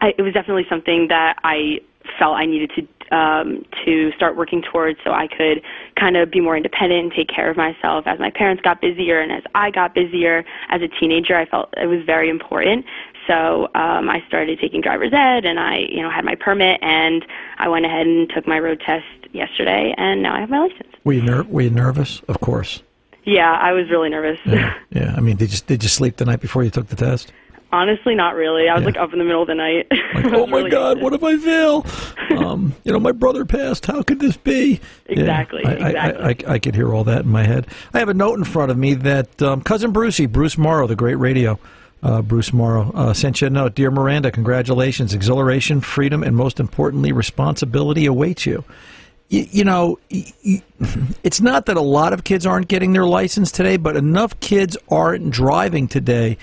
I, 0.00 0.12
it 0.18 0.22
was 0.22 0.34
definitely 0.34 0.66
something 0.68 1.08
that 1.08 1.36
I 1.44 1.80
felt 2.18 2.36
I 2.36 2.46
needed 2.46 2.70
to 2.76 3.16
um, 3.16 3.64
to 3.84 4.10
start 4.16 4.36
working 4.36 4.62
towards 4.62 4.98
so 5.04 5.12
I 5.12 5.28
could 5.28 5.62
kind 5.94 6.16
of 6.16 6.30
be 6.30 6.40
more 6.40 6.56
independent 6.56 7.04
and 7.04 7.12
take 7.12 7.28
care 7.28 7.48
of 7.48 7.56
myself 7.56 8.04
as 8.06 8.18
my 8.18 8.30
parents 8.30 8.62
got 8.62 8.80
busier 8.80 9.20
and 9.20 9.30
as 9.30 9.44
I 9.54 9.70
got 9.70 9.94
busier 9.94 10.44
as 10.70 10.82
a 10.82 10.88
teenager. 10.88 11.36
I 11.36 11.46
felt 11.46 11.72
it 11.76 11.86
was 11.86 12.04
very 12.04 12.28
important. 12.28 12.84
So 13.26 13.64
um, 13.74 14.08
I 14.08 14.22
started 14.28 14.58
taking 14.60 14.80
driver's 14.80 15.12
ed, 15.12 15.44
and 15.44 15.58
I, 15.58 15.78
you 15.88 16.00
know, 16.00 16.10
had 16.10 16.24
my 16.24 16.36
permit, 16.36 16.78
and 16.82 17.24
I 17.58 17.68
went 17.68 17.84
ahead 17.84 18.06
and 18.06 18.30
took 18.30 18.46
my 18.46 18.58
road 18.58 18.80
test 18.84 19.04
yesterday, 19.32 19.94
and 19.96 20.22
now 20.22 20.36
I 20.36 20.40
have 20.40 20.50
my 20.50 20.60
license. 20.60 20.94
Were 21.04 21.12
you 21.12 21.22
ner- 21.22 21.42
were 21.44 21.62
you 21.62 21.70
nervous? 21.70 22.20
Of 22.28 22.40
course. 22.40 22.82
Yeah, 23.24 23.50
I 23.50 23.72
was 23.72 23.90
really 23.90 24.08
nervous. 24.08 24.38
Yeah. 24.44 24.74
yeah. 24.90 25.14
I 25.16 25.20
mean, 25.20 25.36
did 25.36 25.52
you 25.52 25.58
did 25.66 25.82
you 25.82 25.88
sleep 25.88 26.16
the 26.16 26.24
night 26.24 26.40
before 26.40 26.62
you 26.62 26.70
took 26.70 26.86
the 26.86 26.96
test? 26.96 27.32
Honestly, 27.76 28.14
not 28.14 28.34
really. 28.34 28.68
I 28.68 28.74
was 28.74 28.82
Yeah. 28.82 28.86
like 28.86 28.96
up 28.96 29.12
in 29.12 29.18
the 29.18 29.24
middle 29.24 29.42
of 29.42 29.48
the 29.48 29.54
night. 29.54 29.86
Like, 30.14 30.32
oh 30.32 30.46
my 30.46 30.68
God, 30.68 31.02
what 31.02 31.12
if 31.12 31.22
I 31.22 31.36
fail? 31.36 31.84
Um, 32.36 32.74
you 32.84 32.92
know, 32.92 32.98
my 33.00 33.12
brother 33.12 33.44
passed. 33.44 33.86
How 33.86 34.02
could 34.02 34.18
this 34.20 34.36
be? 34.36 34.80
Exactly, 35.06 35.64
I, 35.64 35.70
I- 35.70 35.72
exactly. 35.74 36.46
I, 36.46 36.50
I, 36.50 36.54
I 36.54 36.58
could 36.58 36.74
hear 36.74 36.92
all 36.92 37.04
that 37.04 37.20
in 37.24 37.28
my 37.30 37.44
head. 37.44 37.66
I 37.94 37.98
have 38.00 38.08
a 38.10 38.14
note 38.14 38.36
in 38.36 38.44
front 38.44 38.70
of 38.70 38.76
me 38.76 38.94
that 38.94 39.40
um, 39.40 39.62
cousin 39.62 39.92
Brucie, 39.92 40.30
Bruce 40.30 40.58
Morrow, 40.58 40.86
the 40.86 40.96
great 40.96 41.14
radio, 41.14 41.58
uh, 42.02 42.20
Bruce 42.22 42.52
Morrow, 42.52 42.90
uh, 42.94 43.12
sent 43.14 43.40
you 43.40 43.46
a 43.46 43.50
note. 43.50 43.74
Dear 43.74 43.90
Miranda, 43.90 44.30
congratulations. 44.32 45.14
Exhilaration, 45.14 45.80
freedom, 45.80 46.22
and 46.22 46.36
most 46.36 46.58
importantly, 46.60 47.12
responsibility 47.12 48.04
awaits 48.06 48.44
you. 48.44 48.64
Y- 49.30 49.48
you 49.50 49.64
know, 49.64 49.98
y- 50.10 50.24
y- 50.44 50.62
it's 51.22 51.40
not 51.40 51.66
that 51.66 51.76
a 51.76 51.80
lot 51.82 52.12
of 52.12 52.24
kids 52.24 52.44
aren't 52.44 52.68
getting 52.68 52.92
their 52.92 53.06
license 53.06 53.50
today, 53.52 53.76
but 53.76 53.96
enough 53.96 54.38
kids 54.40 54.76
aren't 54.90 55.30
driving 55.30 55.88
today 55.88 56.36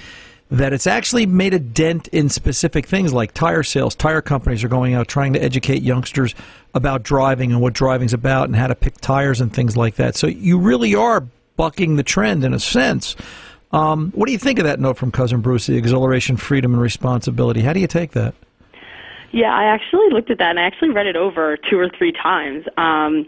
that 0.53 0.71
it's 0.71 0.85
actually 0.85 1.25
made 1.25 1.51
a 1.51 1.59
dent 1.59 2.07
in 2.09 2.29
specific 2.29 2.85
things 2.85 3.11
like 3.11 3.33
tire 3.33 3.63
sales. 3.63 3.95
Tire 3.95 4.21
companies 4.21 4.63
are 4.63 4.67
going 4.67 4.93
out 4.93 5.07
trying 5.07 5.33
to 5.33 5.41
educate 5.41 5.81
youngsters 5.81 6.35
about 6.75 7.01
driving 7.01 7.51
and 7.51 7.59
what 7.59 7.73
driving's 7.73 8.13
about 8.13 8.45
and 8.45 8.55
how 8.55 8.67
to 8.67 8.75
pick 8.75 9.01
tires 9.01 9.41
and 9.41 9.51
things 9.51 9.75
like 9.75 9.95
that. 9.95 10.15
So 10.15 10.27
you 10.27 10.59
really 10.59 10.93
are 10.93 11.25
bucking 11.55 11.95
the 11.95 12.03
trend 12.03 12.43
in 12.43 12.53
a 12.53 12.59
sense. 12.59 13.15
Um, 13.71 14.11
what 14.11 14.27
do 14.27 14.31
you 14.31 14.37
think 14.37 14.59
of 14.59 14.65
that 14.65 14.79
note 14.79 14.95
from 14.95 15.11
Cousin 15.11 15.41
Brucie, 15.41 15.69
the 15.69 15.77
exhilaration, 15.77 16.37
freedom, 16.37 16.73
and 16.73 16.81
responsibility? 16.81 17.61
How 17.61 17.73
do 17.73 17.79
you 17.79 17.87
take 17.87 18.11
that? 18.11 18.35
Yeah, 19.31 19.51
I 19.51 19.63
actually 19.63 20.11
looked 20.11 20.29
at 20.29 20.37
that 20.37 20.51
and 20.51 20.59
I 20.59 20.63
actually 20.63 20.91
read 20.91 21.07
it 21.07 21.15
over 21.15 21.57
two 21.57 21.79
or 21.79 21.89
three 21.89 22.11
times. 22.11 22.65
Um, 22.77 23.25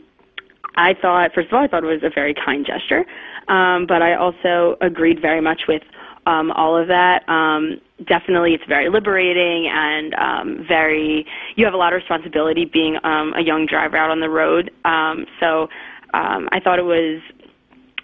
I 0.76 0.94
thought, 0.94 1.34
first 1.34 1.48
of 1.48 1.54
all, 1.56 1.64
I 1.64 1.68
thought 1.68 1.84
it 1.84 1.88
was 1.88 2.04
a 2.04 2.12
very 2.14 2.36
kind 2.36 2.64
gesture, 2.64 3.04
um, 3.48 3.88
but 3.88 4.04
I 4.04 4.14
also 4.14 4.78
agreed 4.80 5.20
very 5.20 5.42
much 5.42 5.62
with 5.68 5.82
um, 6.26 6.52
all 6.52 6.78
of 6.78 6.88
that. 6.88 7.28
Um, 7.30 7.80
definitely, 8.08 8.54
it's 8.54 8.66
very 8.68 8.90
liberating 8.90 9.68
and 9.68 10.14
um, 10.16 10.66
very. 10.68 11.26
You 11.56 11.66
have 11.66 11.74
a 11.74 11.78
lot 11.78 11.94
of 11.94 11.98
responsibility 11.98 12.66
being 12.66 12.98
um, 13.04 13.34
a 13.36 13.42
young 13.42 13.66
driver 13.66 13.98
out 13.98 14.10
on 14.10 14.20
the 14.20 14.30
road. 14.30 14.72
Um, 14.86 15.26
so 15.40 15.70
um, 16.14 16.50
I 16.52 16.60
thought 16.60 16.80
it 16.80 16.86
was 16.86 17.22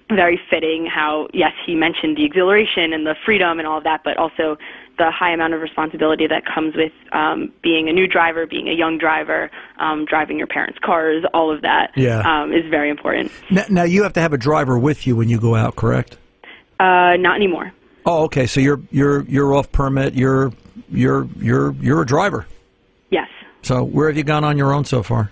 very 0.10 0.40
fitting 0.50 0.86
how 0.86 1.28
yes 1.34 1.54
he 1.66 1.74
mentioned 1.74 2.18
the 2.18 2.26
exhilaration 2.26 2.92
and 2.92 3.06
the 3.08 3.16
freedom 3.26 3.60
and 3.60 3.68
all 3.68 3.78
of 3.78 3.84
that 3.86 4.02
but 4.04 4.18
also 4.18 4.58
the 4.98 5.10
high 5.10 5.32
amount 5.32 5.54
of 5.54 5.62
responsibility 5.62 6.28
that 6.28 6.44
comes 6.46 6.76
with 6.76 6.92
um, 7.14 7.50
being 7.64 7.88
a 7.88 7.94
new 7.94 8.08
driver 8.08 8.46
being 8.46 8.68
a 8.68 8.74
young 8.74 8.98
driver 8.98 9.50
um, 9.80 10.04
driving 10.04 10.38
your 10.38 10.48
parents 10.48 10.78
cars 10.84 11.24
all 11.34 11.50
of 11.50 11.62
that 11.62 11.92
Yeah. 11.96 12.20
um, 12.26 12.52
is 12.52 12.66
very 12.70 12.90
important 12.90 13.32
Now, 13.50 13.64
now 13.70 13.84
you 13.84 14.04
have 14.04 14.12
to 14.14 14.20
have 14.20 14.34
a 14.34 14.38
driver 14.38 14.78
with 14.78 15.08
you 15.08 15.16
when 15.16 15.30
you 15.30 15.40
go 15.40 15.56
out, 15.56 15.78
correct? 15.78 16.18
uh, 16.82 17.16
not 17.18 17.36
anymore 17.38 17.72
Oh, 18.06 18.24
okay. 18.24 18.48
So 18.48 18.60
you're 18.60 18.80
you're 18.92 19.22
you're 19.24 19.54
off 19.54 19.72
permit. 19.72 20.14
You're 20.14 20.52
you're 20.90 21.28
you're 21.40 21.74
you're 21.74 22.02
a 22.02 22.06
driver. 22.06 22.46
yes 23.10 23.28
So 23.62 23.84
where 23.84 24.08
have 24.08 24.18
you 24.18 24.24
gone 24.24 24.44
on 24.44 24.58
your 24.58 24.74
own 24.74 24.86
so 24.86 25.04
far? 25.04 25.32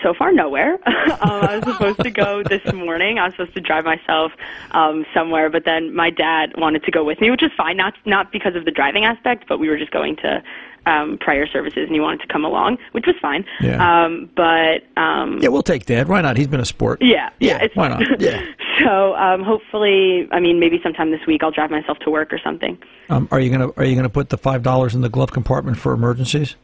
so 0.00 0.14
far 0.14 0.30
nowhere. 0.30 0.74
um, 0.86 1.18
I 1.22 1.56
was 1.56 1.64
supposed 1.64 1.98
to 2.04 2.10
go 2.10 2.44
this 2.44 2.62
morning. 2.72 3.18
I 3.18 3.24
was 3.24 3.32
supposed 3.34 3.54
to 3.54 3.60
drive 3.60 3.84
myself 3.84 4.30
um, 4.70 5.04
somewhere, 5.12 5.50
but 5.50 5.64
then 5.64 5.92
my 5.92 6.08
dad 6.08 6.52
wanted 6.56 6.84
to 6.84 6.92
go 6.92 7.02
with 7.02 7.20
me, 7.20 7.32
which 7.32 7.42
is 7.42 7.50
fine. 7.56 7.76
Not 7.76 7.94
not 8.06 8.30
because 8.30 8.54
of 8.54 8.64
the 8.64 8.70
driving 8.70 9.04
aspect, 9.04 9.46
but 9.48 9.58
we 9.58 9.68
were 9.68 9.76
just 9.76 9.90
going 9.90 10.14
to 10.18 10.40
um, 10.86 11.18
prior 11.18 11.48
services, 11.48 11.86
and 11.86 11.92
he 11.92 11.98
wanted 11.98 12.20
to 12.20 12.28
come 12.32 12.44
along, 12.44 12.78
which 12.92 13.06
was 13.06 13.16
fine. 13.20 13.44
Yeah. 13.60 14.04
Um, 14.04 14.30
but 14.36 14.84
um, 14.96 15.40
Yeah, 15.42 15.48
we'll 15.48 15.64
take 15.64 15.84
Dad. 15.84 16.06
Why 16.08 16.20
not? 16.20 16.36
He's 16.36 16.46
been 16.46 16.60
a 16.60 16.64
sport. 16.64 17.02
yeah, 17.02 17.30
yeah, 17.40 17.56
Yeah, 17.58 17.64
it's 17.64 17.74
why 17.74 17.88
not? 17.88 18.20
Yeah. 18.20 18.40
so 18.84 19.14
um, 19.16 19.42
hopefully, 19.42 20.28
I 20.30 20.40
mean, 20.40 20.60
maybe 20.60 20.80
sometime 20.82 21.10
this 21.10 21.20
week 21.26 21.42
I'll 21.42 21.50
drive 21.50 21.70
myself 21.70 21.98
to 22.00 22.10
work 22.10 22.32
or 22.32 22.38
something. 22.42 22.78
Um, 23.08 23.28
are 23.30 23.40
you 23.40 23.50
gonna 23.50 23.70
Are 23.76 23.84
you 23.84 23.96
gonna 23.96 24.08
put 24.08 24.28
the 24.30 24.38
five 24.38 24.62
dollars 24.62 24.94
in 24.94 25.00
the 25.00 25.08
glove 25.08 25.32
compartment 25.32 25.78
for 25.78 25.92
emergencies? 25.92 26.56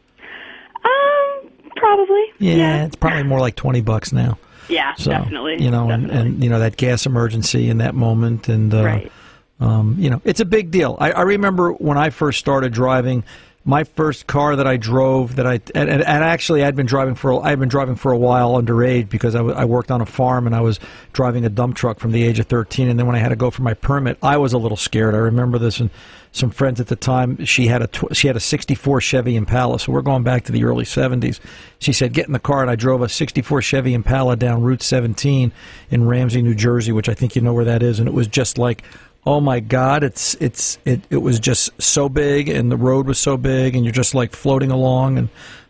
Um, 0.83 1.49
probably. 1.75 2.23
Yeah, 2.39 2.85
it's 2.85 2.95
probably 2.95 3.23
more 3.23 3.39
like 3.39 3.55
twenty 3.55 3.81
bucks 3.81 4.11
now. 4.11 4.37
Yeah, 4.67 4.95
So 4.95 5.11
definitely. 5.11 5.61
you 5.63 5.69
know, 5.69 5.91
and, 5.91 6.09
and 6.09 6.43
you 6.43 6.49
know 6.49 6.57
that 6.59 6.75
gas 6.75 7.05
emergency 7.05 7.69
in 7.69 7.77
that 7.79 7.93
moment, 7.93 8.47
and 8.49 8.73
uh, 8.73 8.83
Right. 8.83 9.11
um, 9.59 9.95
you 9.99 10.09
know, 10.09 10.21
it's 10.23 10.39
a 10.39 10.45
big 10.45 10.71
deal. 10.71 10.97
I, 10.99 11.11
I 11.11 11.21
remember 11.21 11.71
when 11.73 11.97
I 11.97 12.09
first 12.09 12.39
started 12.39 12.73
driving. 12.73 13.23
My 13.67 13.83
first 13.83 14.27
car 14.27 14.55
that 14.55 14.67
I 14.67 14.77
drove 14.77 15.37
that 15.37 15.47
I 15.47 15.59
and, 15.73 15.89
and, 15.89 16.03
actually 16.03 16.63
I'd 16.63 16.75
been 16.75 16.85
driving 16.85 17.15
for 17.15 17.43
I'd 17.43 17.59
been 17.59 17.67
driving 17.67 17.95
for 17.95 18.11
a 18.11 18.17
while 18.17 18.53
underage 18.61 19.09
because 19.09 19.33
I, 19.33 19.39
w- 19.39 19.55
I 19.55 19.65
worked 19.65 19.89
on 19.89 20.01
a 20.01 20.05
farm 20.05 20.45
and 20.45 20.55
I 20.55 20.61
was 20.61 20.79
driving 21.13 21.45
a 21.45 21.49
dump 21.49 21.75
truck 21.75 21.99
from 21.99 22.11
the 22.11 22.21
age 22.21 22.37
of 22.37 22.45
13 22.45 22.87
and 22.87 22.99
then 22.99 23.07
when 23.07 23.15
I 23.15 23.19
had 23.19 23.29
to 23.29 23.35
go 23.35 23.49
for 23.49 23.63
my 23.63 23.73
permit 23.73 24.19
I 24.21 24.37
was 24.37 24.53
a 24.53 24.59
little 24.59 24.77
scared. 24.77 25.15
I 25.15 25.17
remember 25.17 25.57
this 25.57 25.79
and 25.79 25.89
some 26.31 26.51
friends 26.51 26.79
at 26.79 26.87
the 26.87 26.95
time 26.95 27.43
she 27.43 27.65
had 27.65 27.81
a 27.81 27.87
tw- 27.87 28.15
she 28.15 28.27
had 28.27 28.35
a 28.35 28.39
64 28.39 29.01
Chevy 29.01 29.35
Impala. 29.35 29.79
So 29.79 29.91
we're 29.91 30.03
going 30.03 30.21
back 30.21 30.43
to 30.43 30.51
the 30.51 30.63
early 30.63 30.85
70s 30.85 31.39
she 31.79 31.91
said 31.91 32.13
get 32.13 32.27
in 32.27 32.33
the 32.33 32.39
car. 32.39 32.61
And 32.61 32.69
I 32.69 32.75
drove 32.75 33.01
a 33.01 33.09
64 33.09 33.63
Chevy 33.63 33.95
Impala 33.95 34.35
down 34.35 34.61
Route 34.61 34.83
17 34.83 35.51
in 35.89 36.07
Ramsey 36.07 36.43
New 36.43 36.53
Jersey 36.53 36.91
which 36.91 37.09
I 37.09 37.15
think 37.15 37.35
you 37.35 37.41
know 37.41 37.53
where 37.53 37.65
that 37.65 37.81
is. 37.81 37.97
And 37.97 38.07
it 38.07 38.13
was 38.13 38.27
just 38.27 38.59
like 38.59 38.83
oh 39.25 39.39
my 39.39 39.59
god 39.59 40.03
it's 40.03 40.35
it's 40.35 40.77
it, 40.85 41.01
it 41.09 41.17
was 41.17 41.39
just 41.39 41.69
so 41.81 42.07
big 42.07 42.47
and 42.47 42.71
the 42.71 42.77
road 42.77 43.07
was 43.07 43.19
so 43.19 43.37
big 43.37 43.75
and 43.75 43.83
you're 43.83 43.91
just 43.91 44.15
like 44.15 44.31
floating 44.31 44.71
along 44.71 45.17
and 45.17 45.29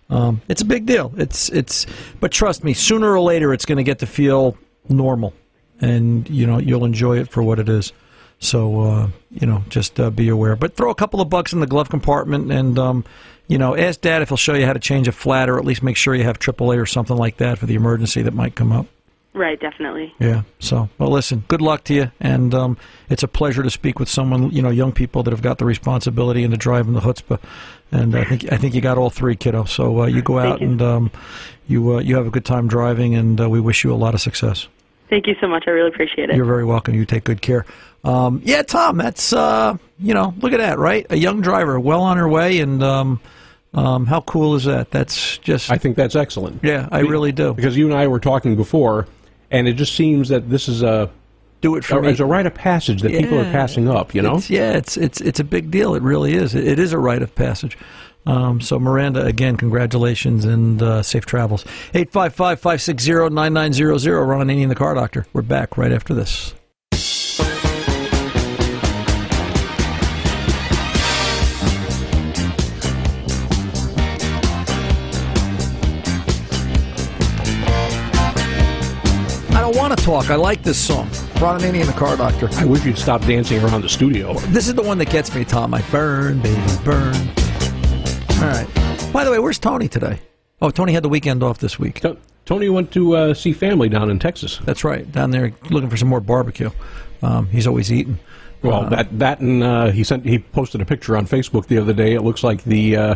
um, 0.10 0.42
it's 0.48 0.62
a 0.62 0.66
big 0.66 0.86
deal. 0.86 1.14
It's 1.18 1.50
it's 1.50 1.86
but 2.20 2.32
trust 2.32 2.64
me 2.64 2.74
sooner 2.74 3.12
or 3.12 3.20
later 3.20 3.54
it's 3.54 3.66
going 3.66 3.78
to 3.78 3.84
get 3.84 4.00
to 4.00 4.08
feel 4.08 4.58
normal 4.88 5.34
and 5.82 6.30
you 6.30 6.46
know 6.46 6.60
you'll 6.60 6.86
enjoy 6.86 7.20
it 7.20 7.30
for 7.30 7.42
what 7.42 7.60
it 7.60 7.70
is. 7.70 7.92
So 8.40 8.82
uh, 8.82 9.10
you 9.32 9.48
know 9.48 9.64
just 9.70 10.00
uh, 10.00 10.10
be 10.10 10.30
aware. 10.30 10.56
But 10.56 10.76
throw 10.76 10.92
a 10.92 10.96
couple 10.96 11.22
of 11.22 11.30
bucks 11.30 11.54
in 11.54 11.60
the 11.60 11.68
glove 11.68 11.90
compartment 11.90 12.52
and 12.52 12.78
um, 12.78 13.06
you 13.48 13.58
know 13.58 13.76
ask 13.76 14.02
dad 14.02 14.22
if 14.22 14.30
he'll 14.30 14.38
show 14.38 14.54
you 14.54 14.66
how 14.66 14.74
to 14.74 14.80
change 14.80 15.08
a 15.08 15.12
flat 15.12 15.50
or 15.50 15.58
at 15.58 15.66
least 15.66 15.82
make 15.82 15.98
sure 15.98 16.14
you 16.14 16.24
have 16.24 16.40
AAA 16.40 16.78
or 16.80 16.86
something 16.86 17.18
like 17.18 17.38
that 17.38 17.58
for 17.58 17.66
the 17.66 17.76
emergency 17.76 18.22
that 18.22 18.34
might 18.34 18.56
come 18.56 18.72
up 18.72 18.86
Right, 19.36 19.60
definitely. 19.60 20.14
yeah. 20.18 20.44
So, 20.60 20.88
well, 20.98 21.10
listen. 21.10 21.44
Good 21.50 21.62
luck 21.62 21.84
to 21.86 21.94
you, 21.94 22.12
and 22.22 22.54
um, 22.54 22.78
it's 23.10 23.22
a 23.22 23.28
pleasure 23.28 23.62
to 23.64 23.70
speak 23.70 24.00
with 24.00 24.08
someone, 24.08 24.50
you 24.52 24.62
know, 24.62 24.70
young 24.70 24.94
people 24.94 25.24
that 25.24 25.32
have 25.32 25.42
got 25.42 25.58
the 25.58 25.66
responsibility 25.66 26.46
and 26.46 26.54
the 26.54 26.58
drive 26.58 26.88
and 26.88 26.96
the 26.96 27.02
chutzpah. 27.02 27.40
And 27.92 28.16
I 28.16 28.24
think 28.24 28.52
I 28.52 28.56
think 28.56 28.74
you 28.74 28.80
got 28.80 28.98
all 28.98 29.10
three, 29.10 29.36
kiddo. 29.36 29.66
So 29.66 30.04
uh, 30.04 30.06
you 30.06 30.22
go 30.22 30.40
out 30.40 30.62
and 30.62 30.82
um, 30.82 31.12
you 31.68 31.96
uh, 31.96 32.00
you 32.00 32.16
have 32.16 32.26
a 32.26 32.30
good 32.32 32.46
time 32.46 32.70
driving, 32.70 33.14
and 33.14 33.40
uh, 33.40 33.50
we 33.50 33.60
wish 33.60 33.84
you 33.84 33.94
a 33.94 33.96
lot 33.96 34.14
of 34.14 34.22
success. 34.22 34.70
Thank 35.10 35.28
you 35.28 35.36
so 35.42 35.48
much. 35.48 35.66
I 35.68 35.72
really 35.72 35.90
appreciate 35.90 36.30
it. 36.30 36.38
You're 36.38 36.46
very 36.46 36.66
welcome. 36.66 36.96
You 36.96 37.06
take 37.06 37.26
good 37.26 37.42
care. 37.42 37.66
Um, 38.06 38.42
yeah, 38.46 38.62
Tom. 38.62 38.98
That's 38.98 39.34
uh, 39.34 39.78
you 40.00 40.14
know, 40.14 40.34
look 40.40 40.54
at 40.54 40.60
that, 40.60 40.80
right? 40.80 41.06
A 41.10 41.18
young 41.18 41.42
driver, 41.42 41.78
well 41.78 42.04
on 42.04 42.16
her 42.16 42.28
way, 42.28 42.60
and 42.60 42.82
um, 42.82 43.20
um, 43.74 44.06
how 44.06 44.22
cool 44.22 44.56
is 44.56 44.64
that? 44.64 44.92
That's 44.92 45.38
just. 45.40 45.70
I 45.70 45.78
think 45.78 45.98
that's 45.98 46.16
excellent. 46.16 46.64
Yeah, 46.64 46.88
I 46.92 47.00
really 47.00 47.34
do. 47.34 47.54
Because 47.54 47.76
you 47.76 47.86
and 47.88 47.98
I 47.98 48.08
were 48.08 48.20
talking 48.20 48.56
before, 48.56 49.08
and 49.56 49.68
it 49.68 49.74
just 49.74 49.96
seems 49.96 50.30
that 50.30 50.50
this 50.50 50.68
is 50.68 50.82
a 50.84 51.10
do 51.62 51.76
it 51.76 51.84
for 51.86 52.02
me. 52.02 52.10
It's 52.10 52.20
a 52.20 52.26
rite 52.26 52.46
of 52.46 52.54
passage 52.54 53.02
that 53.02 53.12
people 53.12 53.40
are 53.40 53.52
passing 53.52 53.88
up. 53.90 54.14
You 54.14 54.22
know, 54.22 54.36
It's- 54.38 54.50
yeah, 54.50 54.72
it's 54.74 54.98
it's 54.98 55.20
it's 55.22 55.40
a 55.40 55.44
big 55.44 55.72
deal. 55.72 55.96
It 55.96 56.04
really 56.04 56.36
is. 56.36 56.54
It, 56.54 56.68
it 56.68 56.80
is 56.80 56.94
a 56.94 57.00
rite 57.00 57.22
of 57.24 57.34
passage. 57.36 57.78
Um, 58.28 58.60
so 58.60 58.80
Miranda, 58.80 59.24
again, 59.24 59.56
congratulations 59.56 60.46
and 60.46 60.82
uh, 60.82 61.04
safe 61.04 61.28
travels. 61.28 61.64
855-560-9900. 61.94 64.28
Ron 64.28 64.48
Ananian, 64.48 64.70
the 64.70 64.74
car 64.76 64.96
doctor. 64.96 65.28
We're 65.34 65.44
back 65.44 65.78
right 65.78 65.92
after 65.92 66.16
this. 66.16 66.56
Want 79.88 80.00
to 80.00 80.04
talk. 80.04 80.32
I 80.32 80.36
like 80.36 80.64
this 80.64 80.80
song. 80.80 81.08
Ron 81.40 81.60
Ananian, 81.60 81.86
the 81.86 81.94
car 81.94 82.18
doctor. 82.18 82.50
I 82.54 82.66
wish 82.66 82.84
you'd 82.86 82.98
stop 82.98 83.22
dancing 83.22 83.64
around 83.64 83.82
the 83.82 83.90
studio. 83.90 84.34
This 84.48 84.68
is 84.68 84.74
the 84.74 84.82
one 84.82 84.98
that 84.98 85.12
gets 85.12 85.36
me, 85.36 85.46
Tom. 85.46 85.76
I 85.76 85.84
burn, 85.92 86.42
baby, 86.42 86.60
burn. 86.84 87.14
All 87.16 88.50
right. 88.50 88.68
By 89.14 89.24
the 89.24 89.30
way, 89.30 89.38
where's 89.38 89.60
Tony 89.60 89.88
today? 89.88 90.22
Oh, 90.60 90.72
Tony 90.72 90.94
had 90.94 91.04
the 91.04 91.10
weekend 91.10 91.44
off 91.44 91.60
this 91.60 91.78
week. 91.78 92.02
Tony 92.46 92.68
went 92.68 92.92
to 92.94 93.16
uh, 93.16 93.34
see 93.36 93.54
family 93.54 93.88
down 93.88 94.10
in 94.10 94.18
Texas. 94.18 94.58
That's 94.64 94.84
right. 94.84 95.10
Down 95.12 95.30
there 95.30 95.54
looking 95.70 95.92
for 95.92 95.98
some 95.98 96.08
more 96.08 96.22
barbecue. 96.22 96.72
Um, 97.22 97.46
he's 97.50 97.68
always 97.68 97.92
eating. 97.92 98.18
Well, 98.64 98.86
Uh, 98.86 98.90
that 98.90 99.20
that 99.20 99.40
and 99.40 99.62
uh, 99.62 99.92
he 99.92 100.04
sent 100.04 100.26
he 100.26 100.40
posted 100.40 100.82
a 100.82 100.86
picture 100.86 101.16
on 101.16 101.28
Facebook 101.28 101.68
the 101.68 101.78
other 101.78 101.94
day. 101.94 102.16
It 102.16 102.22
looks 102.22 102.44
like 102.44 102.64
the 102.64 102.98
uh, 102.98 103.16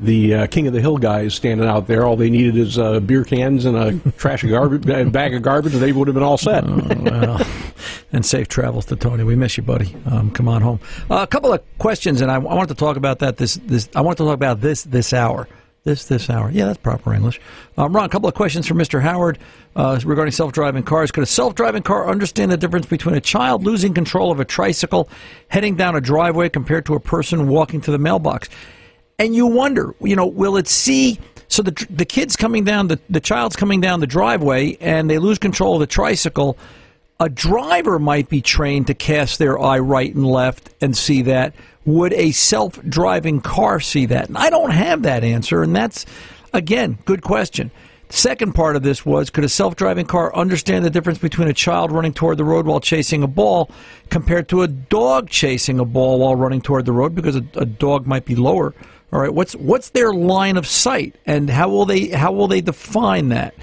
the 0.00 0.34
uh, 0.34 0.46
king 0.46 0.66
of 0.66 0.72
the 0.72 0.80
hill 0.80 0.98
guys 0.98 1.34
standing 1.34 1.66
out 1.66 1.86
there. 1.86 2.04
All 2.04 2.16
they 2.16 2.30
needed 2.30 2.56
is 2.56 2.78
uh, 2.78 3.00
beer 3.00 3.24
cans 3.24 3.64
and 3.64 3.76
a 3.76 4.10
trash 4.12 4.42
garbage, 4.42 4.82
bag 5.12 5.34
of 5.34 5.42
garbage, 5.42 5.74
and 5.74 5.82
they 5.82 5.92
would 5.92 6.08
have 6.08 6.14
been 6.14 6.22
all 6.22 6.38
set. 6.38 6.64
Oh, 6.66 6.80
well. 7.02 7.46
and 8.12 8.24
safe 8.24 8.48
travels 8.48 8.86
to 8.86 8.96
Tony. 8.96 9.24
We 9.24 9.36
miss 9.36 9.56
you, 9.56 9.62
buddy. 9.62 9.96
Um, 10.06 10.30
come 10.30 10.48
on 10.48 10.62
home. 10.62 10.80
Uh, 11.10 11.18
a 11.22 11.26
couple 11.26 11.52
of 11.52 11.62
questions, 11.78 12.20
and 12.20 12.30
I, 12.30 12.36
I 12.36 12.38
wanted 12.38 12.68
to 12.68 12.74
talk 12.74 12.96
about 12.96 13.18
that. 13.20 13.36
This, 13.36 13.54
this, 13.64 13.88
I 13.94 14.00
wanted 14.00 14.18
to 14.18 14.24
talk 14.24 14.34
about 14.34 14.60
this 14.60 14.84
this 14.84 15.12
hour. 15.12 15.48
This 15.84 16.06
this 16.06 16.28
hour. 16.28 16.50
Yeah, 16.50 16.66
that's 16.66 16.78
proper 16.78 17.14
English. 17.14 17.40
Um, 17.76 17.94
Ron, 17.94 18.04
a 18.04 18.08
couple 18.08 18.28
of 18.28 18.34
questions 18.34 18.66
for 18.66 18.74
Mr. 18.74 19.00
Howard 19.00 19.38
uh, 19.74 19.98
regarding 20.04 20.32
self-driving 20.32 20.82
cars. 20.82 21.10
Could 21.10 21.22
a 21.22 21.26
self-driving 21.26 21.82
car 21.82 22.10
understand 22.10 22.50
the 22.50 22.56
difference 22.56 22.86
between 22.86 23.14
a 23.14 23.20
child 23.20 23.64
losing 23.64 23.94
control 23.94 24.30
of 24.30 24.40
a 24.40 24.44
tricycle 24.44 25.08
heading 25.48 25.76
down 25.76 25.96
a 25.96 26.00
driveway 26.00 26.48
compared 26.48 26.84
to 26.86 26.94
a 26.94 27.00
person 27.00 27.48
walking 27.48 27.80
to 27.82 27.90
the 27.90 27.98
mailbox? 27.98 28.48
And 29.20 29.34
you 29.34 29.46
wonder, 29.46 29.96
you 30.00 30.14
know, 30.14 30.26
will 30.26 30.56
it 30.56 30.68
see? 30.68 31.18
So 31.48 31.62
the 31.62 31.86
the 31.90 32.04
kid's 32.04 32.36
coming 32.36 32.62
down, 32.62 32.86
the 32.86 33.00
the 33.10 33.20
child's 33.20 33.56
coming 33.56 33.80
down 33.80 33.98
the 33.98 34.06
driveway, 34.06 34.76
and 34.80 35.10
they 35.10 35.18
lose 35.18 35.38
control 35.38 35.74
of 35.74 35.80
the 35.80 35.88
tricycle. 35.88 36.56
A 37.18 37.28
driver 37.28 37.98
might 37.98 38.28
be 38.28 38.40
trained 38.40 38.86
to 38.86 38.94
cast 38.94 39.40
their 39.40 39.58
eye 39.58 39.80
right 39.80 40.14
and 40.14 40.24
left 40.24 40.70
and 40.80 40.96
see 40.96 41.22
that. 41.22 41.52
Would 41.84 42.12
a 42.12 42.30
self 42.30 42.80
driving 42.88 43.40
car 43.40 43.80
see 43.80 44.06
that? 44.06 44.28
And 44.28 44.38
I 44.38 44.50
don't 44.50 44.70
have 44.70 45.02
that 45.02 45.24
answer, 45.24 45.64
and 45.64 45.74
that's, 45.74 46.06
again, 46.52 46.98
good 47.04 47.22
question. 47.22 47.72
Second 48.10 48.54
part 48.54 48.76
of 48.76 48.84
this 48.84 49.04
was 49.04 49.30
could 49.30 49.42
a 49.42 49.48
self 49.48 49.74
driving 49.74 50.06
car 50.06 50.32
understand 50.36 50.84
the 50.84 50.90
difference 50.90 51.18
between 51.18 51.48
a 51.48 51.54
child 51.54 51.90
running 51.90 52.14
toward 52.14 52.36
the 52.36 52.44
road 52.44 52.66
while 52.66 52.78
chasing 52.78 53.24
a 53.24 53.26
ball 53.26 53.68
compared 54.10 54.48
to 54.50 54.62
a 54.62 54.68
dog 54.68 55.28
chasing 55.28 55.80
a 55.80 55.84
ball 55.84 56.20
while 56.20 56.36
running 56.36 56.60
toward 56.60 56.84
the 56.86 56.92
road 56.92 57.16
because 57.16 57.34
a, 57.34 57.44
a 57.54 57.66
dog 57.66 58.06
might 58.06 58.24
be 58.24 58.36
lower? 58.36 58.74
All 59.12 59.20
right, 59.20 59.32
what's 59.32 59.54
what's 59.54 59.90
their 59.90 60.12
line 60.12 60.56
of 60.56 60.66
sight 60.66 61.16
and 61.24 61.48
how 61.48 61.68
will 61.68 61.86
they 61.86 62.08
how 62.08 62.32
will 62.32 62.48
they 62.48 62.60
define 62.60 63.30
that? 63.30 63.54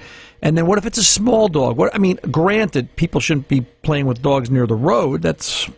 And 0.42 0.56
then 0.58 0.66
what 0.66 0.78
if 0.78 0.86
it's 0.86 0.98
a 0.98 1.04
small 1.04 1.48
dog? 1.48 1.76
What 1.76 1.94
I 1.94 1.98
mean, 1.98 2.18
granted, 2.30 2.94
people 2.96 3.20
shouldn't 3.20 3.48
be 3.48 3.60
playing 3.82 4.06
with 4.06 4.22
dogs 4.22 4.50
near 4.50 4.66
the 4.66 4.74
road. 4.74 5.22
That's 5.22 5.68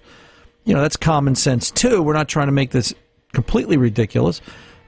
you 0.65 0.75
know, 0.75 0.81
that's 0.81 0.97
common 0.97 1.35
sense 1.35 1.71
too. 1.71 2.03
We're 2.03 2.15
not 2.15 2.29
trying 2.29 2.49
to 2.49 2.53
make 2.53 2.71
this 2.71 2.95
completely 3.33 3.77
ridiculous. 3.77 4.41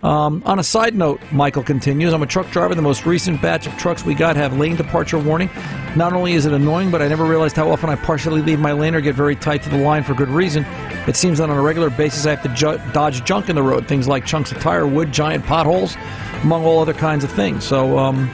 Um, 0.03 0.43
on 0.47 0.59
a 0.59 0.63
side 0.63 0.95
note, 0.95 1.21
Michael 1.31 1.63
continues, 1.63 2.15
I'm 2.15 2.23
a 2.23 2.27
truck 2.27 2.51
driver. 2.51 2.75
The 2.75 2.81
most 2.81 3.05
recent 3.05 3.43
batch 3.43 3.67
of 3.67 3.77
trucks 3.77 4.05
we 4.05 4.15
got 4.15 4.35
have 4.37 4.57
lane 4.57 4.77
departure 4.77 5.19
warning. 5.19 5.51
Not 5.95 6.15
only 6.15 6.33
is 6.33 6.47
it 6.47 6.53
annoying, 6.55 6.91
but 6.91 7.03
I 7.03 7.09
never 7.09 7.25
realized 7.25 7.57
how 7.57 7.71
often 7.71 7.91
I 7.91 7.97
partially 7.97 8.41
leave 8.41 8.59
my 8.61 8.73
lane 8.73 8.95
or 8.95 9.03
get 9.03 9.15
very 9.15 9.37
tight 9.37 9.63
to 9.65 9.69
the 9.69 9.77
line 9.77 10.03
for 10.03 10.15
good 10.15 10.31
reason. 10.31 10.65
It 11.07 11.17
seems 11.17 11.39
that 11.39 11.51
on 11.51 11.57
a 11.57 11.63
regular 11.63 11.91
basis 11.91 12.25
I 12.25 12.31
have 12.31 12.43
to 12.43 12.49
ju- 12.55 12.81
dodge 12.93 13.25
junk 13.25 13.51
in 13.51 13.57
the 13.57 13.63
road, 13.63 13.87
things 13.87 14.09
like 14.09 14.25
chunks 14.25 14.53
of 14.53 14.59
tire, 14.59 14.87
wood, 14.87 15.13
giant 15.13 15.45
potholes, 15.45 15.97
among 16.43 16.65
all 16.65 16.81
other 16.81 16.95
kinds 16.95 17.23
of 17.23 17.31
things. 17.31 17.65
So, 17.65 17.99
um, 17.99 18.31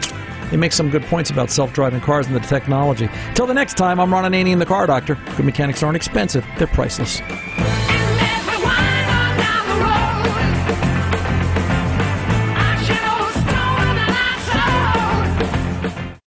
he 0.51 0.57
makes 0.57 0.77
some 0.77 0.91
good 0.91 1.03
points 1.07 1.31
about 1.31 1.51
self-driving 1.51 2.03
cars 2.03 2.29
and 2.29 2.37
the 2.37 2.41
technology. 2.41 3.09
Till 3.35 3.49
the 3.49 3.55
next 3.55 3.75
time, 3.75 3.99
I'm 3.99 4.13
Ron 4.13 4.31
Ananian, 4.31 4.61
the 4.61 4.67
Car 4.67 4.87
Doctor. 4.87 5.19
Good 5.37 5.45
mechanics 5.45 5.83
aren't 5.83 5.97
expensive; 5.97 6.47
they're 6.57 6.69
priceless. 6.69 7.21